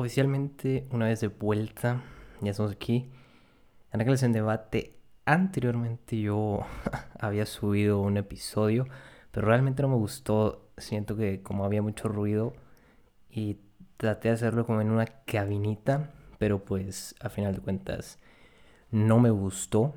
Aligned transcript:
oficialmente 0.00 0.86
una 0.90 1.06
vez 1.06 1.20
de 1.20 1.28
vuelta, 1.28 2.02
ya 2.40 2.50
estamos 2.50 2.72
aquí. 2.72 3.10
En 3.92 4.00
aquel 4.00 4.16
en 4.22 4.32
debate, 4.32 4.96
anteriormente 5.26 6.18
yo 6.18 6.60
había 7.18 7.44
subido 7.44 8.00
un 8.00 8.16
episodio, 8.16 8.86
pero 9.30 9.46
realmente 9.46 9.82
no 9.82 9.88
me 9.88 9.96
gustó. 9.96 10.70
Siento 10.78 11.16
que 11.16 11.42
como 11.42 11.64
había 11.64 11.82
mucho 11.82 12.08
ruido 12.08 12.54
y 13.30 13.58
traté 13.98 14.28
de 14.28 14.34
hacerlo 14.34 14.64
como 14.64 14.80
en 14.80 14.90
una 14.90 15.04
cabinita, 15.04 16.10
pero 16.38 16.64
pues 16.64 17.14
a 17.20 17.28
final 17.28 17.54
de 17.54 17.60
cuentas 17.60 18.18
no 18.90 19.20
me 19.20 19.30
gustó 19.30 19.92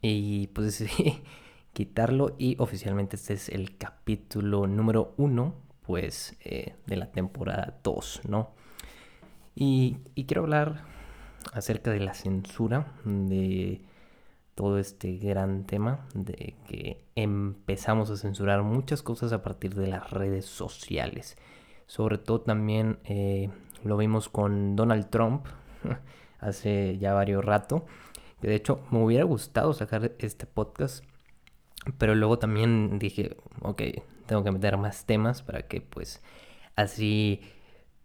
y 0.00 0.46
pues 0.48 0.78
decidí 0.78 1.22
quitarlo 1.74 2.34
y 2.38 2.56
oficialmente 2.58 3.16
este 3.16 3.34
es 3.34 3.50
el 3.50 3.76
capítulo 3.76 4.66
número 4.66 5.12
uno 5.18 5.54
pues 5.82 6.34
eh, 6.40 6.76
de 6.86 6.96
la 6.96 7.12
temporada 7.12 7.78
2, 7.82 8.22
¿no? 8.26 8.63
Y, 9.54 9.98
quiero 10.26 10.42
hablar 10.42 10.82
acerca 11.52 11.90
de 11.90 12.00
la 12.00 12.14
censura, 12.14 12.92
de 13.04 13.80
todo 14.54 14.78
este 14.78 15.16
gran 15.16 15.64
tema, 15.64 16.06
de 16.14 16.54
que 16.66 17.04
empezamos 17.14 18.10
a 18.10 18.16
censurar 18.16 18.62
muchas 18.62 19.02
cosas 19.02 19.32
a 19.32 19.42
partir 19.42 19.74
de 19.74 19.86
las 19.86 20.10
redes 20.10 20.46
sociales. 20.46 21.36
Sobre 21.86 22.18
todo 22.18 22.40
también 22.40 22.98
eh, 23.04 23.50
lo 23.84 23.96
vimos 23.96 24.28
con 24.28 24.74
Donald 24.74 25.10
Trump 25.10 25.46
hace 26.40 26.98
ya 26.98 27.14
varios 27.14 27.44
rato. 27.44 27.84
Que 28.40 28.48
de 28.48 28.56
hecho 28.56 28.80
me 28.90 29.02
hubiera 29.02 29.24
gustado 29.24 29.72
sacar 29.72 30.12
este 30.18 30.46
podcast. 30.46 31.04
Pero 31.98 32.14
luego 32.14 32.38
también 32.38 32.98
dije, 32.98 33.36
ok, 33.60 33.82
tengo 34.26 34.42
que 34.42 34.50
meter 34.50 34.76
más 34.78 35.04
temas 35.04 35.42
para 35.42 35.66
que 35.66 35.80
pues 35.80 36.22
así 36.76 37.40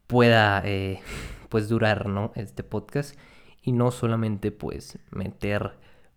pueda 0.09 0.63
eh, 0.66 1.02
pues 1.49 1.70
durar, 1.70 2.08
¿no? 2.08 2.31
Este 2.36 2.63
podcast. 2.63 3.16
Y 3.62 3.73
no 3.73 3.91
solamente 3.91 4.52
pues 4.52 4.97
meter 5.11 5.73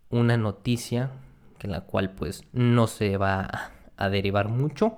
una 0.08 0.39
noticia 0.39 1.11
en 1.61 1.72
la 1.72 1.83
cual 1.83 2.14
pues 2.14 2.42
no 2.53 2.86
se 2.86 3.19
va 3.19 3.72
a 3.98 4.08
derivar 4.08 4.48
mucho. 4.48 4.97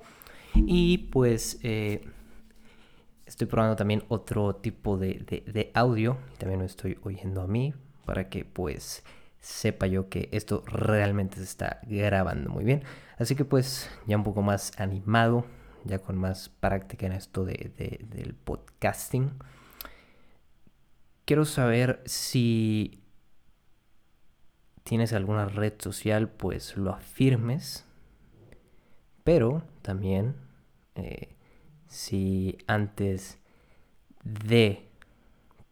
Y 0.54 0.98
pues 1.10 1.58
eh, 1.64 2.06
estoy 3.26 3.48
probando 3.48 3.74
también 3.74 4.04
otro 4.06 4.54
tipo 4.54 4.96
de, 4.96 5.24
de, 5.44 5.72
audio. 5.74 6.16
También 6.38 6.60
lo 6.60 6.66
estoy 6.66 6.96
oyendo 7.02 7.42
a 7.42 7.48
mí 7.48 7.74
para 8.04 8.28
que 8.28 8.44
pues 8.44 9.02
sepa 9.40 9.88
yo 9.88 10.08
que 10.08 10.28
esto 10.30 10.62
realmente 10.66 11.38
se 11.38 11.42
está 11.42 11.80
grabando 11.82 12.48
muy 12.48 12.62
bien. 12.62 12.84
Así 13.18 13.34
que 13.34 13.44
pues 13.44 13.90
ya 14.06 14.16
un 14.16 14.22
poco 14.22 14.42
más 14.42 14.70
animado 14.78 15.44
ya 15.84 15.98
con 15.98 16.16
más 16.16 16.48
práctica 16.48 17.06
en 17.06 17.12
esto 17.12 17.44
de, 17.44 17.72
del 18.10 18.34
podcasting. 18.34 19.32
Quiero 21.24 21.44
saber 21.44 22.02
si 22.04 23.02
tienes 24.84 25.12
alguna 25.12 25.46
red 25.46 25.74
social, 25.78 26.28
pues 26.28 26.76
lo 26.76 26.92
afirmes. 26.92 27.86
Pero 29.24 29.62
también 29.80 30.36
eh, 30.94 31.34
si 31.88 32.58
antes 32.66 33.38
de 34.22 34.86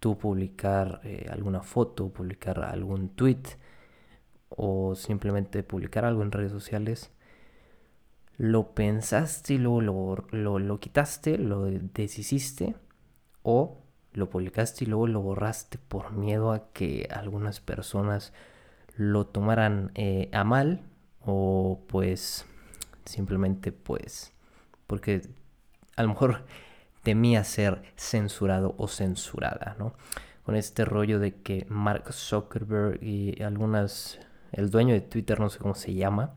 tú 0.01 0.19
publicar 0.19 1.01
eh, 1.05 1.29
alguna 1.31 1.63
foto, 1.63 2.09
publicar 2.09 2.65
algún 2.65 3.11
tweet 3.11 3.43
o 4.49 4.95
simplemente 4.97 5.63
publicar 5.63 6.05
algo 6.05 6.23
en 6.23 6.33
redes 6.33 6.51
sociales, 6.51 7.12
lo 8.43 8.75
pensaste 8.75 9.55
y 9.55 9.59
luego 9.59 10.27
lo, 10.33 10.59
lo, 10.59 10.81
quitaste, 10.81 11.39
lo 11.39 11.63
deshiciste 11.65 12.75
o 13.45 13.79
lo 14.15 14.31
publicaste 14.31 14.83
y 14.83 14.89
luego 14.89 15.07
lo 15.07 15.21
borraste 15.21 15.79
por 15.79 16.11
miedo 16.11 16.51
a 16.51 16.73
que 16.73 17.07
algunas 17.15 17.61
personas 17.61 18.33
lo 18.97 19.29
tomaran 19.29 19.93
eh, 19.95 20.29
a 20.33 20.43
mal 20.43 20.81
o 21.25 21.85
pues 21.87 22.45
simplemente 23.05 23.71
pues 23.71 24.33
porque 24.89 25.23
a 25.95 26.03
lo 26.03 26.09
mejor 26.09 26.45
temía 27.05 27.45
ser 27.45 27.85
censurado 27.95 28.75
o 28.77 28.89
censurada, 28.89 29.77
¿no? 29.79 29.95
Con 30.43 30.57
este 30.57 30.85
rollo 30.85 31.21
de 31.21 31.37
que 31.37 31.65
Mark 31.69 32.13
Zuckerberg 32.13 33.01
y 33.05 33.41
algunas, 33.41 34.19
el 34.51 34.69
dueño 34.71 34.95
de 34.95 35.01
Twitter, 35.01 35.39
no 35.39 35.49
sé 35.49 35.61
cómo 35.61 35.77
se 35.77 35.95
llama, 35.95 36.35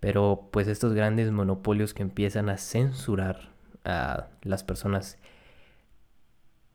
pero 0.00 0.48
pues 0.50 0.66
estos 0.66 0.94
grandes 0.94 1.30
monopolios 1.30 1.94
que 1.94 2.02
empiezan 2.02 2.48
a 2.48 2.56
censurar 2.56 3.50
a 3.84 4.28
las 4.42 4.64
personas 4.64 5.18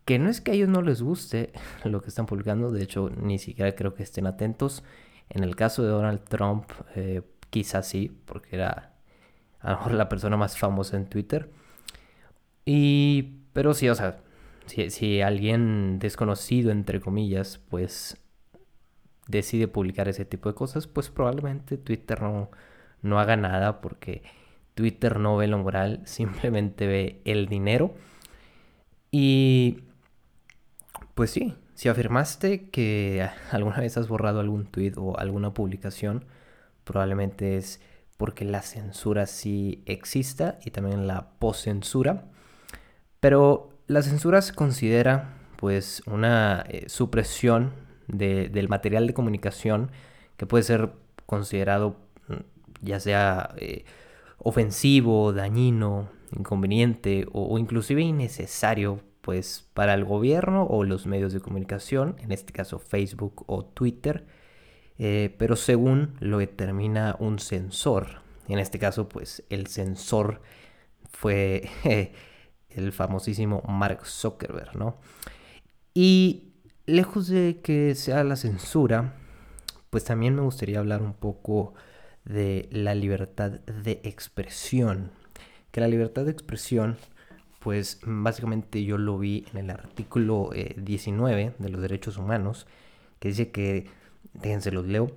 que 0.05 0.19
no 0.19 0.29
es 0.29 0.39
que 0.39 0.51
a 0.51 0.53
ellos 0.53 0.69
no 0.69 0.81
les 0.83 1.01
guste 1.01 1.51
lo 1.83 2.01
que 2.01 2.09
están 2.09 2.27
publicando, 2.27 2.71
de 2.71 2.83
hecho 2.83 3.09
ni 3.09 3.39
siquiera 3.39 3.75
creo 3.75 3.93
que 3.93 4.03
estén 4.03 4.27
atentos. 4.27 4.83
En 5.29 5.43
el 5.43 5.55
caso 5.55 5.81
de 5.83 5.89
Donald 5.89 6.23
Trump, 6.23 6.69
eh, 6.95 7.23
quizás 7.49 7.87
sí, 7.87 8.15
porque 8.25 8.55
era 8.55 8.93
a 9.59 9.71
lo 9.71 9.77
mejor 9.77 9.93
la 9.93 10.07
persona 10.07 10.37
más 10.37 10.57
famosa 10.57 10.95
en 10.95 11.07
Twitter. 11.07 11.49
Y, 12.65 13.39
pero 13.53 13.73
sí, 13.73 13.89
o 13.89 13.95
sea, 13.95 14.19
si, 14.67 14.91
si 14.91 15.21
alguien 15.21 15.97
desconocido, 15.97 16.71
entre 16.71 16.99
comillas, 16.99 17.59
pues 17.69 18.17
decide 19.27 19.67
publicar 19.67 20.07
ese 20.07 20.25
tipo 20.25 20.49
de 20.49 20.55
cosas, 20.55 20.85
pues 20.85 21.09
probablemente 21.09 21.77
Twitter 21.77 22.21
no, 22.21 22.51
no 23.05 23.19
haga 23.19 23.37
nada 23.37 23.79
porque 23.81 24.23
Twitter 24.73 25.19
no 25.19 25.37
ve 25.37 25.47
lo 25.47 25.57
moral, 25.57 26.01
simplemente 26.05 26.87
ve 26.87 27.21
el 27.25 27.47
dinero. 27.47 27.93
Y 29.11 29.83
pues 31.13 31.31
sí, 31.31 31.55
si 31.73 31.89
afirmaste 31.89 32.69
que 32.69 33.27
alguna 33.51 33.77
vez 33.77 33.97
has 33.97 34.07
borrado 34.07 34.39
algún 34.39 34.65
tweet 34.65 34.93
o 34.97 35.17
alguna 35.17 35.53
publicación, 35.53 36.25
probablemente 36.83 37.57
es 37.57 37.81
porque 38.17 38.45
la 38.45 38.61
censura 38.61 39.25
sí 39.25 39.83
exista 39.85 40.59
y 40.63 40.71
también 40.71 41.07
la 41.07 41.31
poscensura. 41.39 42.25
Pero 43.19 43.69
la 43.87 44.01
censura 44.01 44.41
se 44.41 44.53
considera 44.53 45.33
pues 45.57 46.01
una 46.05 46.63
eh, 46.69 46.89
supresión 46.89 47.73
del 48.07 48.69
material 48.69 49.07
de 49.07 49.13
comunicación 49.13 49.91
que 50.37 50.45
puede 50.45 50.63
ser 50.63 50.91
considerado 51.25 51.97
ya 52.85 52.99
sea 52.99 53.53
eh, 53.57 53.85
ofensivo, 54.37 55.33
dañino, 55.33 56.09
inconveniente 56.31 57.27
o, 57.31 57.57
inclusive 57.57 58.01
innecesario 58.01 59.01
pues 59.21 59.67
para 59.73 59.93
el 59.95 60.05
gobierno 60.05 60.65
o 60.65 60.83
los 60.83 61.07
medios 61.07 61.33
de 61.33 61.39
comunicación, 61.39 62.15
en 62.19 62.31
este 62.31 62.53
caso 62.53 62.77
Facebook 62.77 63.43
o 63.47 63.65
Twitter, 63.65 64.27
eh, 64.99 65.35
pero 65.39 65.55
según 65.55 66.13
lo 66.19 66.37
determina 66.37 67.15
un 67.19 67.39
censor. 67.39 68.21
En 68.47 68.59
este 68.59 68.77
caso, 68.77 69.09
pues 69.09 69.43
el 69.49 69.65
censor 69.65 70.41
fue 71.09 71.69
el 72.69 72.91
famosísimo 72.91 73.63
Mark 73.67 74.05
Zuckerberg, 74.05 74.77
¿no? 74.77 74.97
Y 75.95 76.53
lejos 76.85 77.27
de 77.27 77.61
que 77.63 77.95
sea 77.95 78.23
la 78.23 78.35
censura, 78.35 79.15
pues 79.89 80.03
también 80.03 80.35
me 80.35 80.41
gustaría 80.41 80.79
hablar 80.79 81.01
un 81.01 81.13
poco 81.13 81.73
de 82.25 82.67
la 82.71 82.95
libertad 82.95 83.51
de 83.51 84.01
expresión. 84.03 85.11
Que 85.71 85.81
la 85.81 85.87
libertad 85.87 86.25
de 86.25 86.31
expresión, 86.31 86.97
pues 87.59 87.99
básicamente 88.03 88.83
yo 88.83 88.97
lo 88.97 89.17
vi 89.17 89.45
en 89.53 89.59
el 89.59 89.69
artículo 89.69 90.49
19 90.75 91.41
eh, 91.41 91.53
de 91.57 91.69
los 91.69 91.81
derechos 91.81 92.17
humanos, 92.17 92.67
que 93.19 93.29
dice 93.29 93.51
que, 93.51 93.87
déjense 94.33 94.71
los 94.71 94.85
leo, 94.85 95.11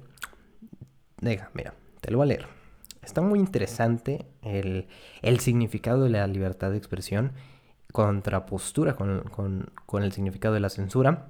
deja, 1.21 1.51
mira, 1.55 1.75
te 2.01 2.11
lo 2.11 2.19
voy 2.19 2.27
a 2.27 2.29
leer. 2.29 2.47
Está 3.03 3.23
muy 3.23 3.39
interesante 3.39 4.27
el, 4.43 4.87
significado 5.41 6.05
de 6.05 6.11
la 6.11 6.27
libertad 6.27 6.71
de 6.71 6.77
expresión, 6.77 7.33
contrapostura 7.93 8.97
con, 8.97 9.23
con, 9.23 9.71
con 9.87 10.03
el 10.03 10.13
significado 10.13 10.55
de 10.55 10.61
la 10.61 10.69
censura, 10.69 11.29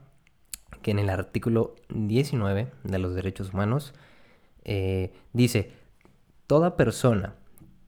que 0.82 0.90
en 0.90 0.98
el 0.98 1.08
artículo 1.08 1.76
19 1.90 2.68
de 2.82 2.98
los 2.98 3.14
derechos 3.14 3.52
humanos 3.52 3.94
eh, 4.70 5.12
dice, 5.32 5.72
toda 6.46 6.76
persona 6.76 7.36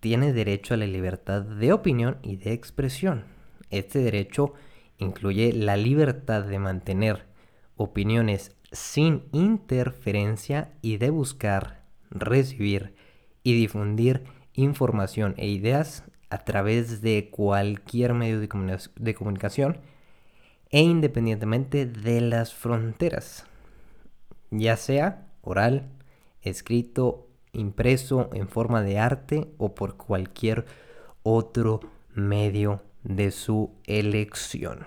tiene 0.00 0.32
derecho 0.32 0.72
a 0.72 0.78
la 0.78 0.86
libertad 0.86 1.42
de 1.42 1.74
opinión 1.74 2.16
y 2.22 2.36
de 2.36 2.54
expresión. 2.54 3.24
Este 3.68 3.98
derecho 3.98 4.54
incluye 4.96 5.52
la 5.52 5.76
libertad 5.76 6.42
de 6.44 6.58
mantener 6.58 7.26
opiniones 7.76 8.56
sin 8.72 9.24
interferencia 9.32 10.72
y 10.80 10.96
de 10.96 11.10
buscar, 11.10 11.82
recibir 12.08 12.94
y 13.42 13.52
difundir 13.52 14.24
información 14.54 15.34
e 15.36 15.48
ideas 15.48 16.04
a 16.30 16.38
través 16.44 17.02
de 17.02 17.28
cualquier 17.30 18.14
medio 18.14 18.40
de, 18.40 19.14
comunicación 19.14 19.76
e 20.70 20.80
independientemente 20.80 21.84
de 21.84 22.22
las 22.22 22.54
fronteras, 22.54 23.44
ya 24.50 24.78
sea 24.78 25.26
oral, 25.42 25.90
escrito, 26.42 27.28
impreso 27.52 28.30
en 28.32 28.48
forma 28.48 28.82
de 28.82 28.98
arte 28.98 29.48
o 29.58 29.74
por 29.74 29.96
cualquier 29.96 30.66
otro 31.22 31.80
medio 32.14 32.82
de 33.02 33.30
su 33.30 33.72
elección. 33.86 34.86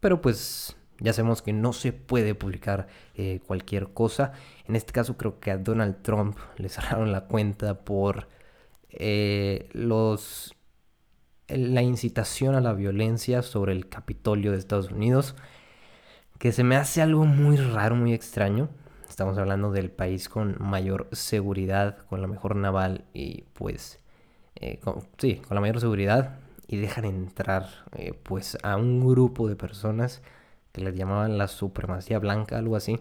Pero 0.00 0.20
pues 0.20 0.76
ya 0.98 1.12
sabemos 1.12 1.42
que 1.42 1.52
no 1.52 1.72
se 1.72 1.92
puede 1.92 2.34
publicar 2.34 2.86
eh, 3.14 3.40
cualquier 3.46 3.92
cosa. 3.92 4.32
En 4.66 4.76
este 4.76 4.92
caso 4.92 5.16
creo 5.16 5.40
que 5.40 5.50
a 5.50 5.58
Donald 5.58 6.02
Trump 6.02 6.36
le 6.56 6.68
cerraron 6.68 7.12
la 7.12 7.26
cuenta 7.26 7.80
por 7.80 8.28
eh, 8.90 9.68
los 9.72 10.54
la 11.48 11.82
incitación 11.82 12.54
a 12.54 12.60
la 12.60 12.74
violencia 12.74 13.42
sobre 13.42 13.72
el 13.72 13.88
Capitolio 13.88 14.52
de 14.52 14.58
Estados 14.58 14.92
Unidos, 14.92 15.34
que 16.38 16.52
se 16.52 16.62
me 16.62 16.76
hace 16.76 17.02
algo 17.02 17.24
muy 17.24 17.56
raro, 17.56 17.96
muy 17.96 18.12
extraño. 18.12 18.68
Estamos 19.20 19.36
hablando 19.36 19.70
del 19.70 19.90
país 19.90 20.30
con 20.30 20.56
mayor 20.60 21.06
seguridad, 21.12 21.98
con 22.06 22.22
la 22.22 22.26
mejor 22.26 22.56
naval 22.56 23.04
y 23.12 23.44
pues, 23.52 24.00
eh, 24.54 24.80
sí, 25.18 25.42
con 25.46 25.56
la 25.56 25.60
mayor 25.60 25.78
seguridad 25.78 26.38
y 26.66 26.78
dejan 26.78 27.04
entrar 27.04 27.68
eh, 27.92 28.14
pues 28.22 28.56
a 28.62 28.78
un 28.78 29.06
grupo 29.06 29.46
de 29.46 29.56
personas 29.56 30.22
que 30.72 30.80
les 30.80 30.94
llamaban 30.94 31.36
la 31.36 31.48
supremacía 31.48 32.18
blanca, 32.18 32.56
algo 32.56 32.76
así. 32.76 32.98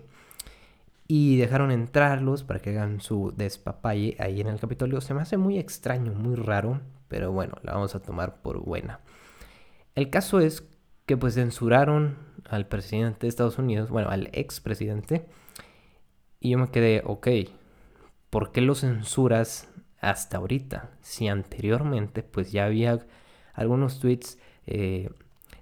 Y 1.08 1.38
dejaron 1.38 1.72
entrarlos 1.72 2.44
para 2.44 2.60
que 2.60 2.72
hagan 2.72 3.00
su 3.00 3.34
despapalle 3.38 4.18
ahí 4.20 4.42
en 4.42 4.48
el 4.48 4.60
Capitolio. 4.60 5.00
Se 5.00 5.14
me 5.14 5.22
hace 5.22 5.38
muy 5.38 5.58
extraño, 5.58 6.12
muy 6.12 6.36
raro, 6.36 6.82
pero 7.08 7.32
bueno, 7.32 7.54
la 7.64 7.76
vamos 7.76 7.96
a 7.96 8.02
tomar 8.02 8.42
por 8.42 8.60
buena. 8.60 9.00
El 9.96 10.10
caso 10.10 10.42
es 10.42 10.68
que 11.06 11.16
pues 11.16 11.36
censuraron 11.36 12.18
al 12.44 12.68
presidente 12.68 13.20
de 13.22 13.30
Estados 13.30 13.58
Unidos, 13.58 13.90
bueno, 13.90 14.10
al 14.10 14.28
expresidente, 14.34 15.26
y 16.40 16.52
yo 16.52 16.58
me 16.58 16.70
quedé, 16.70 17.02
ok, 17.06 17.28
¿por 18.30 18.52
qué 18.52 18.62
lo 18.62 18.76
censuras 18.76 19.70
hasta 20.00 20.38
ahorita? 20.38 20.92
Si 21.02 21.28
anteriormente 21.28 22.24
pues 22.24 22.52
ya 22.52 22.66
había 22.66 23.06
algunos 23.54 24.00
tweets 24.00 24.38
eh, 24.68 25.10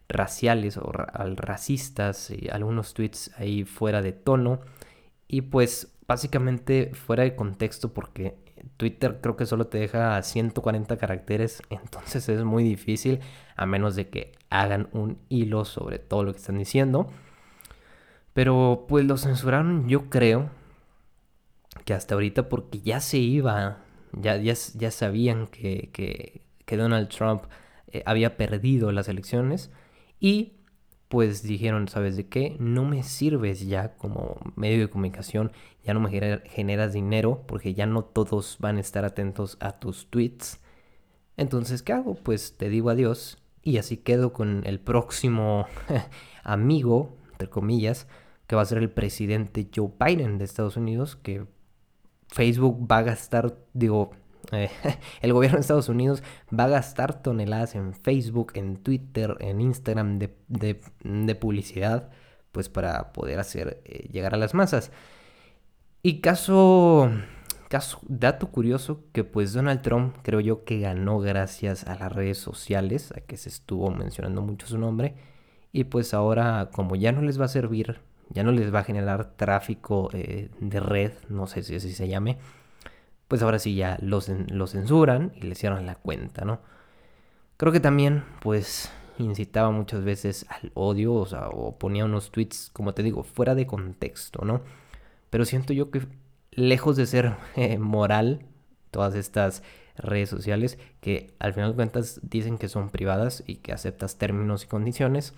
raciales 0.09 0.77
o 0.77 0.91
racistas, 0.91 2.29
y 2.29 2.49
algunos 2.49 2.93
tweets 2.93 3.31
ahí 3.37 3.63
fuera 3.63 4.01
de 4.01 4.13
tono 4.13 4.61
y 5.27 5.41
pues 5.41 5.93
básicamente 6.07 6.91
fuera 6.93 7.23
de 7.23 7.35
contexto 7.35 7.93
porque 7.93 8.37
Twitter 8.77 9.19
creo 9.21 9.35
que 9.35 9.45
solo 9.45 9.67
te 9.67 9.77
deja 9.77 10.21
140 10.21 10.97
caracteres, 10.97 11.61
entonces 11.69 12.29
es 12.29 12.43
muy 12.43 12.63
difícil 12.63 13.19
a 13.55 13.65
menos 13.65 13.95
de 13.95 14.09
que 14.09 14.33
hagan 14.49 14.89
un 14.93 15.17
hilo 15.29 15.65
sobre 15.65 15.99
todo 15.99 16.23
lo 16.23 16.33
que 16.33 16.39
están 16.39 16.57
diciendo. 16.57 17.09
Pero 18.33 18.85
pues 18.87 19.05
lo 19.05 19.17
censuraron 19.17 19.89
yo 19.89 20.09
creo 20.09 20.51
que 21.87 21.93
hasta 21.93 22.15
ahorita 22.15 22.49
porque 22.49 22.81
ya 22.81 22.99
se 22.99 23.17
iba, 23.17 23.77
ya, 24.11 24.35
ya, 24.35 24.53
ya 24.75 24.91
sabían 24.91 25.47
que, 25.47 25.89
que, 25.93 26.41
que 26.65 26.75
Donald 26.75 27.07
Trump 27.07 27.43
eh, 27.93 28.03
había 28.05 28.35
perdido 28.35 28.91
las 28.91 29.07
elecciones 29.07 29.71
y 30.19 30.57
pues 31.07 31.43
dijeron, 31.43 31.87
¿sabes 31.87 32.17
de 32.17 32.27
qué? 32.27 32.57
No 32.59 32.83
me 32.83 33.03
sirves 33.03 33.65
ya 33.65 33.95
como 33.95 34.37
medio 34.57 34.79
de 34.79 34.89
comunicación, 34.89 35.53
ya 35.85 35.93
no 35.93 36.01
me 36.01 36.09
generas 36.49 36.91
dinero 36.91 37.45
porque 37.47 37.73
ya 37.73 37.85
no 37.85 38.03
todos 38.03 38.57
van 38.59 38.75
a 38.75 38.81
estar 38.81 39.05
atentos 39.05 39.55
a 39.61 39.79
tus 39.79 40.09
tweets. 40.09 40.59
Entonces, 41.37 41.83
¿qué 41.83 41.93
hago? 41.93 42.15
Pues 42.15 42.57
te 42.57 42.67
digo 42.67 42.89
adiós 42.89 43.41
y 43.63 43.77
así 43.77 43.95
quedo 43.95 44.33
con 44.33 44.63
el 44.65 44.81
próximo 44.81 45.67
amigo, 46.43 47.15
entre 47.31 47.49
comillas, 47.49 48.09
que 48.45 48.57
va 48.57 48.63
a 48.63 48.65
ser 48.65 48.79
el 48.79 48.89
presidente 48.91 49.69
Joe 49.73 49.93
Biden 49.97 50.37
de 50.37 50.43
Estados 50.43 50.75
Unidos, 50.75 51.15
que 51.15 51.45
Facebook 52.27 52.87
va 52.89 52.99
a 52.99 53.03
gastar, 53.03 53.57
digo, 53.73 54.11
eh, 54.51 54.69
el 55.21 55.33
gobierno 55.33 55.57
de 55.57 55.61
Estados 55.61 55.89
Unidos 55.89 56.23
va 56.57 56.65
a 56.65 56.69
gastar 56.69 57.21
toneladas 57.21 57.75
en 57.75 57.93
Facebook, 57.93 58.53
en 58.55 58.77
Twitter, 58.77 59.35
en 59.39 59.61
Instagram 59.61 60.19
de, 60.19 61.35
publicidad, 61.35 62.09
pues 62.51 62.69
para 62.69 63.13
poder 63.13 63.39
hacer 63.39 63.81
eh, 63.85 64.07
llegar 64.11 64.33
a 64.33 64.37
las 64.37 64.53
masas. 64.53 64.91
Y 66.03 66.21
caso, 66.21 67.11
caso, 67.69 67.99
dato 68.07 68.49
curioso, 68.51 69.03
que 69.11 69.23
pues 69.23 69.53
Donald 69.53 69.81
Trump 69.81 70.15
creo 70.21 70.39
yo 70.39 70.63
que 70.63 70.79
ganó 70.79 71.19
gracias 71.19 71.85
a 71.85 71.95
las 71.95 72.11
redes 72.11 72.37
sociales, 72.37 73.11
a 73.11 73.21
que 73.21 73.37
se 73.37 73.49
estuvo 73.49 73.91
mencionando 73.91 74.41
mucho 74.41 74.67
su 74.67 74.77
nombre, 74.77 75.15
y 75.73 75.85
pues 75.85 76.13
ahora 76.13 76.69
como 76.73 76.95
ya 76.95 77.11
no 77.11 77.21
les 77.21 77.39
va 77.39 77.45
a 77.45 77.49
servir, 77.49 77.99
ya 78.29 78.43
no 78.43 78.51
les 78.51 78.73
va 78.73 78.79
a 78.79 78.83
generar 78.83 79.35
tráfico 79.35 80.09
eh, 80.13 80.49
de 80.59 80.79
red, 80.79 81.11
no 81.29 81.47
sé 81.47 81.63
si 81.63 81.75
así 81.75 81.93
se 81.93 82.07
llame, 82.07 82.37
pues 83.27 83.41
ahora 83.41 83.59
sí 83.59 83.75
ya 83.75 83.97
lo, 84.01 84.21
censuran 84.21 85.33
y 85.35 85.41
le 85.41 85.55
cierran 85.55 85.85
la 85.85 85.95
cuenta, 85.95 86.45
¿no? 86.45 86.59
Creo 87.57 87.71
que 87.71 87.79
también, 87.79 88.23
pues, 88.41 88.91
incitaba 89.17 89.71
muchas 89.71 90.03
veces 90.03 90.45
al 90.49 90.71
odio, 90.75 91.13
o 91.13 91.25
sea, 91.25 91.49
o 91.49 91.77
ponía 91.77 92.05
unos 92.05 92.31
tweets, 92.31 92.69
como 92.71 92.93
te 92.93 93.03
digo, 93.03 93.23
fuera 93.23 93.55
de 93.55 93.65
contexto, 93.67 94.45
¿no? 94.45 94.61
Pero 95.29 95.45
siento 95.45 95.73
yo 95.73 95.91
que 95.91 96.07
lejos 96.51 96.95
de 96.95 97.05
ser 97.05 97.35
eh, 97.55 97.77
moral, 97.79 98.45
todas 98.91 99.15
estas 99.15 99.63
redes 99.97 100.29
sociales, 100.29 100.77
que 101.01 101.33
al 101.39 101.53
final 101.53 101.71
de 101.71 101.75
cuentas 101.75 102.19
dicen 102.23 102.57
que 102.57 102.69
son 102.69 102.89
privadas 102.89 103.43
y 103.47 103.55
que 103.57 103.73
aceptas 103.73 104.17
términos 104.17 104.63
y 104.63 104.67
condiciones, 104.67 105.33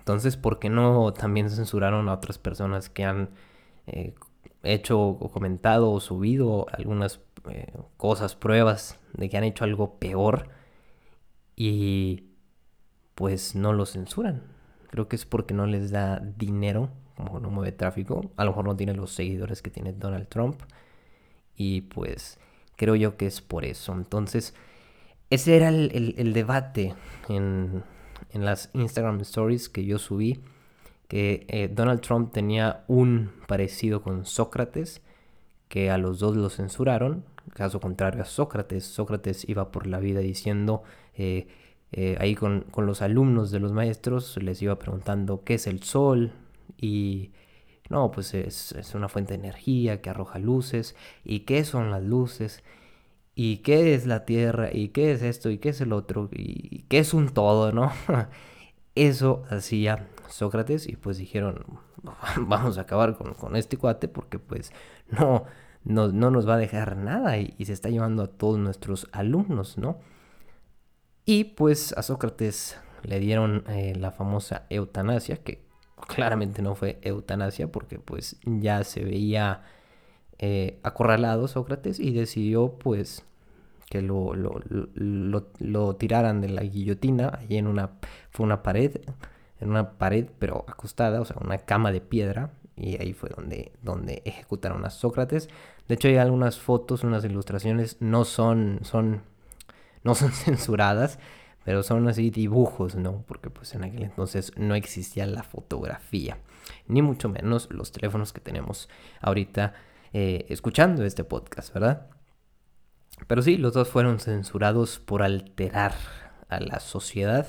entonces, 0.00 0.36
¿por 0.36 0.58
qué 0.58 0.70
no 0.70 1.12
también 1.12 1.50
censuraron 1.50 2.08
a 2.08 2.14
otras 2.14 2.38
personas 2.38 2.88
que 2.88 3.04
han 3.04 3.30
eh, 3.86 4.14
hecho 4.62 5.00
o 5.00 5.30
comentado 5.30 5.92
o 5.92 6.00
subido 6.00 6.66
algunas 6.72 7.20
eh, 7.48 7.72
cosas, 7.96 8.34
pruebas 8.34 8.98
de 9.14 9.28
que 9.28 9.36
han 9.36 9.44
hecho 9.44 9.64
algo 9.64 9.98
peor 9.98 10.48
y 11.54 12.30
pues 13.14 13.54
no 13.54 13.72
lo 13.72 13.86
censuran. 13.86 14.42
Creo 14.90 15.08
que 15.08 15.16
es 15.16 15.26
porque 15.26 15.54
no 15.54 15.66
les 15.66 15.90
da 15.90 16.18
dinero, 16.18 16.90
como 17.16 17.40
no 17.40 17.50
mueve 17.50 17.72
tráfico. 17.72 18.30
A 18.36 18.44
lo 18.44 18.50
mejor 18.50 18.64
no 18.64 18.76
tiene 18.76 18.94
los 18.94 19.12
seguidores 19.12 19.62
que 19.62 19.70
tiene 19.70 19.92
Donald 19.92 20.28
Trump. 20.28 20.62
Y 21.54 21.82
pues 21.82 22.38
creo 22.76 22.96
yo 22.96 23.16
que 23.16 23.26
es 23.26 23.40
por 23.42 23.64
eso. 23.64 23.92
Entonces, 23.92 24.54
ese 25.28 25.56
era 25.56 25.68
el, 25.68 26.32
debate 26.32 26.94
en, 27.28 27.84
en 28.30 28.44
las 28.44 28.70
Instagram 28.74 29.20
Stories 29.20 29.68
que 29.68 29.84
yo 29.84 29.98
subí 29.98 30.40
que 31.10 31.44
eh, 31.48 31.68
Donald 31.68 32.02
Trump 32.02 32.32
tenía 32.32 32.84
un 32.86 33.32
parecido 33.48 34.00
con 34.00 34.24
Sócrates, 34.24 35.02
que 35.68 35.90
a 35.90 35.98
los 35.98 36.20
dos 36.20 36.36
lo 36.36 36.48
censuraron. 36.50 37.24
Caso 37.52 37.80
contrario 37.80 38.22
a 38.22 38.24
Sócrates, 38.24 38.84
Sócrates 38.84 39.48
iba 39.48 39.72
por 39.72 39.88
la 39.88 39.98
vida 39.98 40.20
diciendo, 40.20 40.84
eh, 41.16 41.48
eh, 41.90 42.16
ahí 42.20 42.36
con, 42.36 42.64
los 42.76 43.02
alumnos 43.02 43.50
de 43.50 43.58
los 43.58 43.72
maestros, 43.72 44.36
les 44.40 44.62
iba 44.62 44.78
preguntando 44.78 45.42
qué 45.42 45.54
es 45.54 45.66
el 45.66 45.82
sol 45.82 46.32
y... 46.80 47.32
No, 47.88 48.12
pues 48.12 48.32
es, 48.34 48.70
es 48.70 48.94
una 48.94 49.08
fuente 49.08 49.32
de 49.32 49.40
energía 49.40 50.00
que 50.00 50.10
arroja 50.10 50.38
luces. 50.38 50.94
¿Y 51.24 51.40
qué 51.40 51.64
son 51.64 51.90
las 51.90 52.04
luces? 52.04 52.62
¿Y 53.42 53.62
qué 53.62 53.94
es 53.94 54.04
la 54.04 54.26
Tierra? 54.26 54.68
¿Y 54.70 54.88
qué 54.88 55.12
es 55.12 55.22
esto? 55.22 55.48
¿Y 55.48 55.56
qué 55.56 55.70
es 55.70 55.80
el 55.80 55.94
otro? 55.94 56.28
¿Y 56.30 56.84
qué 56.90 56.98
es 56.98 57.14
un 57.14 57.30
todo? 57.30 57.72
¿No? 57.72 57.90
Eso 58.94 59.44
hacía 59.48 60.10
Sócrates 60.28 60.86
y 60.86 60.96
pues 60.96 61.16
dijeron, 61.16 61.64
vamos 62.36 62.76
a 62.76 62.82
acabar 62.82 63.16
con, 63.16 63.56
este 63.56 63.78
cuate 63.78 64.08
porque 64.08 64.38
pues 64.38 64.72
no, 65.08 65.46
no, 65.84 66.10
nos 66.12 66.46
va 66.46 66.56
a 66.56 66.58
dejar 66.58 66.98
nada 66.98 67.38
y, 67.38 67.64
se 67.64 67.72
está 67.72 67.88
llevando 67.88 68.24
a 68.24 68.26
todos 68.26 68.58
nuestros 68.58 69.08
alumnos, 69.10 69.78
¿no? 69.78 69.96
Y 71.24 71.44
pues 71.44 71.94
a 71.96 72.02
Sócrates 72.02 72.78
le 73.04 73.20
dieron 73.20 73.64
eh, 73.68 73.94
la 73.96 74.10
famosa 74.10 74.66
eutanasia, 74.68 75.38
que 75.38 75.64
claramente 76.08 76.60
no 76.60 76.74
fue 76.74 76.98
eutanasia 77.00 77.72
porque 77.72 77.98
pues 77.98 78.38
ya 78.44 78.84
se 78.84 79.02
veía 79.02 79.62
eh, 80.38 80.78
acorralado 80.82 81.48
Sócrates 81.48 81.98
y 82.00 82.12
decidió 82.12 82.78
pues 82.78 83.24
que 83.90 84.02
lo, 84.02 84.34
lo, 84.34 85.96
tiraran 85.96 86.40
de 86.40 86.48
la 86.48 86.62
guillotina, 86.62 87.36
allí 87.36 87.56
en 87.56 87.66
una, 87.66 87.90
fue 88.30 88.46
una 88.46 88.62
pared, 88.62 89.00
en 89.58 89.68
una 89.68 89.98
pared 89.98 90.28
pero 90.38 90.64
acostada, 90.68 91.20
o 91.20 91.24
sea, 91.24 91.36
una 91.40 91.58
cama 91.58 91.90
de 91.90 92.00
piedra, 92.00 92.52
y 92.76 93.02
ahí 93.02 93.12
fue 93.12 93.30
donde, 93.30 93.72
donde 93.82 94.22
ejecutaron 94.24 94.86
a 94.86 94.90
Sócrates. 94.90 95.48
De 95.88 95.96
hecho 95.96 96.06
hay 96.06 96.18
algunas 96.18 96.60
fotos, 96.60 97.02
unas 97.02 97.24
ilustraciones, 97.24 97.96
no 97.98 98.24
son, 98.24 98.78
son, 98.82 99.22
no 100.04 100.14
son 100.14 100.30
censuradas, 100.32 101.18
pero 101.64 101.82
son 101.82 102.06
así 102.06 102.30
dibujos, 102.30 102.94
¿no? 102.94 103.24
Porque 103.26 103.50
pues 103.50 103.74
en 103.74 103.82
aquel 103.82 104.04
entonces 104.04 104.52
no 104.56 104.76
existía 104.76 105.26
la 105.26 105.42
fotografía, 105.42 106.38
ni 106.86 107.02
mucho 107.02 107.28
menos 107.28 107.68
los 107.72 107.90
teléfonos 107.90 108.32
que 108.32 108.40
tenemos 108.40 108.88
ahorita 109.20 109.74
eh, 110.12 110.46
escuchando 110.48 111.04
este 111.04 111.24
podcast, 111.24 111.74
¿verdad? 111.74 112.06
Pero 113.26 113.42
sí, 113.42 113.56
los 113.56 113.74
dos 113.74 113.88
fueron 113.88 114.18
censurados 114.18 114.98
por 114.98 115.22
alterar 115.22 115.94
a 116.48 116.60
la 116.60 116.80
sociedad 116.80 117.46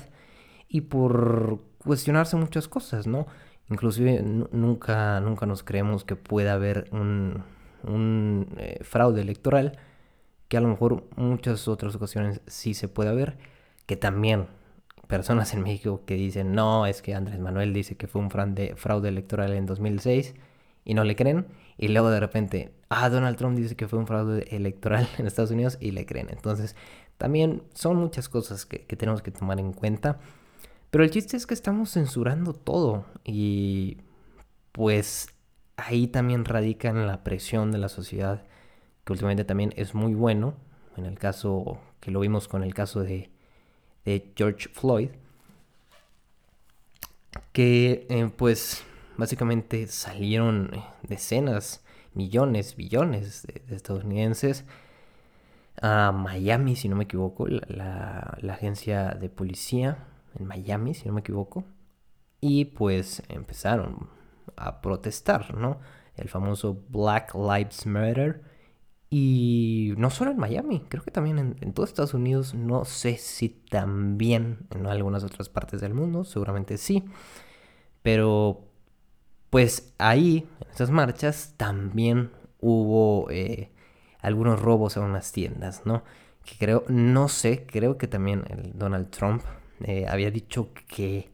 y 0.68 0.82
por 0.82 1.60
cuestionarse 1.78 2.36
muchas 2.36 2.68
cosas, 2.68 3.06
¿no? 3.06 3.26
Inclusive 3.70 4.22
nunca, 4.22 5.20
nunca 5.20 5.46
nos 5.46 5.62
creemos 5.62 6.04
que 6.04 6.16
pueda 6.16 6.54
haber 6.54 6.88
un, 6.92 7.42
un 7.84 8.48
eh, 8.58 8.78
fraude 8.82 9.22
electoral, 9.22 9.78
que 10.48 10.56
a 10.56 10.60
lo 10.60 10.68
mejor 10.68 11.04
muchas 11.16 11.66
otras 11.68 11.94
ocasiones 11.94 12.40
sí 12.46 12.74
se 12.74 12.88
puede 12.88 13.10
haber, 13.10 13.38
que 13.86 13.96
también 13.96 14.46
personas 15.08 15.52
en 15.52 15.62
México 15.62 16.02
que 16.06 16.14
dicen, 16.14 16.52
no, 16.52 16.86
es 16.86 17.02
que 17.02 17.14
Andrés 17.14 17.38
Manuel 17.38 17.72
dice 17.74 17.96
que 17.96 18.06
fue 18.06 18.20
un 18.20 18.30
fraude, 18.30 18.74
fraude 18.76 19.08
electoral 19.08 19.52
en 19.52 19.66
2006 19.66 20.34
y 20.84 20.94
no 20.94 21.04
le 21.04 21.16
creen. 21.16 21.46
Y 21.78 21.88
luego 21.88 22.10
de 22.10 22.20
repente, 22.20 22.74
ah, 22.88 23.08
Donald 23.08 23.36
Trump 23.36 23.56
dice 23.56 23.76
que 23.76 23.88
fue 23.88 23.98
un 23.98 24.06
fraude 24.06 24.46
electoral 24.54 25.08
en 25.18 25.26
Estados 25.26 25.50
Unidos 25.50 25.78
y 25.80 25.92
le 25.92 26.06
creen. 26.06 26.28
Entonces, 26.30 26.76
también 27.18 27.62
son 27.74 27.96
muchas 27.96 28.28
cosas 28.28 28.66
que, 28.66 28.84
que 28.84 28.96
tenemos 28.96 29.22
que 29.22 29.30
tomar 29.30 29.58
en 29.58 29.72
cuenta. 29.72 30.18
Pero 30.90 31.04
el 31.04 31.10
chiste 31.10 31.36
es 31.36 31.46
que 31.46 31.54
estamos 31.54 31.90
censurando 31.90 32.52
todo 32.52 33.06
y 33.24 33.98
pues 34.72 35.28
ahí 35.76 36.06
también 36.06 36.44
radica 36.44 36.88
en 36.88 37.06
la 37.06 37.24
presión 37.24 37.72
de 37.72 37.78
la 37.78 37.88
sociedad, 37.88 38.44
que 39.04 39.12
últimamente 39.12 39.44
también 39.44 39.72
es 39.76 39.94
muy 39.94 40.14
bueno, 40.14 40.54
en 40.96 41.06
el 41.06 41.18
caso 41.18 41.80
que 42.00 42.10
lo 42.10 42.20
vimos 42.20 42.48
con 42.48 42.62
el 42.62 42.74
caso 42.74 43.00
de, 43.02 43.30
George 44.36 44.68
Floyd, 44.68 45.10
que 47.52 48.06
eh, 48.10 48.30
pues 48.36 48.84
básicamente 49.16 49.86
salieron 49.86 50.70
decenas, 51.02 51.84
millones, 52.14 52.76
billones 52.76 53.46
de, 53.46 53.74
estadounidenses 53.74 54.64
a 55.80 56.12
Miami, 56.12 56.76
si 56.76 56.88
no 56.88 56.96
me 56.96 57.04
equivoco, 57.04 57.46
la, 57.48 58.36
la, 58.40 58.52
agencia 58.52 59.10
de 59.10 59.28
policía 59.28 60.06
en 60.38 60.46
Miami, 60.46 60.94
si 60.94 61.06
no 61.06 61.14
me 61.14 61.20
equivoco, 61.20 61.64
y 62.40 62.66
pues 62.66 63.22
empezaron 63.28 64.08
a 64.56 64.80
protestar, 64.80 65.54
¿no? 65.56 65.80
El 66.16 66.28
famoso 66.28 66.82
Black 66.90 67.34
Lives 67.34 67.86
Matter. 67.86 68.42
Y 69.08 69.92
no 69.98 70.08
solo 70.08 70.30
en 70.30 70.38
Miami, 70.38 70.86
creo 70.88 71.02
que 71.02 71.10
también 71.10 71.38
en, 71.38 71.56
en 71.60 71.74
todos 71.74 71.90
Estados 71.90 72.14
Unidos, 72.14 72.54
no 72.54 72.86
sé 72.86 73.18
si 73.18 73.50
también 73.50 74.66
en 74.70 74.86
algunas 74.86 75.22
otras 75.22 75.50
partes 75.50 75.82
del 75.82 75.92
mundo, 75.92 76.24
seguramente 76.24 76.78
sí. 76.78 77.04
Pero 78.02 78.71
pues 79.52 79.92
ahí, 79.98 80.48
en 80.62 80.70
esas 80.70 80.90
marchas, 80.90 81.52
también 81.58 82.30
hubo 82.58 83.30
eh, 83.30 83.70
algunos 84.20 84.62
robos 84.62 84.96
a 84.96 85.00
unas 85.00 85.30
tiendas, 85.30 85.84
¿no? 85.84 86.04
Que 86.42 86.56
creo, 86.56 86.84
no 86.88 87.28
sé, 87.28 87.66
creo 87.66 87.98
que 87.98 88.08
también 88.08 88.44
Donald 88.72 89.10
Trump 89.10 89.42
eh, 89.84 90.06
había 90.08 90.30
dicho 90.30 90.70
que 90.88 91.28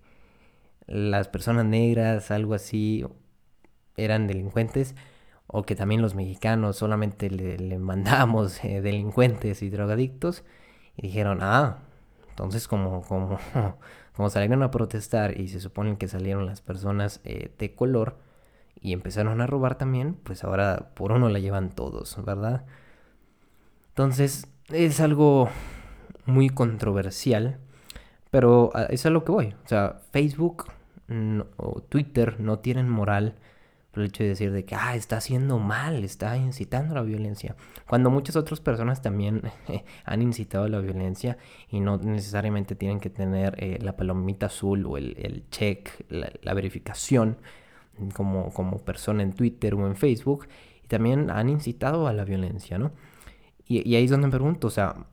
las 0.89 1.29
personas 1.29 1.65
negras, 1.65 2.33
algo 2.33 2.55
así, 2.55 3.05
eran 3.97 4.27
delincuentes, 4.27 4.97
o 5.47 5.63
que 5.63 5.77
también 5.77 6.03
los 6.03 6.17
mexicanos 6.17 6.75
solamente 6.75 7.31
le, 7.31 7.79
mandamos 7.79 8.65
eh, 8.65 8.81
delincuentes 8.81 9.63
y 9.63 9.71
drogadictos, 9.71 10.43
y 10.97 11.03
dijeron, 11.03 11.39
ah, 11.41 11.79
entonces 12.31 12.67
como, 12.67 13.03
como, 13.03 13.39
como 14.19 14.31
salieron 14.31 14.65
a 14.65 14.73
protestar 14.73 15.41
y 15.41 15.47
se 15.47 15.61
supone 15.61 15.97
que 15.97 16.09
salieron 16.09 16.45
las 16.45 16.61
personas 16.61 17.21
eh, 17.23 17.53
de 17.57 17.77
color 17.77 18.17
y 18.81 18.93
empezaron 18.93 19.41
a 19.41 19.47
robar 19.47 19.79
también, 19.79 20.15
pues 20.25 20.43
ahora 20.43 20.91
por 20.97 21.13
uno 21.13 21.29
la 21.29 21.39
llevan 21.39 21.71
todos, 21.71 22.21
¿verdad? 22.25 22.67
Entonces 23.91 24.49
es 24.71 24.99
algo 24.99 25.49
muy 26.27 26.49
controversial, 26.49 27.59
pero 28.33 28.73
ah, 28.75 28.89
es 28.91 29.07
a 29.07 29.11
lo 29.11 29.23
que 29.23 29.31
voy. 29.31 29.55
O 29.65 29.69
sea, 29.69 30.01
Facebook 30.11 30.65
o 31.57 31.81
Twitter 31.83 32.41
no 32.41 32.59
tienen 32.59 32.89
moral 32.89 33.37
el 34.01 34.09
hecho 34.09 34.23
de 34.23 34.31
decir 34.31 34.53
de 34.53 34.65
que 34.65 34.75
ah, 34.75 34.95
está 34.97 35.17
haciendo 35.17 35.59
mal, 35.59 36.05
está 36.05 36.37
incitando 36.37 36.93
a 36.93 36.97
la 36.97 37.03
violencia. 37.03 37.57
Cuando 37.87 38.11
muchas 38.11 38.37
otras 38.37 38.61
personas 38.61 39.03
también 39.03 39.43
han 40.05 40.23
incitado 40.23 40.65
a 40.65 40.69
la 40.69 40.81
violencia 40.81 41.39
y 41.71 41.81
no 41.81 41.99
necesariamente 41.99 42.75
tienen 42.75 43.01
que 43.01 43.11
tener 43.11 43.63
eh, 43.63 43.79
la 43.81 43.97
palomita 43.97 44.47
azul 44.47 44.87
o 44.87 44.97
el, 44.97 45.45
check, 45.51 45.91
la, 46.09 46.55
verificación 46.55 47.39
como, 48.15 48.53
como 48.53 48.79
persona 48.79 49.23
en 49.23 49.33
Twitter 49.33 49.75
o 49.75 49.87
en 49.87 49.97
Facebook, 49.97 50.49
y 50.85 50.89
también 50.89 51.31
han 51.31 51.49
incitado 51.49 52.07
a 52.07 52.13
la 52.13 52.25
violencia, 52.25 52.79
¿no? 52.79 52.93
Y, 53.67 53.89
y 53.89 53.97
ahí 53.97 54.05
es 54.05 54.11
donde 54.11 54.29
me 54.29 54.33
pregunto, 54.33 54.69
o 54.69 54.71
sea, 54.71 55.07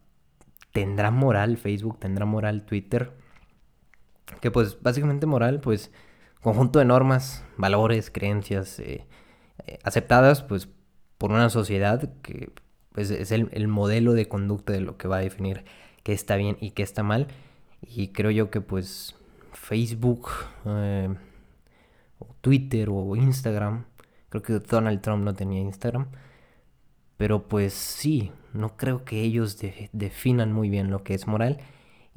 ¿tendrá 0.71 1.11
moral 1.11 1.57
Facebook? 1.57 1.99
¿Tendrá 1.99 2.25
moral 2.25 2.65
Twitter? 2.65 3.11
que 4.41 4.51
pues 4.51 4.81
básicamente 4.81 5.25
moral, 5.25 5.59
pues 5.59 5.91
conjunto 6.45 6.77
de 6.77 6.85
normas, 6.85 7.43
valores, 7.57 8.11
creencias 8.11 8.77
eh, 8.77 9.07
eh, 9.65 9.79
aceptadas 9.81 10.43
pues 10.43 10.67
por 11.17 11.31
una 11.31 11.49
sociedad 11.49 12.07
que 12.21 12.51
pues, 12.91 13.09
es 13.09 13.31
el, 13.31 13.67
modelo 13.67 14.13
de 14.13 14.27
conducta 14.27 14.71
de 14.71 14.81
lo 14.81 14.95
que 14.95 15.07
va 15.07 15.17
a 15.17 15.21
definir 15.21 15.65
qué 16.03 16.13
está 16.13 16.35
bien 16.35 16.55
y 16.61 16.69
qué 16.69 16.83
está 16.83 17.01
mal. 17.01 17.29
Y 17.81 18.09
creo 18.09 18.29
yo 18.29 18.51
que 18.51 18.61
pues 18.61 19.15
Facebook, 19.53 20.29
eh, 20.67 21.15
o 22.19 22.27
Twitter 22.41 22.89
o 22.91 23.15
Instagram, 23.15 23.85
creo 24.29 24.43
que 24.43 24.59
Donald 24.59 25.01
Trump 25.01 25.23
no 25.23 25.33
tenía 25.33 25.61
Instagram, 25.61 26.09
pero 27.17 27.47
pues 27.47 27.73
sí, 27.73 28.31
no 28.53 28.77
creo 28.77 29.03
que 29.03 29.21
ellos 29.21 29.57
definan 29.93 30.53
muy 30.53 30.69
bien 30.69 30.91
lo 30.91 31.03
que 31.03 31.15
es 31.15 31.25
moral 31.25 31.57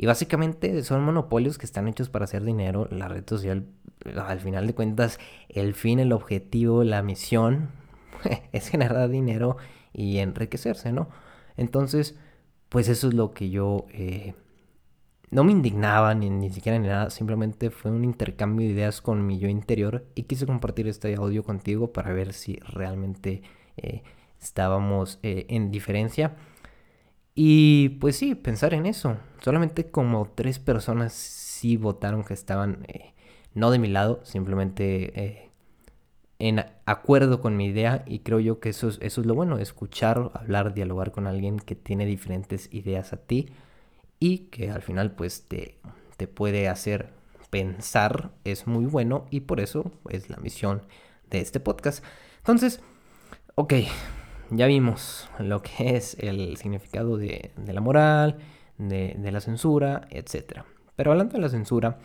y 0.00 0.06
básicamente 0.06 0.85
son 0.85 1.02
monopolios 1.02 1.58
que 1.58 1.66
están 1.66 1.88
hechos 1.88 2.08
para 2.08 2.25
hacer 2.25 2.44
dinero. 2.44 2.87
La 2.92 3.08
red 3.08 3.25
social, 3.28 3.66
al 4.17 4.40
final 4.40 4.67
de 4.67 4.75
cuentas, 4.75 5.19
el 5.49 5.75
fin, 5.75 5.99
el 5.99 6.12
objetivo, 6.12 6.85
la 6.85 7.02
misión 7.02 7.71
es 8.52 8.69
generar 8.69 9.09
dinero 9.09 9.57
y 9.93 10.19
enriquecerse, 10.19 10.93
¿no? 10.93 11.09
Entonces, 11.57 12.17
pues 12.69 12.88
eso 12.88 13.09
es 13.09 13.14
lo 13.14 13.33
que 13.33 13.50
yo... 13.50 13.87
Eh, 13.90 14.35
no 15.31 15.45
me 15.45 15.52
indignaba 15.52 16.14
ni, 16.14 16.31
ni 16.31 16.50
siquiera 16.50 16.78
ni 16.78 16.88
nada, 16.88 17.11
simplemente 17.11 17.71
fue 17.71 17.90
un 17.90 18.02
intercambio 18.05 18.67
de 18.67 18.73
ideas 18.73 19.02
con 19.02 19.26
mi 19.26 19.38
yo 19.38 19.49
interior 19.49 20.07
y 20.14 20.23
quise 20.23 20.47
compartir 20.47 20.88
este 20.88 21.14
audio 21.17 21.43
contigo 21.45 21.93
para 21.93 22.12
ver 22.14 22.33
si 22.33 22.57
realmente 22.61 23.43
eh, 23.76 24.02
estábamos 24.40 25.19
eh, 25.23 25.45
en 25.50 25.71
diferencia. 25.71 26.37
Y 27.35 27.90
pues 28.00 28.17
sí, 28.17 28.35
pensar 28.35 28.75
en 28.75 28.87
eso. 28.87 29.17
Solamente 29.43 29.90
como 29.90 30.33
tres 30.35 30.59
personas 30.59 31.12
sí 31.12 31.76
votaron 31.76 32.25
que 32.25 32.35
estaban 32.35 32.87
no 33.55 33.71
de 33.71 33.78
mi 33.78 33.88
lado, 33.88 34.21
simplemente 34.25 35.21
eh, 35.21 35.50
en 36.38 36.64
acuerdo 36.87 37.40
con 37.40 37.57
mi 37.57 37.67
idea 37.67 38.05
y 38.07 38.21
creo 38.21 38.40
yo 38.40 38.61
que 38.61 38.71
eso 38.71 38.88
es, 38.88 38.99
eso 39.00 39.21
es 39.21 39.26
lo 39.26 39.35
bueno, 39.35 39.59
escuchar, 39.59 40.31
hablar, 40.35 40.75
dialogar 40.75 41.11
con 41.11 41.26
alguien 41.26 41.59
que 41.59 41.75
tiene 41.75 42.07
diferentes 42.07 42.73
ideas 42.73 43.12
a 43.12 43.17
ti 43.17 43.49
y 44.21 44.38
que 44.50 44.71
al 44.71 44.83
final 44.83 45.12
pues 45.12 45.43
te, 45.43 45.78
te 46.17 46.28
puede 46.28 46.69
hacer 46.69 47.11
pensar, 47.50 48.31
es 48.45 48.67
muy 48.67 48.87
bueno 48.87 49.26
y 49.31 49.40
por 49.40 49.61
eso 49.61 49.90
es 50.11 50.31
la 50.31 50.37
misión 50.37 50.83
de 51.31 51.40
este 51.40 51.61
podcast. 51.61 52.05
Entonces, 52.38 52.81
ok, 53.55 53.75
ya 54.50 54.67
vimos 54.67 55.28
lo 55.38 55.62
que 55.62 55.97
es 55.97 56.17
el 56.21 56.57
significado 56.57 57.17
de, 57.17 57.52
la 57.67 57.81
moral, 57.81 58.38
de, 58.78 59.31
la 59.31 59.40
censura, 59.40 60.09
etc. 60.11 60.62
Pero 60.97 61.12
hablando 61.12 61.35
de 61.35 61.40
la 61.40 61.49
censura, 61.49 61.99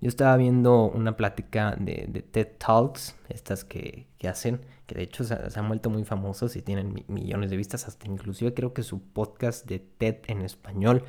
yo 0.00 0.08
estaba 0.08 0.36
viendo 0.36 0.84
una 0.84 1.16
plática 1.16 1.74
de, 1.78 2.24
TED 2.30 2.48
Talks, 2.58 3.16
estas 3.28 3.64
que, 3.64 4.06
hacen, 4.28 4.60
que 4.86 4.94
de 4.94 5.02
hecho 5.02 5.24
se, 5.24 5.36
han 5.54 5.68
vuelto 5.68 5.88
muy 5.88 6.04
famosos 6.04 6.56
y 6.56 6.62
tienen 6.62 7.04
millones 7.08 7.50
de 7.50 7.56
vistas, 7.56 7.88
hasta 7.88 8.06
inclusive 8.06 8.52
creo 8.52 8.74
que 8.74 8.82
su 8.82 9.00
podcast 9.00 9.66
de 9.66 9.78
TED 9.78 10.16
en 10.26 10.42
español 10.42 11.04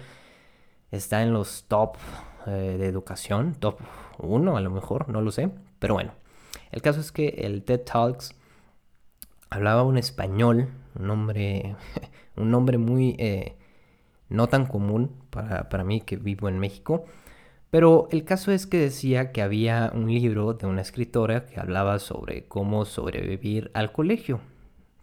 está 0.92 1.22
en 1.22 1.34
los 1.34 1.66
top 1.68 1.98
eh, 2.46 2.78
de 2.80 2.88
educación, 2.88 3.56
top 3.56 3.80
1 4.20 4.56
a 4.56 4.62
lo 4.62 4.70
mejor, 4.70 5.10
no 5.10 5.22
lo 5.22 5.32
sé, 5.32 5.50
pero 5.80 5.96
bueno, 5.96 6.14
el 6.72 6.82
caso 6.82 7.02
es 7.02 7.12
que 7.12 7.28
el 7.28 7.64
TED 7.64 7.82
Talks 7.82 8.36
hablaba 9.50 9.84
un 9.84 9.98
español, 9.98 10.70
un 10.98 11.08
nombre, 11.08 11.76
un 12.38 12.52
nombre 12.52 12.78
muy 12.78 13.16
eh, 13.20 13.58
no 14.30 14.48
tan 14.48 14.66
común 14.66 15.12
para, 15.30 15.70
para, 15.70 15.84
mí 15.84 16.02
que 16.02 16.16
vivo 16.18 16.50
en 16.50 16.60
México. 16.60 17.06
Pero 17.70 18.08
el 18.12 18.24
caso 18.24 18.52
es 18.52 18.66
que 18.66 18.78
decía 18.78 19.32
que 19.32 19.42
había 19.42 19.92
un 19.94 20.14
libro 20.14 20.54
de 20.54 20.68
una 20.68 20.82
escritora 20.82 21.46
que 21.46 21.60
hablaba 21.60 22.00
sobre 22.00 22.48
cómo 22.48 22.86
sobrevivir 22.86 23.72
al 23.74 23.92
colegio. 23.92 24.40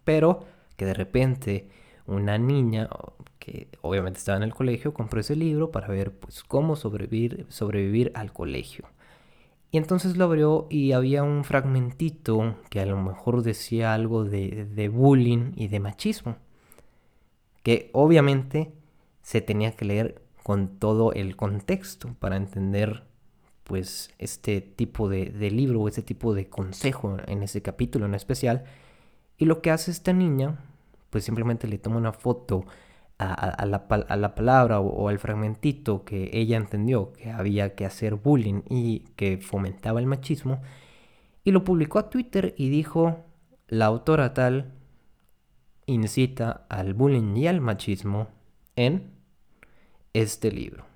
Pero 0.05 0.45
que 0.77 0.87
de 0.87 0.95
repente 0.95 1.69
una 2.07 2.39
niña 2.39 2.89
que 3.39 3.69
obviamente 3.83 4.19
estaba 4.19 4.37
en 4.39 4.45
el 4.45 4.55
colegio 4.55 4.95
compró 4.95 5.21
ese 5.21 5.37
libro 5.37 5.71
para 5.71 5.89
ver 5.89 6.13
pues 6.13 6.43
cómo 6.43 6.77
sobrevivir, 6.77 7.47
sobrevivir 7.49 8.11
al 8.15 8.33
colegio. 8.33 8.87
Y 9.71 9.77
entonces 9.77 10.17
lo 10.17 10.27
abrió 10.27 10.69
y 10.71 10.93
había 10.93 11.25
un 11.25 11.43
fragmentito 11.43 12.55
que 12.71 12.79
a 12.79 12.87
lo 12.87 12.97
mejor 12.97 13.43
decía 13.43 13.93
algo 13.93 14.25
de, 14.25 14.89
bullying 14.89 15.53
y 15.57 15.67
de 15.67 15.81
machismo. 15.81 16.37
Que 17.65 17.91
obviamente 17.93 18.73
se 19.23 19.41
tenía 19.41 19.73
que 19.73 19.85
leer 19.85 20.23
con 20.45 20.79
todo 20.79 21.15
el 21.15 21.37
contexto 21.37 22.15
para 22.21 22.37
entender 22.37 23.03
pues 23.65 24.11
este 24.19 24.61
tipo 24.61 25.09
de, 25.09 25.31
libro 25.51 25.81
o 25.81 25.89
este 25.89 26.03
tipo 26.03 26.35
de 26.35 26.51
consejo 26.51 27.17
en 27.27 27.43
ese 27.43 27.63
capítulo 27.63 28.05
en 28.05 28.15
especial. 28.15 28.65
Y 29.39 29.47
lo 29.47 29.63
que 29.63 29.71
hace 29.71 29.91
esta 29.91 30.13
niña, 30.13 30.59
pues 31.09 31.25
simplemente 31.25 31.67
le 31.67 31.79
toma 31.79 31.97
una 31.97 32.13
foto 32.13 32.67
a, 33.17 33.65
la, 33.65 34.35
palabra 34.35 34.81
o, 34.81 35.09
al 35.09 35.19
fragmentito 35.19 36.05
que 36.05 36.29
ella 36.35 36.59
entendió 36.59 37.15
que 37.15 37.31
había 37.31 37.75
que 37.75 37.87
hacer 37.87 38.17
bullying 38.17 38.61
y 38.69 39.01
que 39.17 39.39
fomentaba 39.39 39.99
el 39.99 40.07
machismo, 40.07 40.61
y 41.43 41.53
lo 41.53 41.65
publicó 41.65 41.99
a 41.99 42.11
Twitter 42.11 42.55
y 42.59 42.69
dijo, 42.69 43.25
la 43.69 43.87
autora 43.87 44.35
tal 44.35 44.75
incita 45.87 46.67
al 46.69 46.93
bullying 46.93 47.35
y 47.35 47.47
al 47.47 47.63
machismo 47.63 48.29
en 48.77 49.14
este 50.15 50.51
libro, 50.51 50.87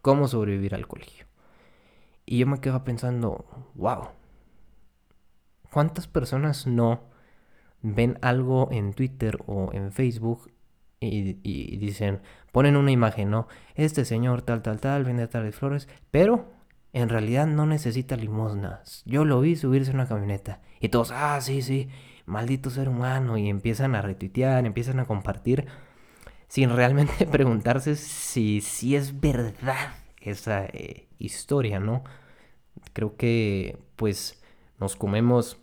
Cómo 0.00 0.28
sobrevivir 0.28 0.74
al 0.74 0.88
colegio. 0.88 1.26
Y 2.24 2.38
yo 2.38 2.46
me 2.46 2.60
quedo 2.60 2.82
pensando, 2.84 3.44
wow, 3.74 4.08
¿cuántas 5.70 6.06
personas 6.06 6.66
no 6.66 7.10
ven 7.82 8.18
algo 8.22 8.68
en 8.70 8.94
Twitter 8.94 9.38
o 9.46 9.70
en 9.72 9.92
Facebook 9.92 10.50
y, 11.00 11.76
dicen, 11.76 12.20
ponen 12.52 12.76
una 12.76 12.92
imagen, 12.92 13.30
¿no? 13.30 13.48
Este 13.74 14.04
señor 14.04 14.42
tal, 14.42 14.62
tal, 14.62 14.80
tal, 14.80 15.04
vende 15.04 15.26
tales 15.28 15.56
flores, 15.56 15.88
pero 16.10 16.50
en 16.92 17.08
realidad 17.08 17.46
no 17.46 17.66
necesita 17.66 18.16
limosnas. 18.16 19.02
Yo 19.06 19.24
lo 19.24 19.40
vi 19.40 19.56
subirse 19.56 19.90
en 19.90 19.96
una 19.96 20.08
camioneta 20.08 20.60
y 20.78 20.90
todos, 20.90 21.10
ah, 21.10 21.40
sí, 21.40 21.62
sí, 21.62 21.88
maldito 22.26 22.70
ser 22.70 22.88
humano, 22.88 23.36
y 23.38 23.48
empiezan 23.48 23.94
a 23.94 24.02
retuitear, 24.02 24.64
empiezan 24.66 25.00
a 25.00 25.06
compartir 25.06 25.66
sin 26.50 26.70
realmente 26.70 27.26
preguntarse 27.30 27.94
si, 27.94 28.60
si 28.60 28.96
es 28.96 29.20
verdad 29.20 29.94
esa 30.20 30.66
eh, 30.66 31.06
historia, 31.18 31.78
¿no? 31.78 32.02
Creo 32.92 33.16
que 33.16 33.78
pues 33.94 34.42
nos 34.80 34.96
comemos 34.96 35.58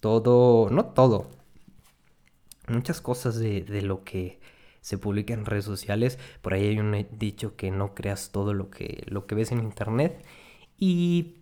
todo, 0.00 0.70
no 0.70 0.86
todo, 0.86 1.30
muchas 2.66 3.00
cosas 3.00 3.38
de, 3.38 3.64
lo 3.82 4.02
que 4.02 4.40
se 4.80 4.98
publica 4.98 5.34
en 5.34 5.44
redes 5.44 5.64
sociales. 5.64 6.18
Por 6.42 6.54
ahí 6.54 6.66
hay 6.66 6.80
un 6.80 7.06
dicho 7.12 7.54
que 7.54 7.70
no 7.70 7.94
creas 7.94 8.32
todo 8.32 8.54
lo 8.54 8.70
que, 8.70 9.04
lo 9.06 9.26
que 9.26 9.36
ves 9.36 9.52
en 9.52 9.60
internet. 9.60 10.24
Y 10.78 11.36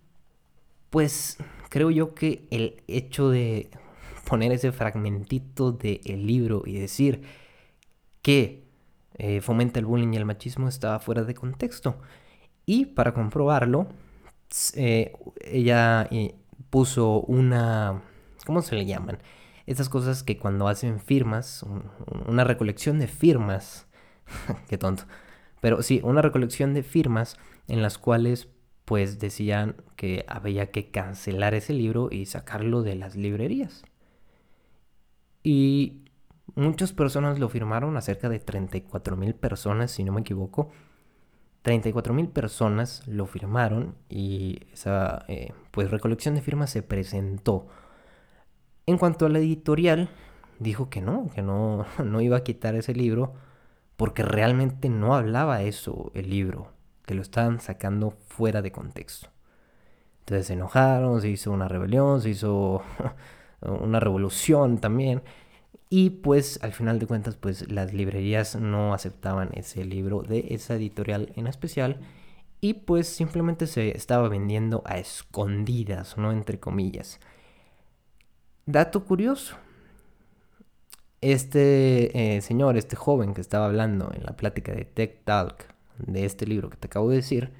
pues 0.90 1.38
creo 1.70 1.90
yo 1.90 2.14
que 2.14 2.46
el 2.50 2.82
hecho 2.88 3.30
de 3.30 3.70
poner 4.28 4.52
ese 4.52 4.70
fragmentito 4.70 5.72
del 5.72 6.26
libro 6.26 6.62
y 6.66 6.74
decir 6.74 7.22
que 8.24 8.64
eh, 9.18 9.42
fomenta 9.42 9.78
el 9.78 9.84
bullying 9.84 10.14
y 10.14 10.16
el 10.16 10.24
machismo 10.24 10.66
estaba 10.66 10.98
fuera 10.98 11.24
de 11.24 11.34
contexto. 11.34 11.98
Y 12.64 12.86
para 12.86 13.12
comprobarlo, 13.12 13.86
eh, 14.74 15.12
ella 15.42 16.08
eh, 16.10 16.34
puso 16.70 17.20
una... 17.20 18.02
¿Cómo 18.46 18.62
se 18.62 18.76
le 18.76 18.86
llaman? 18.86 19.18
Estas 19.66 19.90
cosas 19.90 20.22
que 20.22 20.38
cuando 20.38 20.68
hacen 20.68 21.00
firmas, 21.00 21.66
una 22.26 22.44
recolección 22.44 22.98
de 22.98 23.08
firmas, 23.08 23.86
qué 24.68 24.78
tonto, 24.78 25.04
pero 25.60 25.82
sí, 25.82 26.00
una 26.02 26.22
recolección 26.22 26.72
de 26.72 26.82
firmas 26.82 27.36
en 27.68 27.82
las 27.82 27.98
cuales 27.98 28.48
pues 28.86 29.18
decían 29.18 29.76
que 29.96 30.24
había 30.28 30.70
que 30.70 30.90
cancelar 30.90 31.52
ese 31.54 31.74
libro 31.74 32.08
y 32.10 32.24
sacarlo 32.24 32.82
de 32.82 32.94
las 32.94 33.16
librerías. 33.16 33.84
Y 35.42 36.03
muchas 36.54 36.92
personas 36.92 37.38
lo 37.38 37.48
firmaron, 37.48 37.96
a 37.96 38.00
cerca 38.00 38.28
de 38.28 38.38
34 38.38 39.16
mil 39.16 39.34
personas, 39.34 39.90
si 39.90 40.04
no 40.04 40.12
me 40.12 40.20
equivoco. 40.20 40.70
34 41.62 42.12
mil 42.12 42.28
personas 42.28 43.06
lo 43.06 43.26
firmaron 43.26 43.94
y 44.10 44.60
esa 44.72 45.24
eh, 45.28 45.52
pues 45.70 45.90
recolección 45.90 46.34
de 46.34 46.42
firmas 46.42 46.70
se 46.70 46.82
presentó 46.82 47.68
en 48.86 48.98
cuanto 48.98 49.26
a 49.26 49.28
la 49.30 49.38
editorial, 49.38 50.10
dijo 50.58 50.90
que 50.90 51.00
no, 51.00 51.30
que 51.34 51.42
no, 51.42 51.86
no 52.04 52.20
iba 52.20 52.36
a 52.36 52.42
quitar 52.44 52.74
ese 52.74 52.94
libro 52.94 53.34
porque 53.96 54.22
realmente 54.22 54.88
no 54.88 55.14
hablaba 55.14 55.62
eso 55.62 56.10
el 56.14 56.30
libro, 56.30 56.72
que 57.06 57.14
lo 57.14 57.22
estaban 57.22 57.60
sacando 57.60 58.10
fuera 58.10 58.60
de 58.60 58.72
contexto. 58.72 59.28
Entonces 60.20 60.46
se 60.48 60.52
enojaron, 60.54 61.20
se 61.20 61.28
hizo 61.28 61.52
una 61.52 61.68
rebelión, 61.68 62.20
se 62.20 62.30
hizo 62.30 62.82
una 63.60 64.00
revolución 64.00 64.78
también. 64.78 65.22
Y 65.90 66.10
pues 66.10 66.58
al 66.62 66.72
final 66.72 66.98
de 66.98 67.06
cuentas 67.06 67.36
pues 67.36 67.70
las 67.70 67.92
librerías 67.92 68.56
no 68.56 68.94
aceptaban 68.94 69.50
ese 69.54 69.84
libro 69.84 70.22
de 70.22 70.46
esa 70.50 70.74
editorial 70.74 71.32
en 71.36 71.46
especial 71.46 72.00
y 72.60 72.74
pues 72.74 73.08
simplemente 73.08 73.66
se 73.66 73.96
estaba 73.96 74.28
vendiendo 74.28 74.82
a 74.86 74.98
escondidas, 74.98 76.16
¿no? 76.16 76.32
Entre 76.32 76.58
comillas. 76.58 77.20
Dato 78.66 79.04
curioso. 79.04 79.56
Este 81.20 82.36
eh, 82.36 82.40
señor, 82.40 82.76
este 82.76 82.96
joven 82.96 83.34
que 83.34 83.40
estaba 83.40 83.66
hablando 83.66 84.10
en 84.14 84.24
la 84.24 84.36
plática 84.36 84.72
de 84.72 84.84
Tech 84.84 85.24
Talk 85.24 85.74
de 85.98 86.24
este 86.24 86.46
libro 86.46 86.70
que 86.70 86.76
te 86.76 86.86
acabo 86.86 87.10
de 87.10 87.16
decir, 87.16 87.52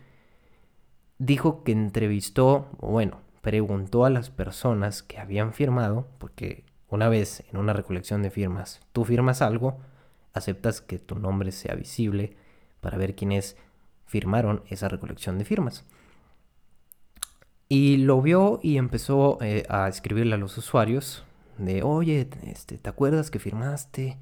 dijo 1.19 1.65
que 1.65 1.73
entrevistó, 1.73 2.69
bueno, 2.79 3.21
preguntó 3.43 4.05
a 4.05 4.11
las 4.11 4.31
personas 4.31 5.03
que 5.03 5.19
habían 5.19 5.53
firmado, 5.53 6.09
porque 6.19 6.65
una 6.89 7.09
vez 7.09 7.45
en 7.51 7.59
una 7.59 7.73
recolección 7.73 8.23
de 8.23 8.31
firmas 8.31 8.81
tú 8.93 9.05
firmas 9.05 9.43
algo, 9.43 9.81
aceptas 10.33 10.81
que 10.81 10.99
tu 10.99 11.17
nombre 11.19 11.53
sea 11.53 11.75
visible 11.75 12.37
para 12.81 12.99
ver 12.99 13.15
quiénes 13.15 13.57
firmaron 14.05 14.63
esa 14.69 14.89
recolección 14.89 15.39
de 15.39 15.45
firmas. 15.45 15.85
Y 17.69 17.97
lo 17.97 18.21
vio 18.21 18.61
y 18.63 18.77
empezó 18.77 19.39
eh, 19.41 19.65
a 19.69 19.89
escribirle 19.89 20.35
a 20.35 20.39
los 20.39 20.57
usuarios 20.59 21.25
de, 21.59 21.83
oye, 21.83 22.29
este, 22.43 22.79
¿te 22.79 22.91
acuerdas 22.91 23.31
que 23.31 23.39
firmaste 23.39 24.19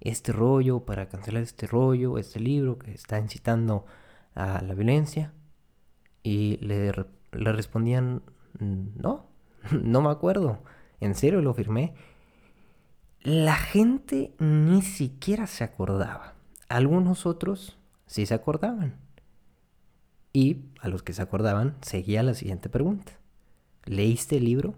este 0.00 0.32
rollo 0.32 0.80
para 0.80 1.08
cancelar 1.08 1.42
este 1.42 1.66
rollo, 1.66 2.18
este 2.18 2.38
libro 2.38 2.78
que 2.78 2.92
está 2.92 3.18
incitando 3.18 3.86
a 4.34 4.62
la 4.62 4.74
violencia? 4.74 5.32
Y 6.22 6.58
le, 6.58 6.92
le 7.32 7.52
respondían, 7.52 8.22
no, 8.60 9.26
no 9.72 10.02
me 10.02 10.10
acuerdo, 10.10 10.62
en 11.04 11.14
serio 11.14 11.40
lo 11.40 11.54
firmé. 11.54 11.94
La 13.20 13.56
gente 13.56 14.34
ni 14.38 14.82
siquiera 14.82 15.46
se 15.46 15.64
acordaba. 15.64 16.34
Algunos 16.68 17.26
otros 17.26 17.78
sí 18.06 18.26
se 18.26 18.34
acordaban. 18.34 18.96
Y 20.32 20.62
a 20.80 20.88
los 20.88 21.02
que 21.02 21.12
se 21.12 21.22
acordaban 21.22 21.76
seguía 21.82 22.22
la 22.22 22.34
siguiente 22.34 22.68
pregunta. 22.68 23.12
¿Leíste 23.84 24.38
el 24.38 24.44
libro? 24.44 24.74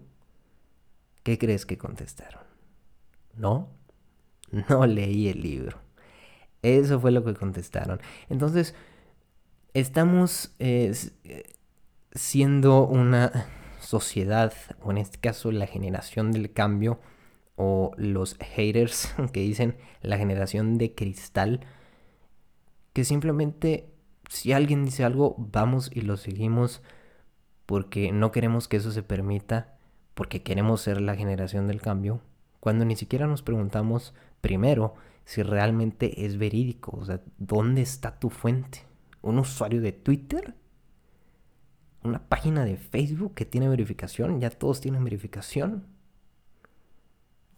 ¿Qué 1.23 1.37
crees 1.37 1.65
que 1.65 1.77
contestaron? 1.77 2.43
No, 3.35 3.69
no 4.69 4.85
leí 4.85 5.27
el 5.27 5.41
libro. 5.41 5.79
Eso 6.61 6.99
fue 6.99 7.11
lo 7.11 7.23
que 7.23 7.35
contestaron. 7.35 7.99
Entonces, 8.29 8.75
estamos 9.73 10.55
eh, 10.59 10.93
siendo 12.13 12.87
una 12.87 13.47
sociedad, 13.85 14.53
o 14.81 14.91
en 14.91 14.97
este 14.97 15.19
caso 15.19 15.51
la 15.51 15.67
generación 15.67 16.31
del 16.31 16.51
cambio, 16.51 16.99
o 17.55 17.91
los 17.97 18.37
haters 18.39 19.13
que 19.33 19.41
dicen 19.41 19.77
la 20.01 20.17
generación 20.17 20.77
de 20.77 20.93
cristal, 20.93 21.61
que 22.93 23.03
simplemente 23.03 23.89
si 24.29 24.53
alguien 24.53 24.85
dice 24.85 25.03
algo, 25.03 25.35
vamos 25.37 25.89
y 25.93 26.01
lo 26.01 26.17
seguimos 26.17 26.81
porque 27.65 28.11
no 28.11 28.31
queremos 28.31 28.67
que 28.67 28.77
eso 28.77 28.91
se 28.91 29.03
permita, 29.03 29.77
porque 30.13 30.43
queremos 30.43 30.81
ser 30.81 31.01
la 31.01 31.15
generación 31.15 31.67
del 31.67 31.81
cambio, 31.81 32.21
cuando 32.59 32.85
ni 32.85 32.95
siquiera 32.95 33.27
nos 33.27 33.41
preguntamos 33.41 34.13
primero 34.41 34.95
si 35.25 35.41
realmente 35.41 36.25
es 36.25 36.37
verídico, 36.37 36.97
o 36.97 37.05
sea, 37.05 37.21
¿dónde 37.37 37.81
está 37.81 38.19
tu 38.19 38.29
fuente? 38.29 38.85
¿Un 39.21 39.39
usuario 39.39 39.81
de 39.81 39.91
Twitter? 39.91 40.55
¿Una 42.05 42.19
página 42.19 42.65
de 42.65 42.77
Facebook 42.77 43.33
que 43.33 43.45
tiene 43.45 43.67
verificación? 43.67 44.39
¿Ya 44.39 44.51
todos 44.51 44.79
tienen 44.79 45.03
verificación? 45.03 45.87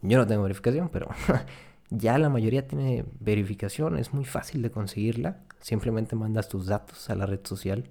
Yo 0.01 0.17
no 0.17 0.25
tengo 0.25 0.43
verificación, 0.43 0.87
pero 0.87 1.09
ya 1.89 2.17
la 2.17 2.29
mayoría 2.29 2.65
tiene 2.65 3.03
verificación, 3.19 3.97
es 3.97 4.13
muy 4.13 4.23
fácil 4.23 4.61
de 4.61 4.71
conseguirla. 4.71 5.43
Simplemente 5.59 6.15
mandas 6.15 6.47
tus 6.47 6.67
datos 6.67 7.09
a 7.09 7.15
la 7.15 7.25
red 7.25 7.41
social 7.43 7.89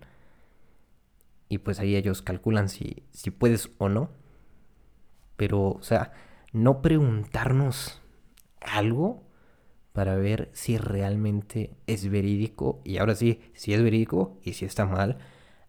y 1.50 1.58
pues 1.58 1.78
ahí 1.78 1.94
ellos 1.94 2.22
calculan 2.22 2.70
si, 2.70 3.02
si 3.10 3.30
puedes 3.30 3.70
o 3.76 3.90
no. 3.90 4.08
Pero, 5.36 5.72
o 5.72 5.82
sea, 5.82 6.12
no 6.52 6.80
preguntarnos 6.80 8.00
algo 8.62 9.24
para 9.92 10.16
ver 10.16 10.48
si 10.54 10.78
realmente 10.78 11.76
es 11.86 12.08
verídico 12.08 12.80
y 12.82 12.96
ahora 12.96 13.14
sí, 13.14 13.40
si 13.52 13.74
es 13.74 13.82
verídico 13.82 14.38
y 14.42 14.54
si 14.54 14.64
está 14.64 14.86
mal, 14.86 15.18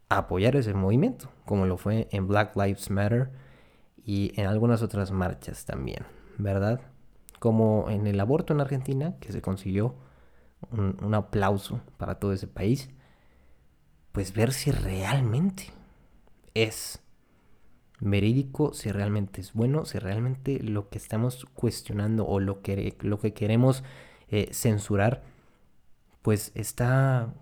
apoyar 0.09 0.55
ese 0.55 0.73
movimiento, 0.73 1.29
como 1.45 1.65
lo 1.65 1.77
fue 1.77 2.07
en 2.11 2.27
Black 2.27 2.55
Lives 2.55 2.89
Matter 2.89 3.31
y 4.03 4.31
en 4.39 4.47
algunas 4.47 4.81
otras 4.81 5.11
marchas 5.11 5.65
también, 5.65 6.05
¿verdad? 6.37 6.81
Como 7.39 7.89
en 7.89 8.07
el 8.07 8.19
aborto 8.19 8.53
en 8.53 8.61
Argentina, 8.61 9.15
que 9.19 9.31
se 9.31 9.41
consiguió 9.41 9.95
un, 10.71 11.13
aplauso 11.13 11.81
para 11.97 12.15
todo 12.15 12.33
ese 12.33 12.47
país, 12.47 12.89
pues 14.11 14.33
ver 14.33 14.53
si 14.53 14.71
realmente 14.71 15.65
es 16.53 17.01
verídico, 17.99 18.73
si 18.73 18.91
realmente 18.91 19.41
es 19.41 19.53
bueno, 19.53 19.85
si 19.85 19.99
realmente 19.99 20.59
lo 20.61 20.89
que 20.89 20.97
estamos 20.97 21.45
cuestionando 21.53 22.25
o 22.25 22.39
lo 22.39 22.61
que, 22.61 22.97
lo 23.01 23.19
que 23.19 23.33
queremos 23.33 23.83
eh, 24.29 24.49
censurar, 24.53 25.23
pues 26.21 26.51
está, 26.55 27.33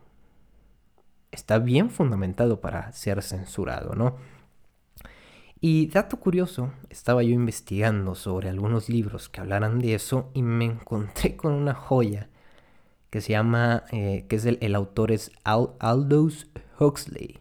está 1.35 1.59
bien 1.59 1.89
fundamentado 1.91 2.59
para 2.61 2.91
ser 2.93 3.21
censurado, 3.21 3.93
¿no? 3.93 4.15
Y 5.61 5.87
dato 5.87 6.17
curioso, 6.17 6.71
estaba 6.89 7.23
yo 7.23 7.31
investigando 7.31 8.15
sobre 8.15 8.49
algunos 8.49 8.89
libros 8.89 9.29
que 9.29 9.41
hablaran 9.41 9.79
de 9.79 9.95
eso 9.95 10.29
y 10.33 10.41
me 10.41 10.65
encontré 10.65 11.35
con 11.37 11.53
una 11.53 11.73
joya 11.73 12.29
que 13.09 13.21
se 13.21 13.31
llama, 13.31 13.83
eh, 13.91 14.25
que 14.27 14.35
es 14.35 14.45
el, 14.45 14.75
autor 14.75 15.11
es 15.11 15.31
Aldous 15.43 16.47
Huxley. 16.79 17.39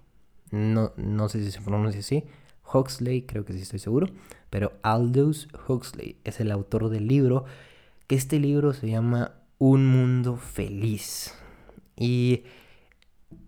No, 0.51 0.93
no 0.97 1.29
sé 1.29 1.43
si 1.45 1.51
se 1.51 1.61
pronuncia 1.61 2.01
así. 2.01 2.25
Huxley, 2.73 3.23
creo 3.23 3.45
que 3.45 3.53
sí 3.53 3.63
estoy 3.63 3.81
seguro. 3.81 4.09
Pero 4.51 4.73
Aldous 4.83 5.49
Huxley 5.67 6.17
es 6.25 6.41
el 6.41 6.53
autor 6.53 6.91
del 6.91 7.09
libro. 7.09 7.45
Que 8.07 8.15
este 8.15 8.39
libro 8.39 8.73
se 8.73 8.89
llama 8.89 9.33
Un 9.59 9.87
Mundo 9.87 10.37
Feliz. 10.37 11.35
Y 11.97 12.45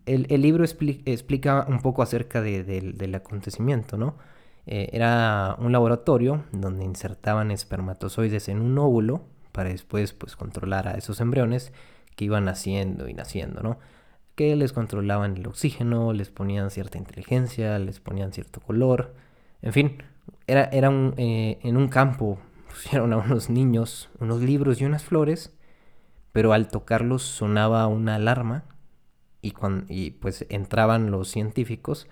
el, 0.07 0.41
libro 0.41 0.65
explica 0.65 1.67
un 1.69 1.81
poco 1.81 2.03
acerca 2.03 2.41
del 2.41 3.15
acontecimiento, 3.15 3.97
¿no? 3.97 4.17
Eh, 4.67 4.89
era 4.93 5.57
un 5.59 5.71
laboratorio 5.73 6.45
donde 6.53 6.85
insertaban 6.85 7.51
espermatozoides 7.53 8.49
en 8.49 8.61
un 8.61 8.77
óvulo 8.79 9.23
para 9.53 9.71
después 9.71 10.13
pues 10.13 10.35
controlar 10.35 10.89
a 10.89 10.93
esos 10.93 11.21
embriones 11.21 11.73
que 12.17 12.25
iban 12.25 12.45
naciendo 12.45 13.09
y 13.09 13.15
naciendo, 13.15 13.63
¿no? 13.63 13.79
Que 14.35 14.57
les 14.57 14.73
controlaban 14.73 15.37
el 15.37 15.47
oxígeno, 15.47 16.13
les 16.13 16.31
ponían 16.31 16.71
cierta 16.71 16.99
inteligencia, 16.99 17.79
les 17.79 18.01
ponían 18.01 18.33
cierto 18.33 18.61
color, 18.61 19.15
en 19.63 19.73
fin, 19.73 20.03
era, 20.47 20.65
era 20.65 20.91
un, 20.91 21.15
eh, 21.17 21.59
en 21.63 21.77
un 21.77 21.89
campo 21.89 22.39
pusieron 22.69 23.13
a 23.13 23.19
unos 23.19 23.51
niños 23.51 24.11
unos 24.21 24.41
libros 24.41 24.81
y 24.81 24.85
unas 24.85 25.05
flores, 25.05 25.53
pero 26.33 26.53
al 26.53 26.69
tocarlos 26.69 27.23
sonaba 27.23 27.87
una 27.87 28.17
alarma 28.17 28.65
y, 29.47 29.55
y 29.89 30.11
pues 30.13 30.47
entraban 30.49 31.11
los 31.11 31.29
científicos 31.29 32.09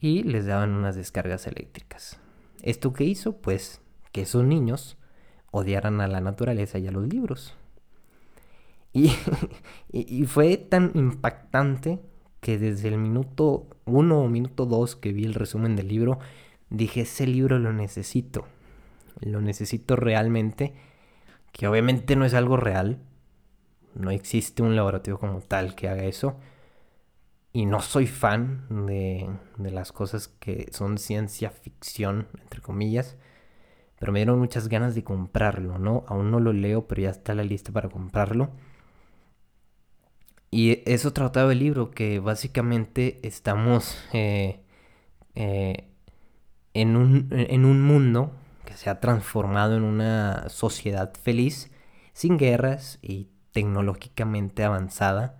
y 0.00 0.22
les 0.22 0.46
daban 0.46 0.70
unas 0.70 0.96
descargas 0.96 1.46
eléctricas. 1.46 2.20
¿Esto 2.62 2.92
qué 2.92 3.04
hizo? 3.04 3.36
Pues 3.36 3.80
que 4.12 4.22
esos 4.22 4.44
niños 4.44 4.96
odiaran 5.50 6.00
a 6.00 6.08
la 6.08 6.20
naturaleza 6.20 6.78
y 6.78 6.86
a 6.86 6.92
los 6.92 7.06
libros. 7.06 7.54
Y, 9.90 10.24
fue 10.26 10.56
tan 10.56 10.92
impactante 10.94 12.00
que 12.40 12.58
desde 12.58 12.88
el 12.88 12.98
minuto 12.98 13.66
uno 13.86 14.20
o 14.20 14.28
minuto 14.28 14.66
dos 14.66 14.96
que 14.96 15.12
vi 15.12 15.24
el 15.24 15.34
resumen 15.34 15.76
del 15.76 15.88
libro, 15.88 16.18
dije, 16.68 17.02
ese 17.02 17.26
libro 17.26 17.58
lo 17.58 17.72
necesito. 17.72 18.46
Lo 19.20 19.40
necesito 19.40 19.96
realmente. 19.96 20.74
Que 21.52 21.68
obviamente 21.68 22.16
no 22.16 22.24
es 22.24 22.34
algo 22.34 22.56
real. 22.56 22.98
No 23.94 24.10
existe 24.10 24.62
un 24.62 24.76
laboratorio 24.76 25.18
como 25.18 25.40
tal 25.40 25.74
que 25.74 25.88
haga 25.88 26.04
eso. 26.04 26.36
Y 27.52 27.66
no 27.66 27.80
soy 27.80 28.06
fan 28.06 28.66
de, 28.86 29.28
de 29.56 29.70
las 29.70 29.92
cosas 29.92 30.28
que 30.28 30.68
son 30.72 30.98
ciencia 30.98 31.50
ficción, 31.50 32.28
entre 32.42 32.60
comillas. 32.60 33.16
Pero 33.98 34.12
me 34.12 34.20
dieron 34.20 34.38
muchas 34.38 34.68
ganas 34.68 34.94
de 34.94 35.04
comprarlo, 35.04 35.78
¿no? 35.78 36.04
Aún 36.08 36.30
no 36.30 36.40
lo 36.40 36.52
leo, 36.52 36.86
pero 36.88 37.02
ya 37.02 37.10
está 37.10 37.34
la 37.34 37.44
lista 37.44 37.72
para 37.72 37.88
comprarlo. 37.88 38.50
Y 40.50 40.82
eso 40.90 41.12
trataba 41.12 41.52
el 41.52 41.58
libro, 41.58 41.90
que 41.90 42.20
básicamente 42.20 43.20
estamos 43.22 43.98
eh, 44.12 44.60
eh, 45.34 45.88
en, 46.74 46.96
un, 46.96 47.28
en 47.30 47.64
un 47.64 47.82
mundo 47.82 48.32
que 48.64 48.74
se 48.74 48.88
ha 48.90 49.00
transformado 49.00 49.76
en 49.76 49.82
una 49.82 50.48
sociedad 50.48 51.12
feliz, 51.22 51.70
sin 52.12 52.38
guerras 52.38 52.98
y 53.02 53.28
tecnológicamente 53.52 54.64
avanzada, 54.64 55.38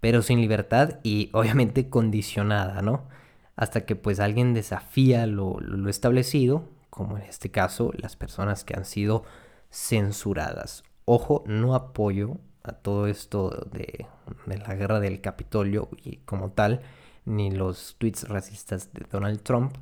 pero 0.00 0.22
sin 0.22 0.40
libertad 0.40 1.00
y 1.02 1.30
obviamente 1.32 1.88
condicionada, 1.90 2.82
¿no? 2.82 3.08
Hasta 3.56 3.84
que 3.84 3.96
pues 3.96 4.20
alguien 4.20 4.54
desafía 4.54 5.26
lo, 5.26 5.58
lo 5.60 5.90
establecido, 5.90 6.68
como 6.90 7.16
en 7.18 7.24
este 7.24 7.50
caso 7.50 7.92
las 7.96 8.16
personas 8.16 8.64
que 8.64 8.74
han 8.74 8.84
sido 8.84 9.24
censuradas. 9.70 10.84
Ojo, 11.04 11.42
no 11.46 11.74
apoyo 11.74 12.38
a 12.62 12.72
todo 12.72 13.06
esto 13.06 13.68
de, 13.72 14.06
la 14.46 14.74
guerra 14.74 15.00
del 15.00 15.20
Capitolio 15.20 15.88
y 16.02 16.18
como 16.18 16.50
tal, 16.52 16.82
ni 17.24 17.50
los 17.50 17.96
tweets 17.98 18.28
racistas 18.28 18.92
de 18.92 19.06
Donald 19.10 19.42
Trump. 19.42 19.74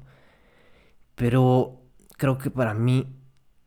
Pero 1.14 1.80
creo 2.16 2.38
que 2.38 2.50
para 2.50 2.74
mí 2.74 3.06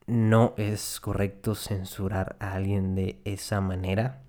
no 0.10 0.54
es 0.58 1.00
correcto 1.00 1.56
censurar 1.56 2.36
a 2.40 2.54
alguien 2.54 2.96
de 2.96 3.20
esa 3.26 3.62
manera. 3.62 4.22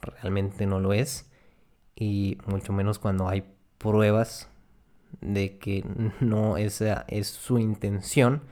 Realmente 0.00 0.66
no 0.66 0.80
lo 0.80 0.92
es. 0.92 1.30
Y 1.96 2.38
mucho 2.46 2.72
menos 2.72 2.98
cuando 2.98 3.28
hay 3.28 3.44
pruebas 3.78 4.48
de 5.20 5.58
que 5.58 5.84
no 6.20 6.56
esa 6.56 7.04
es 7.08 7.28
su 7.28 7.58
intención. 7.58 8.42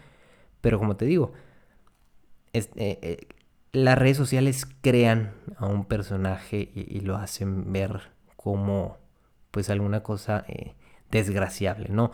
Pero 0.60 0.78
como 0.78 0.96
te 0.96 1.04
digo, 1.04 1.32
eh, 2.52 2.68
eh, 2.74 3.28
las 3.72 3.98
redes 3.98 4.16
sociales 4.16 4.66
crean 4.80 5.34
a 5.58 5.66
un 5.66 5.84
personaje 5.84 6.70
y, 6.74 7.00
lo 7.00 7.16
hacen 7.16 7.72
ver 7.72 8.10
como 8.36 8.96
pues 9.50 9.68
alguna 9.68 10.02
cosa 10.02 10.44
eh, 10.48 10.74
desgraciable, 11.10 11.88
¿no? 11.90 12.10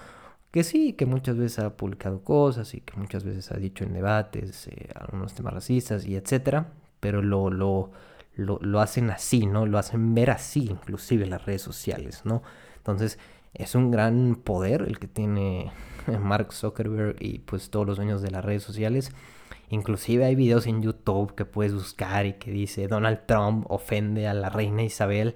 Que 0.52 0.62
sí, 0.62 0.92
que 0.92 1.06
muchas 1.06 1.36
veces 1.36 1.58
ha 1.58 1.76
publicado 1.76 2.22
cosas 2.22 2.74
y 2.74 2.80
que 2.82 2.94
muchas 2.96 3.24
veces 3.24 3.50
ha 3.50 3.56
dicho 3.56 3.84
en 3.84 3.94
debates 3.94 4.68
eh, 4.68 4.90
algunos 4.94 5.34
temas 5.34 5.54
racistas 5.54 6.06
y 6.06 6.14
etcétera, 6.14 6.72
pero 7.00 7.22
lo, 7.22 7.50
lo, 7.50 7.90
lo, 8.36 8.58
lo, 8.60 8.80
hacen 8.80 9.10
así, 9.10 9.46
¿no? 9.46 9.66
Lo 9.66 9.78
hacen 9.78 10.14
ver 10.14 10.30
así, 10.30 10.68
inclusive 10.70 11.24
en 11.24 11.30
las 11.30 11.44
redes 11.44 11.62
sociales, 11.62 12.22
¿no? 12.24 12.42
Entonces, 12.76 13.18
es 13.54 13.74
un 13.74 13.90
gran 13.90 14.36
poder 14.36 14.82
el 14.82 14.98
que 15.00 15.08
tiene 15.08 15.72
Mark 16.20 16.52
Zuckerberg 16.52 17.16
y 17.18 17.40
pues 17.40 17.70
todos 17.70 17.86
los 17.86 17.96
dueños 17.96 18.22
de 18.22 18.30
las 18.30 18.44
redes 18.44 18.62
sociales 18.62 19.12
Inclusive 19.72 20.26
hay 20.26 20.34
videos 20.34 20.66
en 20.66 20.82
YouTube 20.82 21.34
que 21.34 21.46
puedes 21.46 21.72
buscar 21.72 22.26
y 22.26 22.34
que 22.34 22.50
dice 22.50 22.88
Donald 22.88 23.20
Trump 23.26 23.64
ofende 23.70 24.28
a 24.28 24.34
la 24.34 24.50
reina 24.50 24.82
Isabel. 24.82 25.34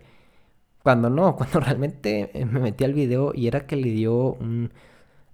Cuando 0.83 1.09
no, 1.09 1.37
cuando 1.38 1.59
realmente 1.59 2.31
eh, 2.35 2.44
me 2.44 2.61
metí 2.61 2.85
al 2.85 2.92
video 2.92 3.33
y 3.35 3.48
era 3.48 3.66
que 3.66 3.76
le 3.76 3.88
dio 3.90 4.35
un... 4.35 4.72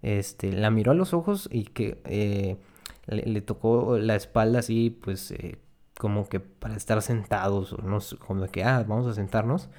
Este, 0.03 0.53
la 0.53 0.71
miró 0.71 0.93
a 0.93 0.95
los 0.95 1.15
ojos 1.15 1.49
y 1.53 1.65
que 1.65 2.03
eh, 2.05 2.57
le, 3.07 3.41
tocó 3.41 3.99
la 3.99 4.17
espalda 4.17 4.59
así, 4.59 4.91
pues 4.91 5.31
eh, 5.31 5.59
como 5.99 6.29
que 6.29 6.41
para 6.41 6.77
estar 6.77 7.01
sentados, 7.03 7.77
no 7.83 7.99
como 8.19 8.47
que, 8.49 8.65
ah, 8.65 8.85
vamos 8.87 9.07
a 9.07 9.15
sentarnos. 9.15 9.71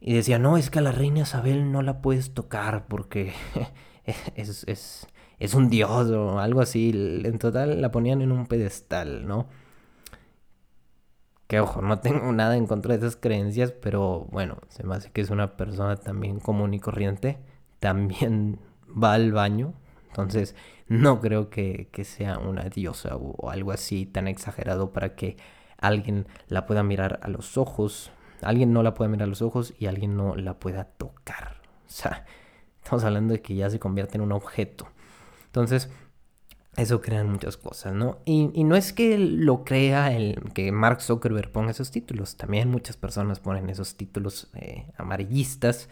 Y 0.00 0.14
decía, 0.14 0.38
no, 0.38 0.58
es 0.58 0.70
que 0.70 0.80
a 0.80 0.82
la 0.82 0.92
reina 0.92 1.20
Isabel 1.20 1.72
no 1.72 1.82
la 1.82 2.02
puedes 2.02 2.34
tocar 2.34 2.86
porque 2.88 3.32
es, 4.36 4.64
es, 4.68 5.06
es 5.38 5.54
un 5.54 5.70
dios 5.70 6.10
o 6.10 6.38
algo 6.38 6.60
así. 6.60 6.90
En 7.24 7.38
total 7.38 7.80
la 7.80 7.90
ponían 7.90 8.20
en 8.22 8.32
un 8.32 8.46
pedestal, 8.46 9.26
¿no? 9.26 9.48
Que 11.46 11.60
ojo, 11.60 11.82
no 11.82 12.00
tengo 12.00 12.32
nada 12.32 12.56
en 12.56 12.66
contra 12.66 12.96
de 12.96 13.06
esas 13.06 13.16
creencias, 13.16 13.72
pero 13.72 14.26
bueno, 14.30 14.58
se 14.68 14.84
me 14.84 14.94
hace 14.94 15.10
que 15.10 15.20
es 15.20 15.30
una 15.30 15.56
persona 15.56 15.96
también 15.96 16.40
común 16.40 16.74
y 16.74 16.80
corriente. 16.80 17.38
También 17.80 18.60
va 19.00 19.14
al 19.14 19.32
baño. 19.32 19.74
Entonces, 20.08 20.54
no 20.88 21.20
creo 21.20 21.50
que, 21.50 21.88
sea 22.04 22.38
una 22.38 22.64
diosa 22.64 23.16
o, 23.16 23.50
algo 23.50 23.72
así 23.72 24.06
tan 24.06 24.28
exagerado 24.28 24.92
para 24.92 25.14
que 25.16 25.36
alguien 25.78 26.26
la 26.48 26.66
pueda 26.66 26.82
mirar 26.82 27.20
a 27.22 27.28
los 27.28 27.58
ojos. 27.58 28.10
Alguien 28.42 28.72
no 28.72 28.82
la 28.82 28.94
pueda 28.94 29.08
mirar 29.08 29.26
a 29.26 29.30
los 29.30 29.42
ojos 29.42 29.74
y 29.78 29.86
alguien 29.86 30.16
no 30.16 30.36
la 30.36 30.58
pueda 30.58 30.84
tocar. 30.84 31.62
O 31.86 31.90
sea, 31.90 32.24
estamos 32.82 33.04
hablando 33.04 33.32
de 33.34 33.42
que 33.42 33.54
ya 33.54 33.70
se 33.70 33.78
convierte 33.78 34.16
en 34.16 34.22
un 34.22 34.32
objeto. 34.32 34.88
Entonces, 35.46 35.90
eso 36.76 37.00
crean 37.00 37.30
muchas 37.30 37.56
cosas, 37.56 37.94
¿no? 37.94 38.18
Y, 38.24 38.64
no 38.64 38.76
es 38.76 38.92
que 38.92 39.16
lo 39.18 39.64
crea 39.64 40.12
el 40.12 40.52
que 40.54 40.72
Mark 40.72 41.00
Zuckerberg 41.00 41.52
ponga 41.52 41.70
esos 41.70 41.90
títulos, 41.92 42.36
también 42.36 42.68
muchas 42.68 42.96
personas 42.96 43.38
ponen 43.38 43.70
esos 43.70 43.96
títulos 43.96 44.50
eh, 44.54 44.86
amarillistas 44.96 45.88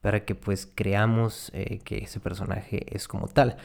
para 0.00 0.24
que 0.24 0.34
pues 0.34 0.66
creamos 0.66 1.50
eh, 1.54 1.80
que 1.84 1.98
ese 1.98 2.20
personaje 2.20 2.86
es 2.94 3.08
como 3.08 3.28
tal. 3.28 3.56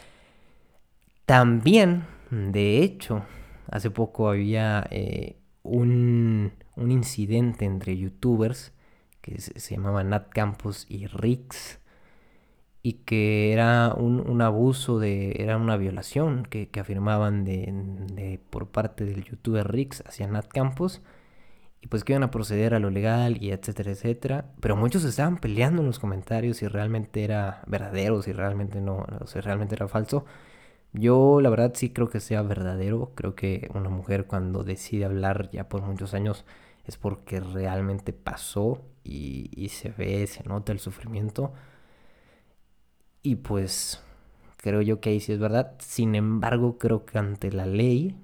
También, 1.25 2.05
de 2.31 2.79
hecho, 2.83 3.23
hace 3.69 3.89
poco 3.89 4.29
había 4.29 4.85
eh, 4.91 5.37
un, 5.63 6.53
un, 6.75 6.91
incidente 6.91 7.65
entre 7.65 7.97
youtubers 7.97 8.73
que 9.21 9.39
se, 9.39 9.59
se 9.59 9.75
llamaban 9.75 10.09
Nat 10.09 10.29
Campos 10.29 10.85
y 10.89 11.07
Rix 11.07 11.79
y 12.85 12.93
que 13.05 13.53
era 13.53 13.93
un, 13.95 14.41
abuso, 14.41 14.99
de, 14.99 15.37
era 15.39 15.55
una 15.55 15.77
violación 15.77 16.43
que, 16.43 16.69
afirmaban 16.79 17.45
de, 17.45 18.41
por 18.49 18.67
parte 18.67 19.05
del 19.05 19.23
youtuber 19.23 19.71
Rix 19.71 20.03
hacia 20.05 20.27
Nat 20.27 20.47
Campos 20.49 21.01
y 21.83 21.87
pues 21.87 22.05
que 22.05 22.13
iban 22.13 22.23
a 22.23 22.31
proceder 22.31 22.73
a 22.75 22.79
lo 22.79 22.89
legal 22.89 23.43
y 23.43 23.51
etcétera, 23.51 23.91
etcétera. 23.91 24.45
Pero 24.61 24.77
muchos 24.77 25.03
estaban 25.03 25.37
peleando 25.37 25.81
en 25.81 25.87
los 25.87 25.99
comentarios 25.99 26.57
si 26.57 26.67
realmente 26.67 27.25
era 27.25 27.61
verdadero, 27.67 28.21
si 28.21 28.31
realmente 28.31 28.79
no, 28.79 29.05
si 29.25 29.41
realmente 29.41 29.75
era 29.75 29.89
falso. 29.89 30.23
Yo 30.93 31.41
la 31.41 31.49
verdad 31.49 31.73
sí 31.75 31.89
creo 31.91 32.09
que 32.09 32.21
sea 32.21 32.41
verdadero. 32.41 33.11
Creo 33.15 33.35
que 33.35 33.69
una 33.73 33.89
mujer 33.89 34.27
cuando 34.27 34.63
decide 34.63 35.03
hablar 35.03 35.49
ya 35.51 35.67
por 35.67 35.81
muchos 35.81 36.13
años 36.13 36.45
es 36.85 36.95
porque 36.95 37.41
realmente 37.41 38.13
pasó 38.13 38.81
y, 39.03 39.49
y 39.53 39.67
se 39.69 39.89
ve, 39.89 40.25
se 40.27 40.43
nota 40.45 40.71
el 40.71 40.79
sufrimiento. 40.79 41.53
Y 43.21 43.35
pues 43.35 44.01
creo 44.55 44.81
yo 44.81 45.01
que 45.01 45.09
ahí 45.09 45.19
sí 45.19 45.33
es 45.33 45.39
verdad. 45.39 45.75
Sin 45.79 46.15
embargo, 46.15 46.77
creo 46.77 47.05
que 47.05 47.17
ante 47.17 47.51
la 47.51 47.65
ley, 47.65 48.15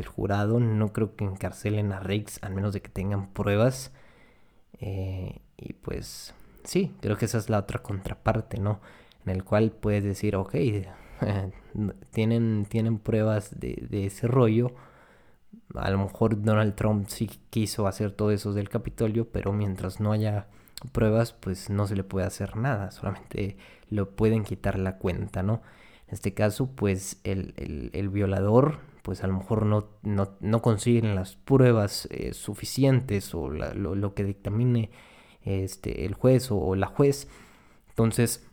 el 0.00 0.08
jurado, 0.08 0.60
no 0.60 0.92
creo 0.92 1.16
que 1.16 1.24
encarcelen 1.24 1.92
a 1.92 2.00
Riggs, 2.00 2.38
al 2.42 2.54
menos 2.54 2.72
de 2.72 2.82
que 2.82 2.88
tengan 2.88 3.28
pruebas. 3.32 3.92
Eh, 4.80 5.40
y 5.56 5.74
pues 5.74 6.34
sí, 6.64 6.94
creo 7.00 7.16
que 7.16 7.26
esa 7.26 7.38
es 7.38 7.50
la 7.50 7.58
otra 7.58 7.82
contraparte, 7.82 8.58
¿no? 8.58 8.80
En 9.24 9.32
el 9.32 9.44
cual 9.44 9.70
puedes 9.72 10.04
decir, 10.04 10.36
ok, 10.36 10.54
tienen, 12.12 12.66
tienen 12.68 12.98
pruebas 12.98 13.58
de, 13.58 14.06
ese 14.06 14.26
rollo. 14.26 14.72
A 15.74 15.90
lo 15.90 15.98
mejor 15.98 16.42
Donald 16.42 16.74
Trump 16.74 17.06
sí 17.08 17.30
quiso 17.50 17.86
hacer 17.86 18.12
todo 18.12 18.30
eso 18.30 18.52
del 18.52 18.68
Capitolio, 18.68 19.28
pero 19.30 19.52
mientras 19.52 20.00
no 20.00 20.12
haya 20.12 20.48
pruebas, 20.92 21.32
pues 21.32 21.70
no 21.70 21.86
se 21.86 21.96
le 21.96 22.04
puede 22.04 22.26
hacer 22.26 22.56
nada, 22.56 22.90
solamente 22.90 23.56
lo 23.90 24.10
pueden 24.10 24.44
quitar 24.44 24.78
la 24.78 24.96
cuenta, 24.98 25.42
¿no? 25.42 25.62
En 26.08 26.14
este 26.14 26.34
caso, 26.34 26.70
pues 26.70 27.20
el, 27.24 27.90
el 27.92 28.08
violador, 28.08 28.80
pues 29.10 29.24
a 29.24 29.26
lo 29.26 29.32
mejor 29.32 29.66
no, 29.66 29.88
no, 30.04 30.36
no 30.38 30.62
consiguen 30.62 31.16
las 31.16 31.34
pruebas 31.34 32.06
eh, 32.12 32.32
suficientes 32.32 33.34
o 33.34 33.50
lo, 33.50 33.96
lo, 33.96 34.14
que 34.14 34.22
dictamine 34.22 34.92
este, 35.42 36.06
el 36.06 36.14
juez 36.14 36.52
o, 36.52 36.76
la 36.76 36.86
juez. 36.86 37.26
Entonces, 37.88 38.46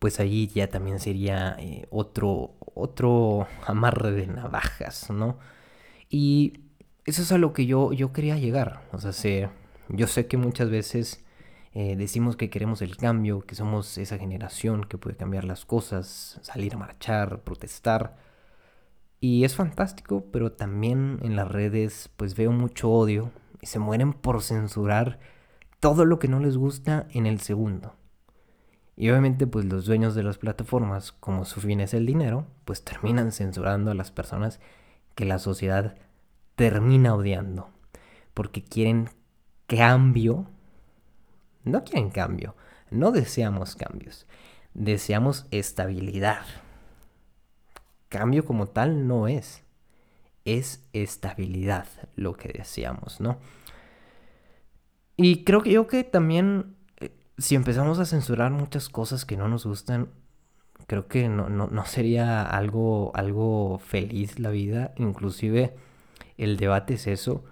pues 0.00 0.18
ahí 0.18 0.48
ya 0.48 0.66
también 0.70 0.98
sería 0.98 1.54
eh, 1.60 1.86
otro, 1.90 2.56
otro 2.74 3.46
amarre 3.64 4.10
de 4.10 4.26
navajas, 4.26 5.08
¿no? 5.10 5.38
Y 6.10 6.54
eso 7.04 7.22
es 7.22 7.30
a 7.30 7.38
lo 7.38 7.52
que 7.52 7.66
yo, 7.66 7.92
yo 7.92 8.12
quería 8.12 8.38
llegar. 8.38 8.82
O 8.90 8.98
sea, 8.98 9.12
se, 9.12 9.50
yo 9.88 10.08
sé 10.08 10.26
que 10.26 10.36
muchas 10.36 10.68
veces 10.68 11.24
eh, 11.74 11.94
decimos 11.94 12.34
que 12.34 12.50
queremos 12.50 12.82
el 12.82 12.96
cambio, 12.96 13.42
que 13.42 13.54
somos 13.54 13.98
esa 13.98 14.18
generación 14.18 14.82
que 14.82 14.98
puede 14.98 15.16
cambiar 15.16 15.44
las 15.44 15.64
cosas, 15.64 16.40
salir 16.42 16.74
a 16.74 16.78
marchar, 16.78 17.42
protestar. 17.42 18.31
Y 19.22 19.44
es 19.44 19.54
fantástico, 19.54 20.26
pero 20.30 20.52
también 20.52 21.18
en 21.22 21.36
las 21.36 21.50
redes 21.50 22.10
pues 22.18 22.34
veo 22.34 22.52
mucho 22.52 22.90
odio 22.90 23.30
y 23.62 23.66
se 23.66 23.78
mueren 23.78 24.12
por 24.12 24.42
censurar 24.42 25.18
todo 25.80 26.04
lo 26.04 26.18
que 26.18 26.28
no 26.28 26.40
les 26.40 26.58
gusta 26.58 27.06
en 27.12 27.26
el 27.26 27.40
segundo. 27.40 27.94
Y 28.96 29.08
obviamente 29.08 29.46
pues 29.46 29.64
los 29.64 29.86
dueños 29.86 30.14
de 30.14 30.24
las 30.24 30.38
plataformas, 30.38 31.12
como 31.12 31.44
su 31.44 31.60
fin 31.60 31.80
es 31.80 31.94
el 31.94 32.04
dinero, 32.04 32.46
pues 32.64 32.84
terminan 32.84 33.30
censurando 33.32 33.92
a 33.92 33.94
las 33.94 34.10
personas 34.10 34.60
que 35.14 35.24
la 35.24 35.38
sociedad 35.38 35.94
termina 36.56 37.14
odiando. 37.14 37.70
Porque 38.34 38.62
quieren 38.62 39.08
cambio 39.68 40.48
no 41.64 41.84
quieren 41.84 42.10
cambio, 42.10 42.56
no 42.90 43.12
deseamos 43.12 43.76
cambios, 43.76 44.26
deseamos 44.74 45.46
estabilidad. 45.52 46.44
Cambio 48.12 48.44
como 48.44 48.66
tal 48.66 49.08
no 49.08 49.26
es, 49.26 49.64
es 50.44 50.86
estabilidad 50.92 51.86
lo 52.14 52.34
que 52.34 52.50
deseamos, 52.50 53.22
¿no? 53.22 53.38
Y 55.16 55.44
creo 55.44 55.62
que 55.62 55.72
yo 55.72 55.86
que 55.86 56.04
también, 56.04 56.76
eh, 57.00 57.10
si 57.38 57.54
empezamos 57.54 57.98
a 57.98 58.04
censurar 58.04 58.50
muchas 58.50 58.90
cosas 58.90 59.24
que 59.24 59.38
no 59.38 59.48
nos 59.48 59.64
gustan, 59.64 60.10
creo 60.86 61.08
que 61.08 61.30
no, 61.30 61.48
no, 61.48 61.68
no 61.68 61.86
sería 61.86 62.42
algo, 62.42 63.12
algo 63.14 63.78
feliz 63.78 64.38
la 64.38 64.50
vida, 64.50 64.92
inclusive 64.98 65.74
el 66.36 66.58
debate 66.58 66.94
es 66.94 67.06
eso 67.06 67.44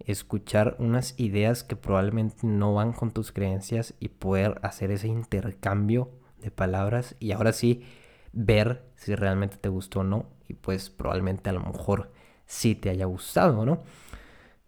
escuchar 0.00 0.74
unas 0.80 1.14
ideas 1.20 1.62
que 1.62 1.76
probablemente 1.76 2.48
no 2.48 2.74
van 2.74 2.92
con 2.92 3.12
tus 3.12 3.30
creencias 3.30 3.94
y 4.00 4.08
poder 4.08 4.58
hacer 4.62 4.90
ese 4.90 5.06
intercambio 5.06 6.10
de 6.40 6.50
palabras. 6.50 7.14
Y 7.20 7.30
ahora 7.30 7.52
sí 7.52 7.84
ver 8.32 8.84
si 8.96 9.14
realmente 9.14 9.56
te 9.56 9.68
gustó 9.68 10.00
o 10.00 10.04
no 10.04 10.26
y 10.48 10.54
pues 10.54 10.90
probablemente 10.90 11.50
a 11.50 11.52
lo 11.52 11.60
mejor 11.60 12.12
sí 12.46 12.74
te 12.74 12.90
haya 12.90 13.06
gustado, 13.06 13.64
¿no? 13.64 13.82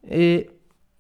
Eh, 0.03 0.59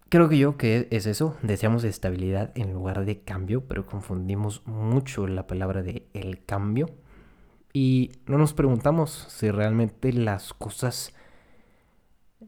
creo 0.08 0.28
que 0.28 0.38
yo 0.38 0.56
que 0.56 0.88
es 0.90 1.06
eso, 1.06 1.36
deseamos 1.42 1.84
estabilidad 1.84 2.52
en 2.54 2.72
lugar 2.72 3.04
de 3.04 3.22
cambio, 3.22 3.66
pero 3.66 3.86
confundimos 3.86 4.66
mucho 4.66 5.26
la 5.26 5.46
palabra 5.46 5.82
de 5.82 6.08
el 6.12 6.44
cambio 6.44 6.90
y 7.72 8.12
no 8.26 8.38
nos 8.38 8.52
preguntamos 8.52 9.26
si 9.28 9.50
realmente 9.50 10.12
las 10.12 10.52
cosas 10.52 11.14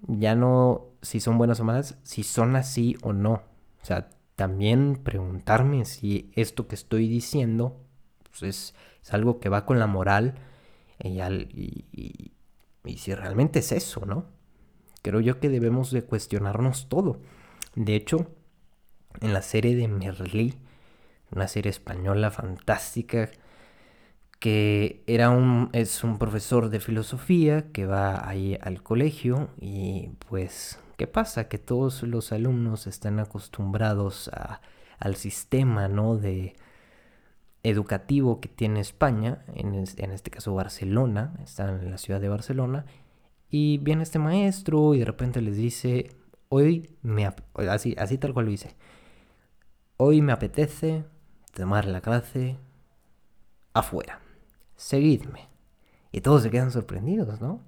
ya 0.07 0.35
no 0.35 0.89
si 1.03 1.21
son 1.21 1.39
buenas 1.39 1.61
o 1.61 1.65
malas, 1.65 1.99
si 2.03 2.23
son 2.23 2.57
así 2.57 2.97
o 3.03 3.13
no. 3.13 3.43
O 3.83 3.85
sea, 3.85 4.11
también 4.37 5.01
preguntarme 5.03 5.85
si 5.85 6.33
esto 6.35 6.67
que 6.67 6.75
estoy 6.75 7.09
diciendo 7.09 7.81
pues 8.25 8.43
es, 8.43 8.75
es, 9.05 9.15
algo 9.15 9.39
que 9.39 9.49
va 9.49 9.67
con 9.67 9.79
la 9.79 9.87
moral 9.87 10.35
y, 10.99 11.21
y, 11.21 11.85
y, 11.93 12.33
y, 12.85 12.97
si 12.99 13.15
realmente 13.15 13.59
es 13.59 13.73
eso, 13.73 14.07
¿no? 14.07 14.27
Creo 15.03 15.21
yo 15.21 15.39
que 15.39 15.51
debemos 15.51 15.91
de 15.91 16.03
cuestionarnos 16.03 16.89
todo. 16.89 17.21
De 17.75 17.95
hecho, 17.95 18.31
en 19.21 19.35
la 19.35 19.43
serie 19.43 19.77
de 19.77 19.89
Merlí, 19.89 20.55
una 21.31 21.49
serie 21.49 21.71
española 21.71 22.31
fantástica, 22.31 23.31
que 24.39 25.03
era 25.07 25.31
un, 25.31 25.71
es 25.73 26.05
un 26.05 26.19
profesor 26.19 26.69
de 26.69 26.81
filosofía 26.81 27.73
que 27.73 27.87
va 27.87 28.29
ahí 28.29 28.59
al 28.61 28.83
colegio 28.83 29.49
y 29.61 30.11
pues, 30.29 30.79
¿qué 30.97 31.07
pasa? 31.07 31.49
Que 31.49 31.59
todos 31.59 32.03
los 32.03 32.33
alumnos 32.33 32.87
están 32.87 33.21
acostumbrados 33.21 34.29
a, 34.29 34.61
al 34.99 35.17
sistema, 35.17 35.89
¿no? 35.89 36.17
De 36.17 36.57
educativo 37.65 38.41
que 38.41 38.49
tiene 38.49 38.81
España, 38.81 39.45
en, 39.55 39.75
en 39.75 40.11
este 40.13 40.31
caso 40.31 40.55
Barcelona, 40.55 41.35
están 41.43 41.81
en 41.81 41.91
la 41.91 41.99
ciudad 41.99 42.21
de 42.21 42.29
Barcelona, 42.29 42.87
y 43.51 43.79
viene 43.79 44.05
este 44.05 44.21
maestro 44.21 44.95
y 44.95 45.01
de 45.01 45.05
repente 45.05 45.41
les 45.41 45.57
dice, 45.57 46.17
hoy 46.49 46.97
me, 47.03 47.29
así, 47.69 47.97
así 47.99 48.19
tal 48.19 48.33
cual 48.33 48.47
lo 48.47 48.53
dice, 48.53 48.77
hoy 49.97 50.23
me 50.23 50.33
apetece 50.33 51.05
tomar 51.53 51.87
la 51.87 52.01
clase 52.01 52.59
afuera 53.73 54.21
seguidme. 54.77 55.49
Y 56.13 56.21
todos 56.21 56.43
se 56.43 56.51
quedan 56.51 56.71
sorprendidos, 56.71 57.41
¿no? 57.41 57.61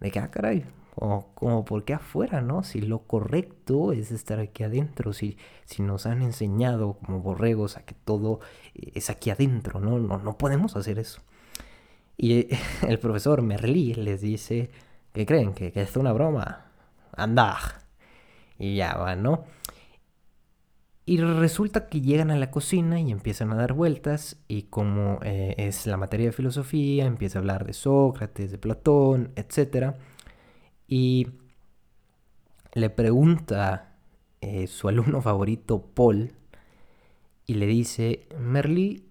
De 0.00 0.10
que, 0.10 0.18
ah, 0.18 0.30
caray, 0.30 0.64
como, 0.96 1.34
como 1.34 1.64
por 1.64 1.84
qué 1.84 1.94
afuera, 1.94 2.40
¿no? 2.40 2.64
Si 2.64 2.80
lo 2.80 3.00
correcto 3.00 3.92
es 3.92 4.10
estar 4.10 4.40
aquí 4.40 4.64
adentro, 4.64 5.12
si, 5.12 5.36
si 5.66 5.82
nos 5.82 6.06
han 6.06 6.22
enseñado 6.22 6.94
como 6.94 7.20
borregos 7.20 7.76
a 7.76 7.84
que 7.84 7.94
todo 7.94 8.40
es 8.74 9.10
aquí 9.10 9.30
adentro, 9.30 9.78
¿no? 9.78 9.98
No, 9.98 10.18
no 10.18 10.38
podemos 10.38 10.74
hacer 10.74 10.98
eso. 10.98 11.20
Y 12.16 12.48
el 12.88 12.98
profesor 12.98 13.42
Merlí 13.42 13.94
les 13.94 14.22
dice, 14.22 14.70
¿qué 15.12 15.26
creen? 15.26 15.52
¿Que, 15.52 15.70
que 15.70 15.82
es 15.82 15.96
una 15.96 16.12
broma? 16.12 16.72
Anda. 17.12 17.58
Y 18.58 18.76
ya 18.76 18.96
va, 18.96 19.16
¿no? 19.16 19.44
Y 21.04 21.18
resulta 21.18 21.88
que 21.88 22.00
llegan 22.00 22.30
a 22.30 22.36
la 22.36 22.50
cocina 22.50 22.98
y 23.00 23.12
empiezan 23.12 23.52
a 23.52 23.56
dar 23.56 23.74
vueltas 23.74 24.38
y 24.48 24.62
como 24.62 25.20
eh, 25.22 25.54
es 25.58 25.86
la 25.86 25.96
materia 25.98 26.26
de 26.26 26.32
filosofía, 26.32 27.04
empieza 27.04 27.38
a 27.38 27.40
hablar 27.40 27.66
de 27.66 27.74
Sócrates, 27.74 28.50
de 28.50 28.58
Platón, 28.58 29.30
etc. 29.36 29.94
Y 30.88 31.28
le 32.74 32.90
pregunta 32.90 33.96
eh, 34.40 34.66
su 34.66 34.88
alumno 34.88 35.20
favorito, 35.20 35.82
Paul, 35.82 36.32
y 37.46 37.54
le 37.54 37.66
dice, 37.66 38.28
Merlí, 38.38 39.08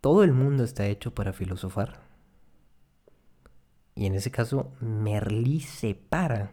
¿todo 0.00 0.24
el 0.24 0.32
mundo 0.32 0.64
está 0.64 0.86
hecho 0.86 1.14
para 1.14 1.32
filosofar? 1.32 2.00
Y 3.94 4.06
en 4.06 4.14
ese 4.14 4.30
caso, 4.30 4.72
Merlí 4.80 5.60
se 5.60 5.94
para 5.94 6.52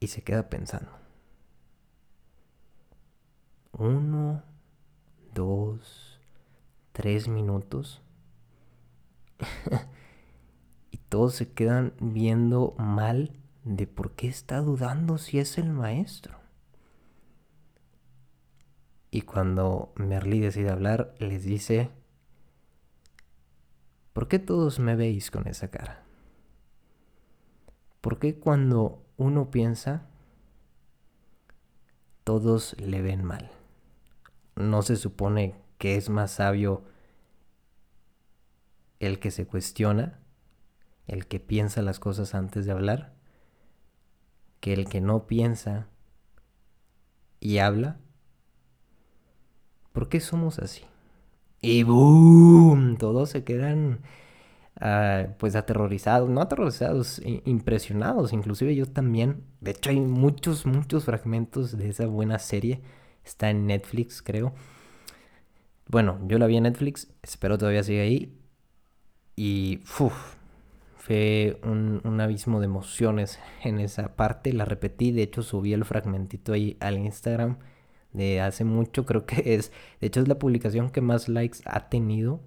y 0.00 0.08
se 0.08 0.22
queda 0.22 0.48
pensando 0.48 1.06
uno, 3.78 4.42
dos, 5.34 6.18
tres 6.92 7.28
minutos. 7.28 8.02
todos 11.08 11.34
se 11.34 11.52
quedan 11.52 11.92
viendo 12.00 12.74
mal 12.78 13.32
de 13.64 13.86
por 13.86 14.12
qué 14.12 14.28
está 14.28 14.60
dudando 14.60 15.18
si 15.18 15.38
es 15.38 15.58
el 15.58 15.70
maestro. 15.70 16.36
Y 19.10 19.22
cuando 19.22 19.92
Merlí 19.96 20.40
decide 20.40 20.70
hablar, 20.70 21.14
les 21.18 21.44
dice, 21.44 21.90
¿por 24.12 24.28
qué 24.28 24.38
todos 24.38 24.78
me 24.78 24.96
veis 24.96 25.30
con 25.30 25.46
esa 25.48 25.68
cara? 25.68 26.04
¿Por 28.00 28.18
qué 28.18 28.38
cuando 28.38 29.02
uno 29.16 29.50
piensa, 29.50 30.06
todos 32.24 32.76
le 32.78 33.00
ven 33.02 33.24
mal? 33.24 33.50
no 34.56 34.82
se 34.82 34.96
supone 34.96 35.54
que 35.78 35.96
es 35.96 36.08
más 36.08 36.32
sabio 36.32 36.82
el 38.98 39.20
que 39.20 39.30
se 39.30 39.46
cuestiona, 39.46 40.18
el 41.06 41.26
que 41.26 41.40
piensa 41.40 41.82
las 41.82 42.00
cosas 42.00 42.34
antes 42.34 42.66
de 42.66 42.72
hablar, 42.72 43.14
que 44.60 44.72
el 44.72 44.88
que 44.88 45.00
no 45.00 45.26
piensa 45.26 45.88
y 47.40 47.58
habla. 47.58 47.98
¿Por 49.92 50.08
qué 50.08 50.20
somos 50.20 50.58
así? 50.58 50.82
Y 51.60 51.82
¡boom! 51.84 52.96
Todos 52.98 53.30
se 53.30 53.44
quedan 53.44 54.00
ah, 54.80 55.28
pues 55.38 55.56
aterrorizados, 55.56 56.28
no 56.28 56.40
aterrorizados, 56.40 57.22
impresionados, 57.44 58.32
inclusive 58.32 58.74
yo 58.74 58.86
también. 58.86 59.44
De 59.60 59.72
hecho 59.72 59.90
hay 59.90 60.00
muchos, 60.00 60.66
muchos 60.66 61.04
fragmentos 61.04 61.76
de 61.78 61.88
esa 61.88 62.06
buena 62.06 62.38
serie. 62.38 62.82
Está 63.24 63.50
en 63.50 63.66
Netflix, 63.66 64.22
creo. 64.22 64.54
Bueno, 65.88 66.18
yo 66.26 66.38
la 66.38 66.46
vi 66.46 66.56
en 66.56 66.64
Netflix, 66.64 67.08
espero 67.22 67.58
todavía 67.58 67.82
siga 67.82 68.02
ahí. 68.02 68.36
Y 69.36 69.80
fue 71.06 71.60
un, 71.62 72.00
un, 72.02 72.20
abismo 72.20 72.58
de 72.58 72.64
emociones 72.64 73.38
en 73.62 73.78
esa 73.78 74.16
parte. 74.16 74.52
La 74.52 74.64
repetí, 74.64 75.12
de 75.12 75.22
hecho 75.22 75.42
subí 75.42 75.72
el 75.72 75.84
fragmentito 75.84 76.52
ahí 76.52 76.76
al 76.80 76.98
Instagram 76.98 77.58
de 78.12 78.40
hace 78.40 78.64
mucho. 78.64 79.06
Creo 79.06 79.24
que 79.24 79.54
es, 79.54 79.70
de 80.00 80.08
hecho 80.08 80.20
es 80.20 80.26
la 80.26 80.40
publicación 80.40 80.90
que 80.90 81.00
más 81.02 81.28
likes 81.28 81.58
ha 81.64 81.88
tenido. 81.88 82.40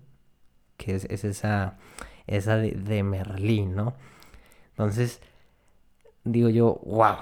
Que 0.76 0.96
es, 0.96 1.06
esa, 1.06 1.78
esa 2.28 2.58
de, 2.58 2.72
de 2.72 3.04
Merlín, 3.04 3.76
¿no? 3.76 3.96
Entonces, 4.72 5.22
digo 6.26 6.50
yo, 6.50 6.82
wow, 6.86 7.16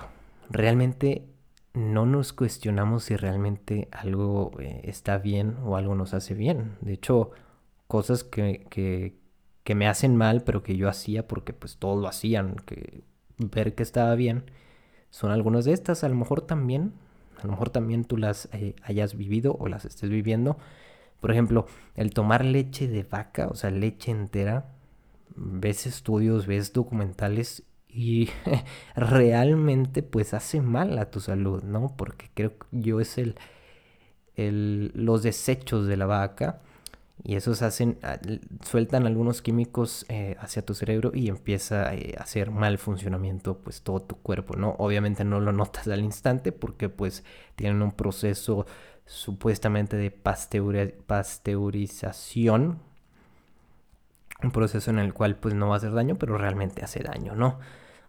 realmente 0.50 1.28
no 1.76 2.08
nos 2.08 2.34
cuestionamos 2.34 3.04
si 3.04 3.16
realmente 3.16 3.90
algo 3.92 4.54
eh, 4.60 4.82
está 4.86 5.20
bien 5.20 5.56
o 5.64 5.76
algo 5.78 5.94
nos 5.94 6.16
hace 6.16 6.34
bien. 6.34 6.78
De 6.82 6.94
hecho, 6.94 7.30
cosas 7.88 8.24
que, 8.24 8.66
que, 8.72 9.20
que 9.68 9.76
me 9.76 9.90
hacen 9.90 10.16
mal, 10.16 10.44
pero 10.44 10.64
que 10.64 10.78
yo 10.78 10.88
hacía 10.88 11.28
porque 11.28 11.52
pues 11.52 11.76
todos 11.76 12.02
lo 12.02 12.08
hacían, 12.08 12.56
que 12.66 13.04
ver 13.38 13.76
que 13.76 13.84
estaba 13.84 14.16
bien, 14.16 14.50
son 15.10 15.30
algunas 15.30 15.66
de 15.66 15.74
estas. 15.74 16.06
A 16.06 16.08
lo 16.08 16.16
mejor 16.16 16.40
también, 16.40 16.94
a 17.38 17.44
lo 17.44 17.52
mejor 17.52 17.70
también 17.70 18.06
tú 18.06 18.16
las 18.16 18.48
eh, 18.54 18.76
hayas 18.82 19.18
vivido 19.18 19.58
o 19.60 19.68
las 19.68 19.84
estés 19.84 20.10
viviendo. 20.10 20.58
Por 21.20 21.32
ejemplo, 21.32 21.66
el 21.96 22.14
tomar 22.14 22.46
leche 22.46 22.88
de 22.88 23.04
vaca, 23.04 23.50
o 23.50 23.56
sea, 23.56 23.70
leche 23.70 24.10
entera, 24.10 24.72
ves 25.36 25.86
estudios, 25.86 26.48
ves 26.48 26.72
documentales 26.72 27.64
y 27.90 28.30
realmente 28.96 30.02
pues 30.02 30.34
hace 30.34 30.62
mal 30.62 30.98
a 30.98 31.12
tu 31.12 31.20
salud, 31.20 31.62
¿no? 31.64 31.94
Porque 31.98 32.30
creo 32.34 32.58
que 32.58 32.68
yo 32.72 33.02
es 33.02 33.18
el, 33.18 33.36
el 34.38 34.94
los 34.96 35.24
desechos 35.24 35.88
de 35.88 35.98
la 35.98 36.06
vaca 36.06 36.62
y 37.24 37.36
esos 37.36 37.62
hacen, 37.62 38.00
ah, 38.04 38.20
sueltan 38.64 39.06
algunos 39.08 39.42
químicos 39.42 40.06
eh, 40.10 40.36
hacia 40.40 40.64
tu 40.64 40.74
cerebro 40.74 41.12
y 41.14 41.30
empieza 41.30 41.94
eh, 41.94 42.16
a 42.18 42.24
hacer 42.24 42.52
mal 42.52 42.78
funcionamiento 42.78 43.60
pues 43.60 43.82
todo 43.82 44.02
tu 44.02 44.18
cuerpo, 44.18 44.56
¿no? 44.56 44.76
Obviamente 44.78 45.24
no 45.24 45.40
lo 45.40 45.52
notas 45.54 45.88
al 45.88 46.02
instante 46.02 46.52
porque 46.52 46.90
pues 46.90 47.24
tienen 47.56 47.82
un 47.82 47.92
proceso 47.92 48.66
supuestamente 49.06 49.98
de 49.98 50.12
pasteurización, 50.12 52.80
un 54.44 54.52
proceso 54.52 54.92
en 54.92 55.00
el 55.00 55.14
cual 55.14 55.38
pues 55.38 55.56
no 55.56 55.70
va 55.70 55.76
a 55.76 55.78
hacer 55.78 55.94
daño, 55.94 56.18
pero 56.18 56.38
realmente 56.38 56.84
hace 56.84 57.02
daño, 57.02 57.36
¿no? 57.36 57.60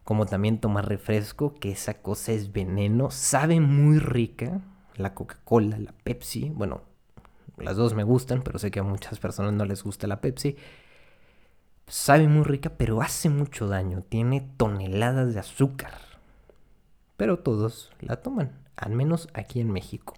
Como 0.04 0.26
también 0.26 0.60
tomar 0.60 0.88
refresco, 0.88 1.54
que 1.54 1.70
esa 1.70 2.02
cosa 2.02 2.32
es 2.32 2.52
veneno, 2.52 3.10
sabe 3.10 3.60
muy 3.60 3.98
rica, 3.98 4.60
la 4.96 5.14
Coca-Cola, 5.14 5.78
la 5.78 5.92
Pepsi, 5.92 6.50
bueno, 6.50 6.82
las 7.60 7.76
dos 7.76 7.94
me 7.94 8.04
gustan, 8.04 8.42
pero 8.42 8.58
sé 8.58 8.70
que 8.70 8.80
a 8.80 8.84
muchas 8.84 9.18
personas 9.18 9.52
no 9.52 9.64
les 9.64 9.82
gusta 9.82 10.06
la 10.06 10.20
Pepsi. 10.20 10.56
Sabe 11.86 12.28
muy 12.28 12.44
rica, 12.44 12.70
pero 12.76 13.00
hace 13.00 13.28
mucho 13.30 13.68
daño. 13.68 14.02
Tiene 14.02 14.46
toneladas 14.56 15.34
de 15.34 15.40
azúcar. 15.40 15.92
Pero 17.16 17.38
todos 17.38 17.90
la 18.00 18.16
toman, 18.16 18.52
al 18.76 18.92
menos 18.92 19.28
aquí 19.34 19.60
en 19.60 19.70
México. 19.70 20.14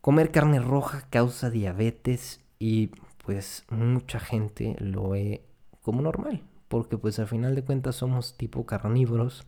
Comer 0.00 0.30
carne 0.30 0.60
roja 0.60 1.06
causa 1.10 1.50
diabetes 1.50 2.40
y 2.58 2.90
pues 3.24 3.64
mucha 3.70 4.20
gente 4.20 4.76
lo 4.78 5.10
ve 5.10 5.44
como 5.82 6.02
normal, 6.02 6.42
porque 6.68 6.98
pues 6.98 7.18
al 7.18 7.26
final 7.26 7.54
de 7.54 7.64
cuentas 7.64 7.96
somos 7.96 8.36
tipo 8.36 8.66
carnívoros 8.66 9.46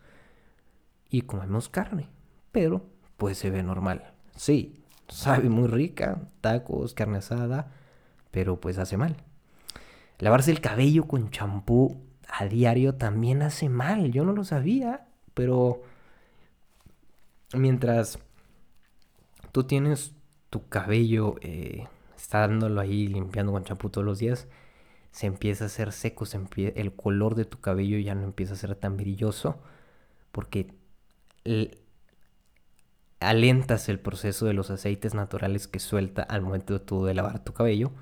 y 1.11 1.23
comemos 1.23 1.69
carne, 1.69 2.09
pero 2.53 2.87
pues 3.17 3.39
se 3.39 3.51
ve 3.51 3.63
normal. 3.63 4.13
Sí, 4.35 4.83
sabe 5.09 5.49
muy 5.49 5.69
rica, 5.69 6.21
tacos, 6.41 6.95
carne 6.95 7.19
asada, 7.19 7.73
pero 8.31 8.61
pues 8.61 8.79
hace 8.79 8.97
mal. 8.97 9.17
Lavarse 10.19 10.51
el 10.51 10.61
cabello 10.61 11.07
con 11.07 11.31
champú 11.31 12.01
a 12.29 12.47
diario 12.47 12.95
también 12.95 13.43
hace 13.43 13.69
mal. 13.69 14.13
Yo 14.13 14.25
no 14.25 14.33
lo 14.33 14.45
sabía, 14.45 15.07
pero 15.35 15.83
mientras 17.55 18.19
tú 19.53 19.65
tienes 19.65 20.15
tu 20.51 20.69
cabello, 20.69 21.37
eh, 21.41 21.87
está 22.17 22.41
dándolo 22.41 22.81
ahí 22.81 23.07
limpiando 23.09 23.53
con 23.53 23.65
champú 23.65 23.91
todos 23.91 24.05
los 24.05 24.19
días, 24.19 24.49
se 25.11 25.27
empieza 25.27 25.65
a 25.65 25.67
hacer 25.69 25.93
seco, 25.93 26.25
el 26.57 26.93
color 26.95 27.35
de 27.35 27.45
tu 27.45 27.61
cabello 27.61 27.99
ya 27.99 28.15
no 28.15 28.25
empieza 28.25 28.55
a 28.55 28.57
ser 28.57 28.75
tan 28.75 28.97
brilloso, 28.97 29.59
porque 30.33 30.75
alentas 33.21 33.89
el 33.89 33.99
proceso 34.01 34.47
de 34.47 34.53
los 34.53 34.71
aceites 34.71 35.15
naturales 35.15 35.69
que 35.69 35.79
suelta 35.79 36.23
al 36.23 36.43
momento 36.43 36.81
tú 36.81 37.05
de 37.05 37.15
lavar 37.15 37.43
tu 37.45 37.53
cabello. 37.53 37.93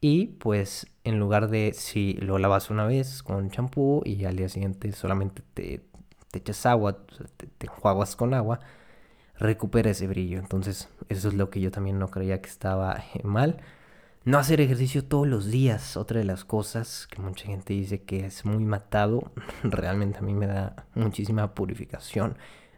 Y 0.00 0.26
pues 0.26 0.88
en 1.04 1.18
lugar 1.18 1.48
de 1.48 1.72
si 1.74 2.14
lo 2.14 2.38
lavas 2.38 2.70
una 2.70 2.86
vez 2.86 3.22
con 3.22 3.50
champú 3.50 4.02
y 4.04 4.24
al 4.24 4.36
día 4.36 4.48
siguiente 4.48 4.90
solamente 4.92 5.42
te, 5.54 5.84
te 6.30 6.38
echas 6.40 6.66
agua, 6.66 7.06
te, 7.36 7.46
te 7.46 7.66
enjuagas 7.66 8.16
con 8.16 8.34
agua, 8.34 8.60
recupera 9.38 9.90
ese 9.90 10.08
brillo. 10.08 10.38
Entonces 10.38 10.88
eso 11.08 11.28
es 11.28 11.34
lo 11.34 11.50
que 11.50 11.60
yo 11.60 11.70
también 11.70 11.98
no 11.98 12.08
creía 12.08 12.42
que 12.42 12.50
estaba 12.50 12.96
eh, 13.14 13.22
mal. 13.24 13.58
No 14.24 14.38
hacer 14.38 14.60
ejercicio 14.60 15.04
todos 15.04 15.26
los 15.26 15.50
días, 15.50 15.96
otra 15.96 16.20
de 16.20 16.24
las 16.24 16.44
cosas 16.44 17.08
que 17.08 17.20
mucha 17.20 17.46
gente 17.46 17.72
dice 17.74 18.02
que 18.04 18.26
es 18.26 18.44
muy 18.44 18.64
matado, 18.64 19.32
realmente 19.64 20.18
a 20.18 20.22
mí 20.22 20.32
me 20.34 20.46
da 20.46 20.86
muchísima 20.94 21.54
purificación, 21.54 22.36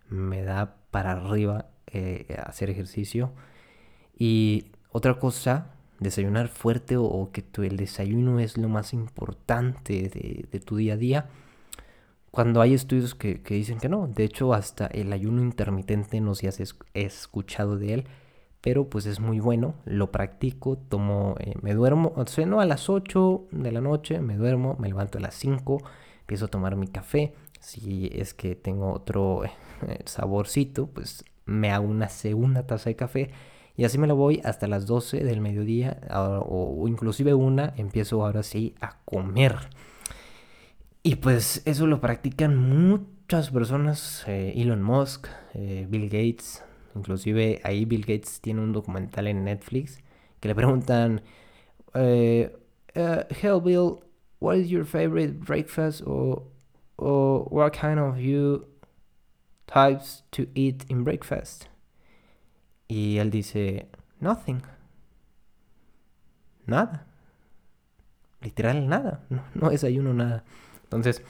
me 0.08 0.42
da 0.42 0.76
para 0.94 1.10
arriba 1.10 1.66
eh, 1.88 2.40
hacer 2.46 2.70
ejercicio. 2.70 3.32
Y 4.16 4.66
otra 4.92 5.18
cosa, 5.18 5.72
desayunar 5.98 6.46
fuerte 6.46 6.96
o, 6.96 7.30
que 7.32 7.42
el 7.66 7.76
desayuno 7.76 8.38
es 8.38 8.56
lo 8.56 8.68
más 8.68 8.92
importante 8.92 10.08
de, 10.52 10.60
tu 10.60 10.76
día 10.76 10.94
a 10.94 10.96
día. 10.96 11.26
Cuando 12.30 12.60
hay 12.60 12.74
estudios 12.74 13.16
que, 13.16 13.40
dicen 13.44 13.78
que 13.78 13.88
no, 13.88 14.06
de 14.06 14.22
hecho 14.22 14.54
hasta 14.54 14.86
el 14.86 15.12
ayuno 15.12 15.42
intermitente 15.42 16.20
no 16.20 16.36
se 16.36 16.46
has 16.46 16.60
escuchado 16.94 17.76
de 17.76 17.94
él, 17.94 18.04
pero 18.60 18.88
pues 18.88 19.06
es 19.06 19.18
muy 19.18 19.40
bueno, 19.40 19.74
lo 19.86 20.12
practico, 20.12 20.78
tomo, 20.78 21.34
eh, 21.40 21.54
me 21.60 21.74
duermo, 21.74 22.12
o 22.14 22.24
sea, 22.28 22.46
no 22.46 22.60
a 22.60 22.66
las 22.66 22.88
8 22.88 23.48
de 23.50 23.72
la 23.72 23.80
noche, 23.80 24.20
me 24.20 24.36
duermo, 24.36 24.76
me 24.78 24.86
levanto 24.86 25.18
a 25.18 25.22
las 25.22 25.34
5, 25.34 25.82
empiezo 26.20 26.44
a 26.44 26.48
tomar 26.48 26.76
mi 26.76 26.86
café, 26.86 27.34
si 27.64 28.10
es 28.12 28.34
que 28.34 28.54
tengo 28.54 28.92
otro 28.92 29.44
eh, 29.44 29.50
saborcito, 30.04 30.86
pues 30.88 31.24
me 31.46 31.70
hago 31.70 31.86
una 31.86 32.08
segunda 32.08 32.66
taza 32.66 32.90
de 32.90 32.96
café 32.96 33.30
y 33.76 33.84
así 33.84 33.98
me 33.98 34.06
lo 34.06 34.16
voy 34.16 34.40
hasta 34.44 34.68
las 34.68 34.86
12 34.86 35.24
del 35.24 35.40
mediodía 35.40 35.98
o, 36.14 36.86
inclusive 36.86 37.34
una, 37.34 37.72
empiezo 37.76 38.24
ahora 38.24 38.42
sí 38.42 38.74
a 38.80 38.98
comer. 39.04 39.56
Y 41.02 41.16
pues 41.16 41.62
eso 41.64 41.86
lo 41.86 42.00
practican 42.00 42.56
muchas 42.56 43.50
personas, 43.50 44.24
eh, 44.26 44.52
Elon 44.56 44.82
Musk, 44.82 45.26
eh, 45.54 45.86
Bill 45.88 46.04
Gates, 46.04 46.62
inclusive 46.94 47.60
ahí 47.64 47.84
Bill 47.84 48.02
Gates 48.02 48.40
tiene 48.40 48.60
un 48.60 48.72
documental 48.72 49.26
en 49.26 49.44
Netflix 49.44 49.98
que 50.40 50.48
le 50.48 50.54
preguntan, 50.54 51.22
eh, 51.94 52.54
Bill, 52.94 53.96
what 54.40 54.56
is 54.56 54.68
your 54.68 54.84
favorite 54.84 55.32
breakfast 55.32 56.02
or, 56.06 56.53
or 56.96 57.44
what 57.50 57.72
kind 57.72 57.98
of 57.98 58.18
you 58.18 58.66
types 59.66 60.24
to 60.30 60.46
eat 60.54 60.84
in 60.88 61.04
breakfast. 61.04 61.68
Y 62.88 63.18
él 63.18 63.30
dice, 63.30 63.88
nothing. 64.20 64.62
Nada. 66.66 67.06
Literal, 68.40 68.88
nada. 68.88 69.24
No, 69.54 69.70
desayuno 69.70 70.12
nada. 70.12 70.44
Entonces, 70.84 71.22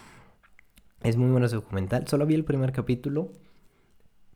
es 1.03 1.17
muy 1.17 1.31
bueno 1.31 1.47
ese 1.47 1.57
documental. 1.57 2.07
Solo 2.09 2.27
vi 2.27 2.35
el 2.35 2.45
primer 2.45 2.73
capítulo. 2.73 3.33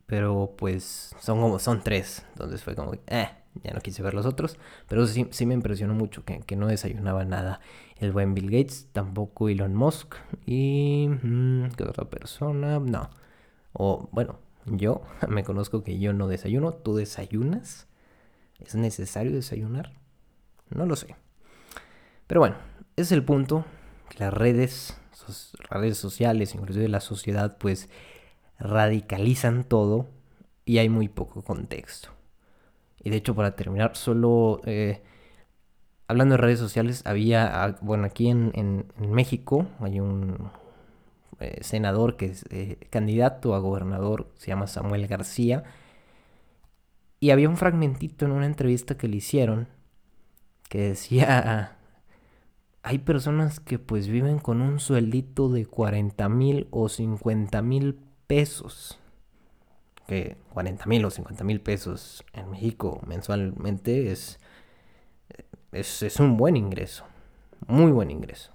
Pero 0.05 0.55
pues 0.57 1.15
son 1.19 1.39
como, 1.39 1.59
son 1.59 1.83
tres. 1.83 2.25
Entonces 2.31 2.63
fue 2.63 2.75
como, 2.75 2.93
eh, 3.07 3.29
ya 3.63 3.73
no 3.73 3.81
quise 3.81 4.01
ver 4.01 4.13
los 4.13 4.25
otros. 4.25 4.57
Pero 4.87 5.05
sí, 5.07 5.27
sí 5.31 5.45
me 5.45 5.53
impresionó 5.53 5.93
mucho 5.93 6.23
que, 6.23 6.39
que, 6.41 6.55
no 6.55 6.67
desayunaba 6.67 7.25
nada. 7.25 7.59
El 7.97 8.11
buen 8.11 8.33
Bill 8.33 8.49
Gates, 8.51 8.87
tampoco 8.91 9.49
Elon 9.49 9.75
Musk. 9.75 10.15
Y... 10.45 11.09
Mm, 11.21 11.69
¿Qué 11.75 11.83
otra 11.83 12.05
persona? 12.05 12.79
No. 12.79 13.09
O 13.73 14.09
bueno, 14.11 14.39
yo 14.65 15.01
me 15.27 15.43
conozco 15.43 15.83
que 15.83 15.99
yo 15.99 16.13
no 16.13 16.27
desayuno. 16.27 16.73
¿Tú 16.73 16.95
desayunas? 16.95 17.87
¿Es 18.59 18.75
necesario 18.75 19.31
desayunar? 19.31 19.93
No 20.69 20.85
lo 20.85 20.95
sé. 20.95 21.15
Pero 22.27 22.41
bueno, 22.41 22.57
es 22.95 23.11
el 23.11 23.23
punto 23.23 23.65
que 24.09 24.19
las 24.19 24.33
redes, 24.33 24.97
las 25.27 25.53
redes 25.69 25.97
sociales, 25.97 26.53
inclusive 26.53 26.87
la 26.87 26.99
sociedad, 26.99 27.57
pues 27.57 27.89
radicalizan 28.59 29.63
todo 29.63 30.07
y 30.65 30.77
hay 30.77 30.89
muy 30.89 31.07
poco 31.07 31.41
contexto. 31.41 32.09
Y 33.03 33.09
de 33.09 33.17
hecho, 33.17 33.35
para 33.35 33.55
terminar, 33.55 33.95
solo 33.95 34.61
eh, 34.65 35.01
hablando 36.07 36.33
de 36.33 36.41
redes 36.41 36.59
sociales, 36.59 37.03
había, 37.05 37.63
ah, 37.63 37.77
bueno, 37.81 38.05
aquí 38.05 38.29
en, 38.29 38.85
México 38.97 39.67
hay 39.79 39.99
un 39.99 40.51
eh, 41.39 41.59
senador 41.61 42.17
que 42.17 42.25
es 42.27 42.45
eh, 42.49 42.77
candidato 42.89 43.55
a 43.55 43.59
gobernador, 43.59 44.31
se 44.35 44.47
llama 44.47 44.67
Samuel 44.67 45.07
García, 45.07 45.63
y 47.19 47.31
había 47.31 47.49
un 47.49 47.57
fragmentito 47.57 48.25
en 48.25 48.31
una 48.31 48.45
entrevista 48.45 48.97
que 48.97 49.07
le 49.07 49.17
hicieron 49.17 49.67
que 50.69 50.89
decía, 50.89 51.77
hay 52.83 52.99
personas 52.99 53.59
que 53.59 53.79
pues 53.79 54.07
viven 54.07 54.39
con 54.39 54.61
un 54.61 54.79
sueldito 54.79 55.49
de 55.49 55.65
40 55.65 56.29
mil 56.29 56.67
o 56.71 56.87
50 56.87 57.61
mil 57.61 57.99
pesos. 58.27 58.99
Que 60.09 60.37
40 60.53 60.87
mil 60.87 61.05
o 61.05 61.11
50 61.11 61.43
mil 61.43 61.61
pesos 61.61 62.23
en 62.33 62.49
México 62.49 62.99
mensualmente 63.05 64.11
es, 64.11 64.39
es, 65.71 66.01
es, 66.01 66.19
un 66.19 66.35
buen 66.35 66.57
ingreso. 66.57 67.05
Muy 67.67 67.91
buen 67.91 68.09
ingreso. 68.09 68.51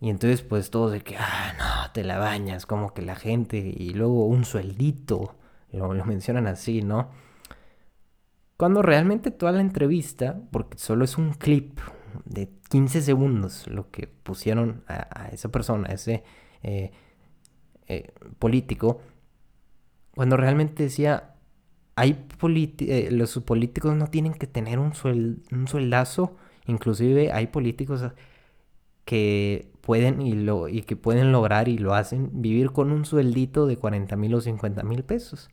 Y 0.00 0.10
entonces 0.10 0.42
pues 0.42 0.70
todos 0.70 0.92
de 0.92 1.00
que, 1.00 1.16
ah, 1.16 1.54
no, 1.58 1.92
te 1.92 2.04
la 2.04 2.18
bañas, 2.18 2.66
como 2.66 2.94
que 2.94 3.02
la 3.02 3.16
gente, 3.16 3.58
y 3.58 3.94
luego 3.94 4.26
un 4.26 4.44
sueldito, 4.44 5.34
lo, 5.72 5.92
lo 5.92 6.04
mencionan 6.04 6.46
así, 6.46 6.82
¿no? 6.82 7.10
Cuando 8.56 8.80
realmente 8.82 9.32
toda 9.32 9.50
la 9.50 9.60
entrevista, 9.60 10.40
porque 10.52 10.78
solo 10.78 11.04
es 11.04 11.18
un 11.18 11.32
clip 11.32 11.80
de 12.24 12.48
15 12.70 13.02
segundos 13.02 13.66
lo 13.66 13.90
que 13.90 14.06
pusieron 14.06 14.84
a, 14.86 15.28
esa 15.32 15.48
persona, 15.50 15.88
a 15.88 15.94
ese 15.94 16.22
eh, 16.62 16.90
eh, 17.86 18.12
político, 18.38 19.00
cuando 20.18 20.36
realmente 20.36 20.82
decía, 20.82 21.34
hay 21.96 22.26
eh, 22.80 23.08
los 23.12 23.38
políticos 23.38 23.94
no 23.96 24.08
tienen 24.08 24.34
que 24.34 24.46
tener 24.46 24.78
un, 24.78 24.92
un 25.52 25.68
sueldazo, 25.68 26.36
inclusive 26.66 27.32
hay 27.32 27.46
políticos 27.46 28.04
que 29.04 29.72
pueden 29.80 30.20
y, 30.20 30.32
lo, 30.34 30.68
y 30.68 30.82
que 30.82 30.96
pueden 30.96 31.32
lograr 31.32 31.68
y 31.68 31.78
lo 31.78 31.94
hacen 31.94 32.42
vivir 32.42 32.72
con 32.72 32.92
un 32.92 33.04
sueldito 33.06 33.66
de 33.66 33.78
40 33.78 34.16
mil 34.16 34.34
o 34.34 34.40
50 34.40 34.82
mil 34.82 35.04
pesos. 35.04 35.48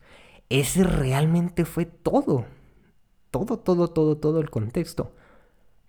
Ese 0.50 0.84
realmente 0.84 1.64
fue 1.64 1.86
todo 1.86 2.44
todo, 3.30 3.58
todo, 3.58 3.88
todo, 3.88 4.16
todo 4.16 4.40
el 4.40 4.50
contexto. 4.50 5.12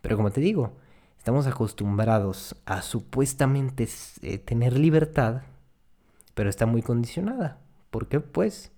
Pero 0.02 0.18
como 0.18 0.32
te 0.32 0.42
digo, 0.42 0.74
estamos 1.18 1.48
acostumbrados 1.48 2.56
a 2.66 2.82
supuestamente 2.82 3.88
eh, 4.22 4.38
tener 4.38 4.78
libertad, 4.78 5.44
pero 6.34 6.50
está 6.50 6.66
muy 6.66 6.82
condicionada. 6.82 7.60
¿Por 7.90 8.08
qué? 8.08 8.20
Pues 8.20 8.72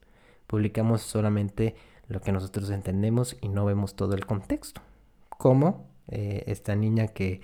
publicamos 0.47 1.01
solamente 1.01 1.75
lo 2.07 2.21
que 2.21 2.31
nosotros 2.31 2.69
entendemos 2.69 3.37
y 3.41 3.49
no 3.49 3.65
vemos 3.65 3.95
todo 3.95 4.15
el 4.15 4.25
contexto. 4.25 4.81
Como 5.29 5.87
eh, 6.07 6.43
esta 6.47 6.75
niña 6.75 7.07
que 7.07 7.41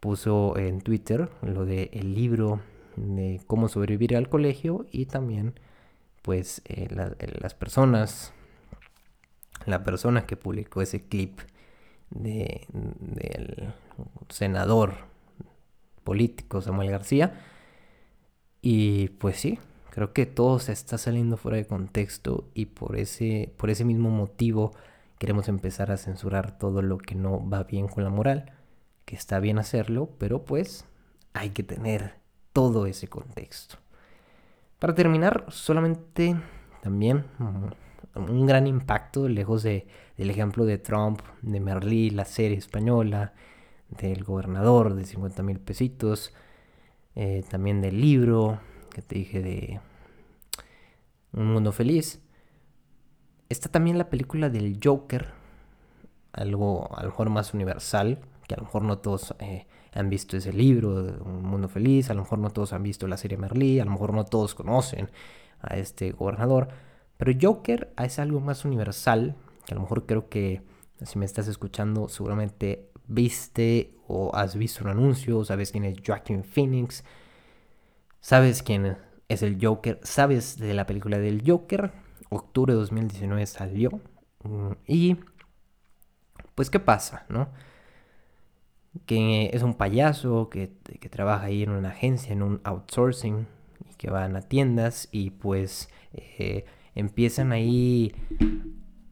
puso 0.00 0.56
en 0.56 0.80
Twitter 0.80 1.28
lo 1.42 1.64
de 1.64 1.90
el 1.92 2.14
libro 2.14 2.60
de 2.96 3.40
cómo 3.46 3.68
sobrevivir 3.68 4.16
al 4.16 4.28
colegio 4.28 4.86
y 4.90 5.06
también 5.06 5.58
pues 6.22 6.62
eh, 6.66 6.88
las 6.90 7.54
personas 7.54 8.32
la 9.66 9.82
persona 9.82 10.26
que 10.26 10.36
publicó 10.36 10.80
ese 10.82 11.06
clip 11.06 11.40
de, 12.10 12.66
del 12.72 13.72
senador 14.28 14.94
político 16.04 16.62
Samuel 16.62 16.90
García. 16.90 17.40
Y 18.62 19.08
pues 19.08 19.38
sí, 19.38 19.58
creo 19.96 20.12
que 20.12 20.26
todo 20.26 20.58
se 20.58 20.72
está 20.72 20.98
saliendo 20.98 21.38
fuera 21.38 21.56
de 21.56 21.64
contexto 21.64 22.50
y 22.52 22.66
por 22.66 22.98
ese, 22.98 23.54
por 23.56 23.70
ese 23.70 23.86
mismo 23.86 24.10
motivo 24.10 24.72
queremos 25.18 25.48
empezar 25.48 25.90
a 25.90 25.96
censurar 25.96 26.58
todo 26.58 26.82
lo 26.82 26.98
que 26.98 27.14
no 27.14 27.48
va 27.48 27.62
bien 27.62 27.88
con 27.88 28.04
la 28.04 28.10
moral, 28.10 28.52
que 29.06 29.16
está 29.16 29.40
bien 29.40 29.58
hacerlo, 29.58 30.10
pero 30.18 30.44
pues 30.44 30.84
hay 31.32 31.48
que 31.48 31.62
tener 31.62 32.16
todo 32.52 32.84
ese 32.84 33.08
contexto. 33.08 33.76
Para 34.78 34.94
terminar, 34.94 35.46
solamente 35.48 36.36
también 36.82 37.24
un 38.14 38.44
gran 38.44 38.66
impacto, 38.66 39.30
lejos 39.30 39.62
de, 39.62 39.86
del 40.18 40.28
ejemplo 40.28 40.66
de 40.66 40.76
Trump, 40.76 41.22
de 41.40 41.58
Merlí, 41.58 42.10
la 42.10 42.26
serie 42.26 42.58
española, 42.58 43.32
del 43.88 44.24
gobernador 44.24 44.94
de 44.94 45.06
50 45.06 45.42
mil 45.42 45.58
pesitos, 45.58 46.34
eh, 47.14 47.42
también 47.48 47.80
del 47.80 47.98
libro 47.98 48.60
que 48.96 49.02
te 49.02 49.14
dije 49.16 49.42
de 49.42 49.80
Un 51.32 51.52
Mundo 51.52 51.70
Feliz. 51.70 52.22
Está 53.50 53.68
también 53.68 53.98
la 53.98 54.08
película 54.08 54.48
del 54.48 54.80
Joker, 54.82 55.34
algo 56.32 56.88
a 56.96 57.02
lo 57.02 57.10
mejor 57.10 57.28
más 57.28 57.52
universal, 57.52 58.18
que 58.48 58.54
a 58.54 58.56
lo 58.56 58.64
mejor 58.64 58.82
no 58.82 58.98
todos 58.98 59.34
eh, 59.38 59.66
han 59.92 60.08
visto 60.08 60.36
ese 60.36 60.52
libro, 60.52 61.20
Un 61.24 61.42
Mundo 61.42 61.68
Feliz, 61.68 62.08
a 62.08 62.14
lo 62.14 62.22
mejor 62.22 62.38
no 62.38 62.48
todos 62.48 62.72
han 62.72 62.82
visto 62.82 63.06
la 63.06 63.18
serie 63.18 63.36
Merlí, 63.36 63.80
a 63.80 63.84
lo 63.84 63.90
mejor 63.90 64.14
no 64.14 64.24
todos 64.24 64.54
conocen 64.54 65.10
a 65.60 65.76
este 65.76 66.10
gobernador 66.12 66.68
pero 67.16 67.32
Joker 67.40 67.92
es 68.02 68.18
algo 68.18 68.40
más 68.40 68.64
universal, 68.64 69.36
que 69.64 69.72
a 69.72 69.76
lo 69.76 69.82
mejor 69.82 70.06
creo 70.06 70.28
que 70.28 70.62
si 71.02 71.18
me 71.18 71.24
estás 71.24 71.48
escuchando 71.48 72.08
seguramente 72.08 72.90
viste 73.06 73.94
o 74.06 74.34
has 74.34 74.56
visto 74.56 74.84
un 74.84 74.90
anuncio, 74.90 75.44
sabes 75.44 75.72
quién 75.72 75.84
es 75.84 75.98
Joaquin 76.04 76.44
Phoenix, 76.44 77.04
sabes 78.26 78.64
quién 78.64 78.96
es 79.28 79.42
el 79.44 79.56
Joker, 79.64 80.00
sabes 80.02 80.58
de 80.58 80.74
la 80.74 80.84
película 80.84 81.16
del 81.16 81.44
Joker, 81.46 81.92
octubre 82.28 82.72
de 82.72 82.80
2019 82.80 83.46
salió 83.46 84.00
mm, 84.42 84.72
y 84.84 85.16
pues 86.56 86.68
qué 86.68 86.80
pasa, 86.80 87.24
¿no? 87.28 87.50
Que 89.06 89.50
es 89.52 89.62
un 89.62 89.74
payaso 89.74 90.50
que, 90.50 90.72
trabaja 91.08 91.46
ahí 91.46 91.62
en 91.62 91.70
una 91.70 91.90
agencia, 91.90 92.32
en 92.32 92.42
un 92.42 92.60
outsourcing, 92.64 93.46
y 93.88 93.94
que 93.94 94.10
van 94.10 94.34
a 94.34 94.40
tiendas 94.40 95.08
y 95.12 95.30
pues 95.30 95.88
eh, 96.12 96.64
empiezan 96.96 97.52
ahí 97.52 98.12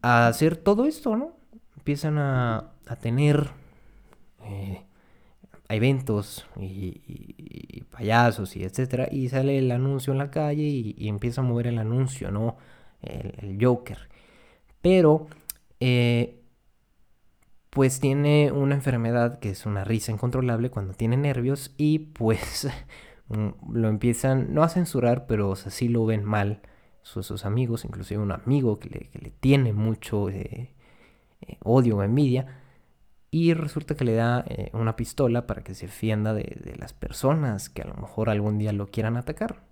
a 0.03 0.27
hacer 0.27 0.57
todo 0.57 0.87
esto, 0.87 1.17
¿no? 1.17 1.37
Empiezan 1.77 2.19
a, 2.19 2.73
tener 3.01 3.51
eh, 4.43 4.83
eventos 5.69 6.47
y, 6.61 7.83
payasos 7.91 8.57
y 8.57 8.65
etcétera, 8.65 9.09
y 9.11 9.29
sale 9.29 9.59
el 9.59 9.71
anuncio 9.71 10.13
en 10.13 10.19
la 10.19 10.31
calle 10.31 10.63
y, 10.63 11.09
empieza 11.09 11.41
a 11.41 11.45
mover 11.45 11.69
el 11.69 11.79
anuncio, 11.79 12.31
¿no? 12.31 12.57
El, 13.03 13.59
Joker. 13.61 14.09
Pero, 14.83 15.29
eh, 15.81 16.41
pues 17.71 18.01
tiene 18.01 18.53
una 18.53 18.75
enfermedad 18.75 19.41
que 19.41 19.51
es 19.51 19.67
una 19.67 19.85
risa 19.85 20.13
incontrolable 20.13 20.71
cuando 20.71 20.95
tiene 20.95 21.17
nervios 21.17 21.75
y 21.77 21.99
pues 21.99 22.69
mm, 23.29 23.73
lo 23.73 23.89
empiezan, 23.89 24.55
no 24.55 24.63
a 24.63 24.69
censurar, 24.69 25.27
pero 25.27 25.53
así 25.53 25.89
lo 25.89 26.07
ven 26.07 26.25
mal 26.25 26.63
sus, 27.05 27.45
amigos, 27.45 27.85
inclusive 27.85 28.23
un 28.23 28.33
amigo 28.33 28.79
que 28.79 28.89
le, 28.89 29.31
tiene 29.41 29.73
mucho 29.73 30.31
eh, 30.31 30.73
eh, 31.43 31.59
odio 31.63 31.99
o 31.99 32.03
envidia, 32.03 32.64
y 33.35 33.53
resulta 33.53 33.97
que 33.97 34.05
le 34.05 34.15
da 34.15 34.45
eh, 34.47 34.71
una 34.75 34.95
pistola 34.95 35.45
para 35.49 35.65
que 35.65 35.75
se 35.75 35.87
defienda 35.87 36.33
de, 36.35 36.77
las 36.79 36.93
personas 36.93 37.69
que 37.69 37.83
a 37.83 37.85
lo 37.85 37.95
mejor 37.95 38.31
algún 38.31 38.59
día 38.59 38.73
lo 38.73 38.87
quieran 38.87 39.17
atacar. 39.17 39.65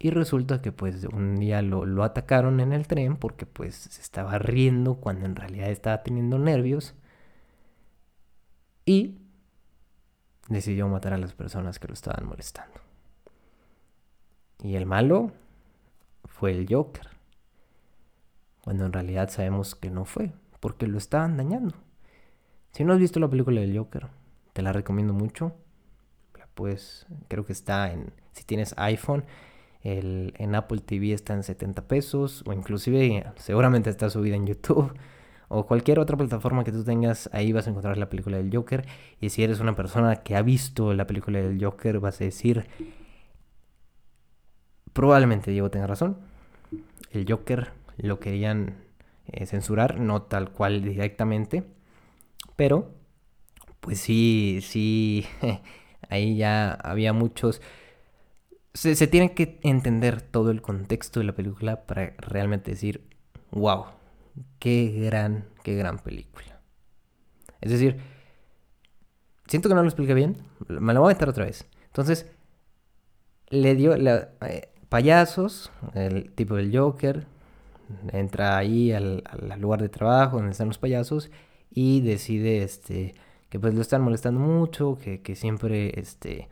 Y 0.00 0.10
resulta 0.10 0.60
que 0.60 0.72
pues 0.72 1.04
un 1.04 1.36
día 1.36 1.62
lo, 1.62 1.86
lo, 1.86 2.02
atacaron 2.02 2.58
en 2.58 2.72
el 2.72 2.88
tren 2.88 3.16
porque 3.16 3.46
pues 3.46 3.76
se 3.76 4.00
estaba 4.00 4.36
riendo 4.40 4.96
cuando 4.96 5.26
en 5.26 5.36
realidad 5.36 5.70
estaba 5.70 6.02
teniendo 6.02 6.40
nervios. 6.40 6.96
Y 8.84 9.20
decidió 10.48 10.88
matar 10.88 11.12
a 11.12 11.18
las 11.18 11.34
personas 11.34 11.78
que 11.78 11.86
lo 11.86 11.94
estaban 11.94 12.26
molestando. 12.26 12.80
Y 14.60 14.74
el 14.74 14.86
malo 14.86 15.30
fue 16.24 16.50
el 16.50 16.66
Joker. 16.68 17.10
Cuando 18.64 18.86
en 18.86 18.92
realidad 18.92 19.30
sabemos 19.30 19.76
que 19.76 19.88
no 19.88 20.04
fue, 20.04 20.32
porque 20.58 20.88
lo 20.88 20.98
estaban 20.98 21.36
dañando. 21.36 21.76
Si 22.72 22.84
no 22.84 22.92
has 22.92 22.98
visto 22.98 23.20
la 23.20 23.28
película 23.28 23.60
del 23.60 23.76
Joker, 23.76 24.08
te 24.52 24.62
la 24.62 24.72
recomiendo 24.72 25.12
mucho. 25.12 25.54
Pues 26.54 27.06
creo 27.28 27.46
que 27.46 27.52
está 27.52 27.92
en, 27.92 28.12
si 28.32 28.44
tienes 28.44 28.74
iPhone, 28.76 29.24
en 29.84 30.54
Apple 30.54 30.80
TV 30.80 31.12
está 31.12 31.34
en 31.34 31.42
70 31.42 31.88
pesos, 31.88 32.44
o 32.46 32.52
inclusive 32.52 33.24
seguramente 33.36 33.90
está 33.90 34.10
subida 34.10 34.36
en 34.36 34.46
YouTube, 34.46 34.92
o 35.48 35.66
cualquier 35.66 35.98
otra 35.98 36.16
plataforma 36.16 36.62
que 36.64 36.72
tú 36.72 36.84
tengas, 36.84 37.30
ahí 37.32 37.52
vas 37.52 37.66
a 37.66 37.70
encontrar 37.70 37.96
la 37.96 38.10
película 38.10 38.36
del 38.36 38.54
Joker. 38.54 38.86
Y 39.20 39.30
si 39.30 39.42
eres 39.42 39.60
una 39.60 39.74
persona 39.74 40.16
que 40.16 40.36
ha 40.36 40.42
visto 40.42 40.92
la 40.94 41.06
película 41.06 41.40
del 41.40 41.62
Joker, 41.62 42.00
vas 42.00 42.20
a 42.20 42.24
decir, 42.24 42.66
Probablemente 44.92 45.50
Diego 45.50 45.70
tenga 45.70 45.86
razón. 45.86 46.18
El 47.10 47.26
Joker 47.28 47.70
lo 47.96 48.20
querían 48.20 48.76
eh, 49.26 49.46
censurar, 49.46 49.98
no 50.00 50.22
tal 50.22 50.50
cual 50.50 50.82
directamente, 50.82 51.64
pero 52.62 52.94
pues 53.80 53.98
sí, 53.98 54.60
sí, 54.62 55.26
ahí 56.08 56.36
ya 56.36 56.74
había 56.74 57.12
muchos... 57.12 57.60
Se, 58.72 58.94
tiene 59.08 59.34
que 59.34 59.58
entender 59.64 60.22
todo 60.22 60.52
el 60.52 60.62
contexto 60.62 61.18
de 61.18 61.26
la 61.26 61.34
película 61.34 61.86
para 61.86 62.14
realmente 62.18 62.70
decir, 62.70 63.02
wow, 63.50 63.86
qué 64.60 64.92
gran, 64.96 65.48
qué 65.64 65.74
gran 65.74 65.98
película. 65.98 66.60
Es 67.60 67.72
decir, 67.72 67.96
siento 69.48 69.68
que 69.68 69.74
no 69.74 69.82
lo 69.82 69.88
expliqué 69.88 70.14
bien, 70.14 70.36
me 70.68 70.94
lo 70.94 71.00
voy 71.00 71.10
a 71.10 71.14
meter 71.14 71.30
otra 71.30 71.46
vez. 71.46 71.66
Entonces, 71.86 72.30
le 73.48 73.74
dio 73.74 73.92
eh, 73.96 74.68
payasos, 74.88 75.72
el 75.94 76.30
tipo 76.30 76.54
del 76.54 76.78
Joker, 76.78 77.26
entra 78.12 78.56
ahí 78.56 78.92
al, 78.92 79.24
lugar 79.58 79.82
de 79.82 79.88
trabajo 79.88 80.36
donde 80.36 80.52
están 80.52 80.68
los 80.68 80.78
payasos 80.78 81.28
y 81.74 82.00
decide 82.00 82.62
este 82.62 83.14
que 83.48 83.60
pues 83.60 83.74
lo 83.74 83.82
están 83.82 84.02
molestando 84.02 84.40
mucho, 84.40 84.98
que, 85.02 85.20
que 85.20 85.36
siempre 85.36 85.98
este 86.00 86.48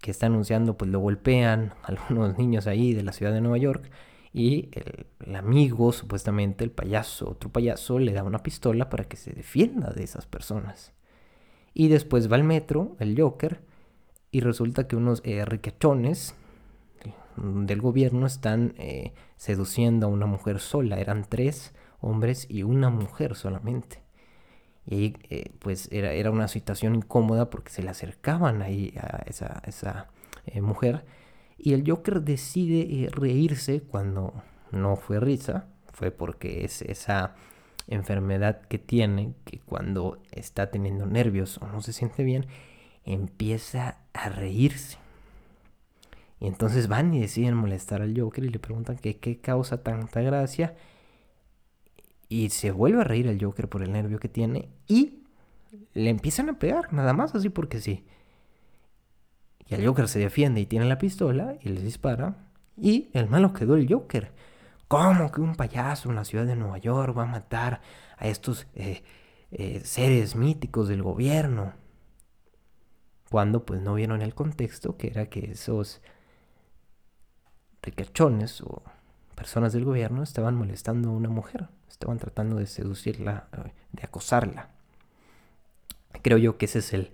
que 0.00 0.10
está 0.10 0.26
anunciando 0.26 0.76
pues 0.76 0.90
lo 0.90 1.00
golpean 1.00 1.74
algunos 1.82 2.36
niños 2.38 2.66
ahí 2.66 2.92
de 2.94 3.02
la 3.02 3.12
ciudad 3.12 3.32
de 3.32 3.40
Nueva 3.40 3.58
York 3.58 3.90
y 4.32 4.70
el, 4.72 5.36
amigo 5.36 5.92
supuestamente 5.92 6.64
el 6.64 6.70
payaso, 6.70 7.30
otro 7.30 7.50
payaso 7.50 7.98
le 7.98 8.12
da 8.12 8.22
una 8.22 8.42
pistola 8.42 8.88
para 8.88 9.04
que 9.04 9.16
se 9.16 9.32
defienda 9.32 9.90
de 9.90 10.04
esas 10.04 10.26
personas. 10.26 10.92
Y 11.74 11.88
después 11.88 12.30
va 12.30 12.36
al 12.36 12.44
metro, 12.44 12.96
el 12.98 13.18
Joker, 13.18 13.60
y 14.30 14.40
resulta 14.40 14.86
que 14.88 14.96
unos 14.96 15.22
eh, 15.24 15.44
del 17.36 17.80
gobierno 17.80 18.26
están 18.26 18.74
eh, 18.78 19.12
seduciendo 19.36 20.06
a 20.06 20.10
una 20.10 20.26
mujer 20.26 20.60
sola. 20.60 20.98
Eran 20.98 21.26
tres 21.28 21.74
hombres 22.00 22.46
y 22.48 22.62
una 22.62 22.90
mujer 22.90 23.36
solamente. 23.36 24.01
Y 24.86 24.94
ahí, 24.94 25.16
eh, 25.30 25.52
pues 25.60 25.88
era, 25.92 26.12
era, 26.12 26.30
una 26.30 26.48
situación 26.48 26.94
incómoda 26.94 27.50
porque 27.50 27.70
se 27.70 27.82
le 27.82 27.90
acercaban 27.90 28.62
ahí 28.62 28.94
a 29.00 29.22
esa, 29.26 29.62
esa 29.66 30.08
eh, 30.46 30.60
mujer. 30.60 31.04
Y 31.58 31.74
el 31.74 31.88
Joker 31.88 32.22
decide 32.22 33.04
eh, 33.04 33.08
reírse 33.10 33.82
cuando 33.82 34.34
no 34.72 34.96
fue 34.96 35.20
risa, 35.20 35.66
fue 35.92 36.10
porque 36.10 36.64
es 36.64 36.82
esa 36.82 37.34
enfermedad 37.86 38.62
que 38.62 38.78
tiene, 38.78 39.34
que 39.44 39.58
cuando 39.60 40.18
está 40.32 40.70
teniendo 40.70 41.06
nervios 41.06 41.58
o 41.58 41.66
no 41.66 41.80
se 41.80 41.92
siente 41.92 42.24
bien, 42.24 42.46
empieza 43.04 43.98
a 44.12 44.28
reírse. 44.28 44.98
Y 46.40 46.48
entonces 46.48 46.88
van 46.88 47.14
y 47.14 47.20
deciden 47.20 47.54
molestar 47.54 48.02
al 48.02 48.18
Joker 48.18 48.44
y 48.44 48.48
le 48.48 48.58
preguntan 48.58 48.96
que 48.96 49.18
qué 49.18 49.38
causa 49.38 49.82
tanta 49.82 50.22
gracia. 50.22 50.74
Y 52.32 52.48
se 52.48 52.70
vuelve 52.70 53.02
a 53.02 53.04
reír 53.04 53.26
el 53.26 53.38
Joker 53.38 53.68
por 53.68 53.82
el 53.82 53.92
nervio 53.92 54.18
que 54.18 54.30
tiene 54.30 54.70
y 54.88 55.22
le 55.92 56.08
empiezan 56.08 56.48
a 56.48 56.58
pegar, 56.58 56.90
nada 56.90 57.12
más 57.12 57.34
así 57.34 57.50
porque 57.50 57.78
sí. 57.78 58.06
Y 59.68 59.74
el 59.74 59.86
Joker 59.86 60.08
se 60.08 60.18
defiende 60.18 60.58
y 60.62 60.64
tiene 60.64 60.86
la 60.86 60.96
pistola 60.96 61.58
y 61.60 61.68
les 61.68 61.82
dispara. 61.82 62.48
Y 62.74 63.10
el 63.12 63.28
malo 63.28 63.52
quedó 63.52 63.76
el 63.76 63.86
Joker. 63.86 64.32
¿Cómo 64.88 65.30
que 65.30 65.42
un 65.42 65.56
payaso 65.56 66.08
en 66.08 66.16
la 66.16 66.24
ciudad 66.24 66.46
de 66.46 66.56
Nueva 66.56 66.78
York 66.78 67.14
va 67.14 67.24
a 67.24 67.26
matar 67.26 67.82
a 68.16 68.26
estos 68.28 68.66
eh, 68.76 69.02
eh, 69.50 69.82
seres 69.84 70.34
míticos 70.34 70.88
del 70.88 71.02
gobierno? 71.02 71.74
Cuando 73.30 73.66
pues 73.66 73.82
no 73.82 73.92
vieron 73.92 74.22
el 74.22 74.34
contexto, 74.34 74.96
que 74.96 75.08
era 75.08 75.26
que 75.26 75.50
esos 75.50 76.00
ricachones 77.82 78.62
o 78.62 78.82
personas 79.42 79.72
del 79.72 79.84
gobierno 79.84 80.22
estaban 80.22 80.54
molestando 80.54 81.08
a 81.08 81.12
una 81.12 81.28
mujer, 81.28 81.66
estaban 81.88 82.16
tratando 82.18 82.58
de 82.58 82.66
seducirla, 82.68 83.48
eh, 83.52 83.72
de 83.90 84.04
acosarla. 84.04 84.68
Creo 86.22 86.38
yo 86.38 86.58
que 86.58 86.66
ese 86.66 86.78
es 86.78 86.92
el, 86.92 87.10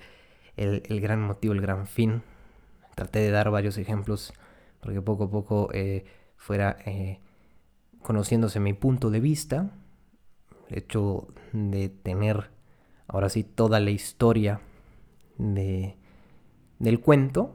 el, 0.59 0.83
el 0.91 1.01
gran 1.01 1.23
motivo, 1.23 1.55
el 1.55 1.63
gran 1.63 1.87
fin. 1.87 2.23
Traté 2.97 3.21
de 3.21 3.31
dar 3.31 3.51
varios 3.51 3.79
ejemplos 3.79 4.35
porque 4.83 5.01
poco 5.01 5.25
a 5.25 5.31
poco 5.31 5.71
eh, 5.73 6.05
fuera 6.37 6.77
eh, 6.85 7.19
conociéndose 8.03 8.61
mi 8.61 8.75
punto 8.75 9.09
de 9.09 9.21
vista, 9.21 9.71
el 10.69 10.81
hecho 10.81 11.29
de 11.55 11.89
tener 11.89 12.51
ahora 13.07 13.31
sí 13.31 13.43
toda 13.43 13.81
la 13.81 13.91
historia 13.91 14.61
de, 15.39 15.97
del 16.79 17.01
cuento 17.01 17.55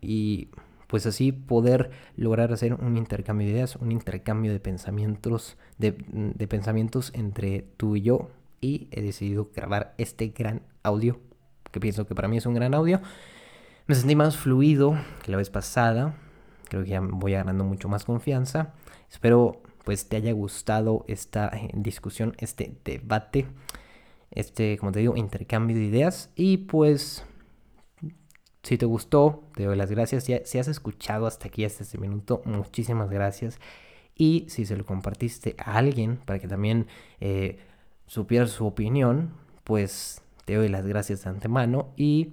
y 0.00 0.48
pues 0.88 1.06
así 1.06 1.30
poder 1.32 1.90
lograr 2.16 2.52
hacer 2.52 2.74
un 2.74 2.96
intercambio 2.96 3.46
de 3.46 3.52
ideas, 3.52 3.76
un 3.76 3.92
intercambio 3.92 4.52
de 4.52 4.58
pensamientos, 4.58 5.56
de, 5.76 5.96
de, 6.08 6.48
pensamientos 6.48 7.12
entre 7.14 7.62
tú 7.76 7.94
y 7.94 8.02
yo. 8.02 8.30
Y 8.60 8.88
he 8.90 9.02
decidido 9.02 9.50
grabar 9.54 9.94
este 9.98 10.28
gran 10.28 10.62
audio, 10.82 11.20
que 11.70 11.78
pienso 11.78 12.06
que 12.06 12.16
para 12.16 12.26
mí 12.26 12.38
es 12.38 12.46
un 12.46 12.54
gran 12.54 12.74
audio. 12.74 13.00
Me 13.86 13.94
sentí 13.94 14.16
más 14.16 14.36
fluido 14.36 14.98
que 15.22 15.30
la 15.30 15.36
vez 15.36 15.50
pasada. 15.50 16.16
Creo 16.68 16.82
que 16.82 16.90
ya 16.90 17.00
voy 17.00 17.32
ganando 17.32 17.64
mucho 17.64 17.88
más 17.88 18.04
confianza. 18.04 18.74
Espero 19.10 19.62
pues 19.84 20.06
te 20.06 20.16
haya 20.16 20.32
gustado 20.32 21.06
esta 21.08 21.48
eh, 21.48 21.70
discusión, 21.72 22.34
este 22.36 22.76
debate, 22.84 23.46
este, 24.30 24.76
como 24.76 24.92
te 24.92 24.98
digo, 24.98 25.16
intercambio 25.16 25.76
de 25.76 25.84
ideas. 25.84 26.30
Y 26.34 26.58
pues 26.58 27.24
si 28.62 28.76
te 28.76 28.86
gustó, 28.86 29.44
te 29.54 29.64
doy 29.64 29.76
las 29.76 29.90
gracias. 29.90 30.24
Si, 30.24 30.58
has 30.58 30.68
escuchado 30.68 31.26
hasta 31.26 31.48
aquí, 31.48 31.64
hasta 31.64 31.82
este 31.82 31.98
minuto, 31.98 32.42
muchísimas 32.44 33.10
gracias. 33.10 33.58
Y 34.14 34.46
si 34.48 34.66
se 34.66 34.76
lo 34.76 34.84
compartiste 34.84 35.54
a 35.58 35.76
alguien 35.76 36.16
para 36.24 36.38
que 36.38 36.48
también 36.48 36.86
eh, 37.20 37.58
supiera 38.06 38.46
su 38.46 38.66
opinión, 38.66 39.30
pues 39.64 40.22
te 40.44 40.56
doy 40.56 40.68
las 40.68 40.86
gracias 40.86 41.24
de 41.24 41.30
antemano. 41.30 41.92
Y 41.96 42.32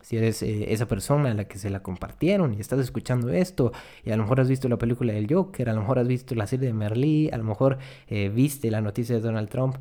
si 0.00 0.16
eres 0.16 0.42
eh, 0.42 0.72
esa 0.72 0.86
persona 0.86 1.30
a 1.30 1.34
la 1.34 1.44
que 1.44 1.58
se 1.58 1.70
la 1.70 1.82
compartieron 1.82 2.54
y 2.54 2.60
estás 2.60 2.80
escuchando 2.80 3.28
esto, 3.28 3.72
y 4.04 4.10
a 4.10 4.16
lo 4.16 4.22
mejor 4.22 4.40
has 4.40 4.48
visto 4.48 4.68
la 4.68 4.78
película 4.78 5.12
del 5.12 5.32
Joker, 5.32 5.68
a 5.68 5.74
lo 5.74 5.80
mejor 5.80 5.98
has 5.98 6.08
visto 6.08 6.34
la 6.34 6.46
serie 6.46 6.68
de 6.68 6.72
Merlí, 6.72 7.28
a 7.30 7.36
lo 7.36 7.44
mejor 7.44 7.78
eh, 8.08 8.30
viste 8.30 8.70
la 8.70 8.80
noticia 8.80 9.16
de 9.16 9.20
Donald 9.20 9.50
Trump, 9.50 9.76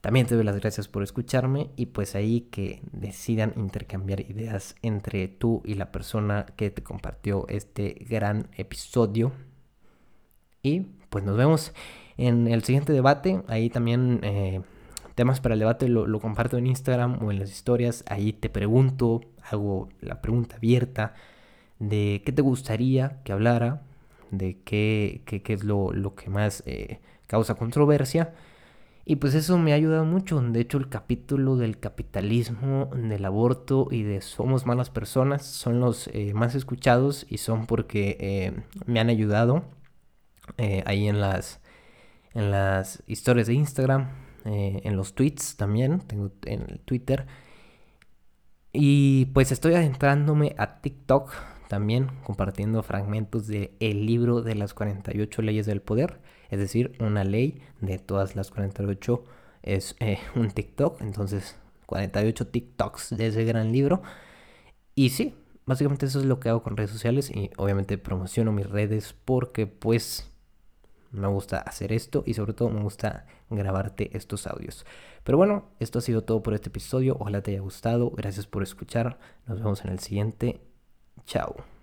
también 0.00 0.26
te 0.26 0.34
doy 0.34 0.44
las 0.44 0.58
gracias 0.60 0.88
por 0.88 1.02
escucharme 1.02 1.70
y 1.76 1.86
pues 1.86 2.14
ahí 2.14 2.42
que 2.42 2.80
decidan 2.92 3.52
intercambiar 3.56 4.20
ideas 4.20 4.76
entre 4.82 5.28
tú 5.28 5.62
y 5.64 5.74
la 5.74 5.90
persona 5.90 6.46
que 6.56 6.70
te 6.70 6.82
compartió 6.82 7.46
este 7.48 8.06
gran 8.08 8.48
episodio. 8.56 9.32
Y 10.62 10.80
pues 11.10 11.24
nos 11.24 11.36
vemos 11.36 11.72
en 12.16 12.46
el 12.48 12.62
siguiente 12.62 12.92
debate. 12.92 13.42
Ahí 13.48 13.70
también 13.70 14.20
eh, 14.22 14.62
temas 15.14 15.40
para 15.40 15.54
el 15.54 15.60
debate 15.60 15.88
lo, 15.88 16.06
lo, 16.06 16.20
comparto 16.20 16.58
en 16.58 16.66
Instagram 16.66 17.22
o 17.24 17.30
en 17.32 17.38
las 17.40 17.50
historias. 17.50 18.04
Ahí 18.08 18.32
te 18.32 18.48
pregunto, 18.48 19.22
hago 19.50 19.88
la 20.00 20.20
pregunta 20.20 20.56
abierta 20.56 21.14
de 21.78 22.22
qué 22.24 22.32
te 22.32 22.42
gustaría 22.42 23.20
que 23.24 23.32
hablara, 23.32 23.82
de 24.30 24.58
qué, 24.64 25.22
qué, 25.24 25.42
qué 25.42 25.52
es 25.52 25.64
lo, 25.64 25.92
lo, 25.92 26.14
que 26.14 26.30
más 26.30 26.62
eh, 26.66 27.00
causa 27.26 27.54
controversia. 27.54 28.34
Y 29.08 29.16
pues 29.16 29.36
eso 29.36 29.56
me 29.56 29.72
ha 29.72 29.76
ayudado 29.76 30.04
mucho. 30.04 30.40
De 30.40 30.60
hecho, 30.60 30.78
el 30.78 30.88
capítulo 30.88 31.56
del 31.56 31.78
capitalismo, 31.78 32.90
del 32.92 33.24
aborto 33.24 33.86
y 33.92 34.02
de 34.02 34.20
somos 34.20 34.66
malas 34.66 34.90
personas 34.90 35.46
son 35.46 35.78
los 35.78 36.08
eh, 36.08 36.34
más 36.34 36.56
escuchados 36.56 37.24
y 37.28 37.38
son 37.38 37.66
porque 37.66 38.16
eh, 38.18 38.64
me 38.86 38.98
han 38.98 39.08
ayudado 39.08 39.64
eh, 40.58 40.82
ahí 40.86 41.06
en 41.06 41.20
las, 41.20 41.60
en 42.34 42.50
las 42.50 43.04
historias 43.06 43.46
de 43.46 43.54
Instagram, 43.54 44.10
en 44.44 44.96
los 44.96 45.14
tweets 45.14 45.56
también, 45.56 46.00
tengo 46.00 46.32
en 46.44 46.62
el 46.62 46.80
Twitter. 46.80 47.26
Y 48.72 49.26
pues 49.26 49.52
estoy 49.52 49.74
adentrándome 49.74 50.54
a 50.58 50.80
TikTok 50.80 51.32
también 51.68 52.10
compartiendo 52.24 52.82
fragmentos 52.82 53.46
del 53.46 53.70
el 53.80 54.06
libro 54.06 54.42
de 54.42 54.54
las 54.56 54.74
48 54.74 55.42
leyes 55.42 55.66
del 55.66 55.80
poder 55.80 56.20
es 56.50 56.58
decir, 56.58 56.96
una 57.00 57.24
ley 57.24 57.60
de 57.80 57.98
todas 57.98 58.36
las 58.36 58.50
48 58.50 59.24
es 59.62 59.96
eh, 60.00 60.18
un 60.34 60.50
TikTok, 60.50 61.00
entonces 61.00 61.56
48 61.86 62.46
TikToks 62.48 63.16
de 63.16 63.26
ese 63.28 63.44
gran 63.44 63.72
libro. 63.72 64.02
Y 64.94 65.10
sí, 65.10 65.34
básicamente 65.66 66.06
eso 66.06 66.20
es 66.20 66.24
lo 66.24 66.40
que 66.40 66.48
hago 66.48 66.62
con 66.62 66.76
redes 66.76 66.90
sociales 66.90 67.30
y 67.30 67.50
obviamente 67.56 67.98
promociono 67.98 68.52
mis 68.52 68.68
redes 68.68 69.14
porque 69.24 69.66
pues 69.66 70.30
me 71.12 71.28
gusta 71.28 71.58
hacer 71.58 71.92
esto 71.92 72.22
y 72.26 72.34
sobre 72.34 72.52
todo 72.52 72.70
me 72.70 72.82
gusta 72.82 73.26
grabarte 73.50 74.16
estos 74.16 74.46
audios. 74.46 74.84
Pero 75.24 75.38
bueno, 75.38 75.64
esto 75.80 75.98
ha 75.98 76.02
sido 76.02 76.22
todo 76.22 76.42
por 76.42 76.54
este 76.54 76.68
episodio. 76.68 77.16
Ojalá 77.18 77.42
te 77.42 77.52
haya 77.52 77.60
gustado. 77.60 78.10
Gracias 78.10 78.46
por 78.46 78.62
escuchar. 78.62 79.18
Nos 79.46 79.58
vemos 79.58 79.84
en 79.84 79.90
el 79.90 79.98
siguiente. 79.98 80.60
Chao. 81.24 81.75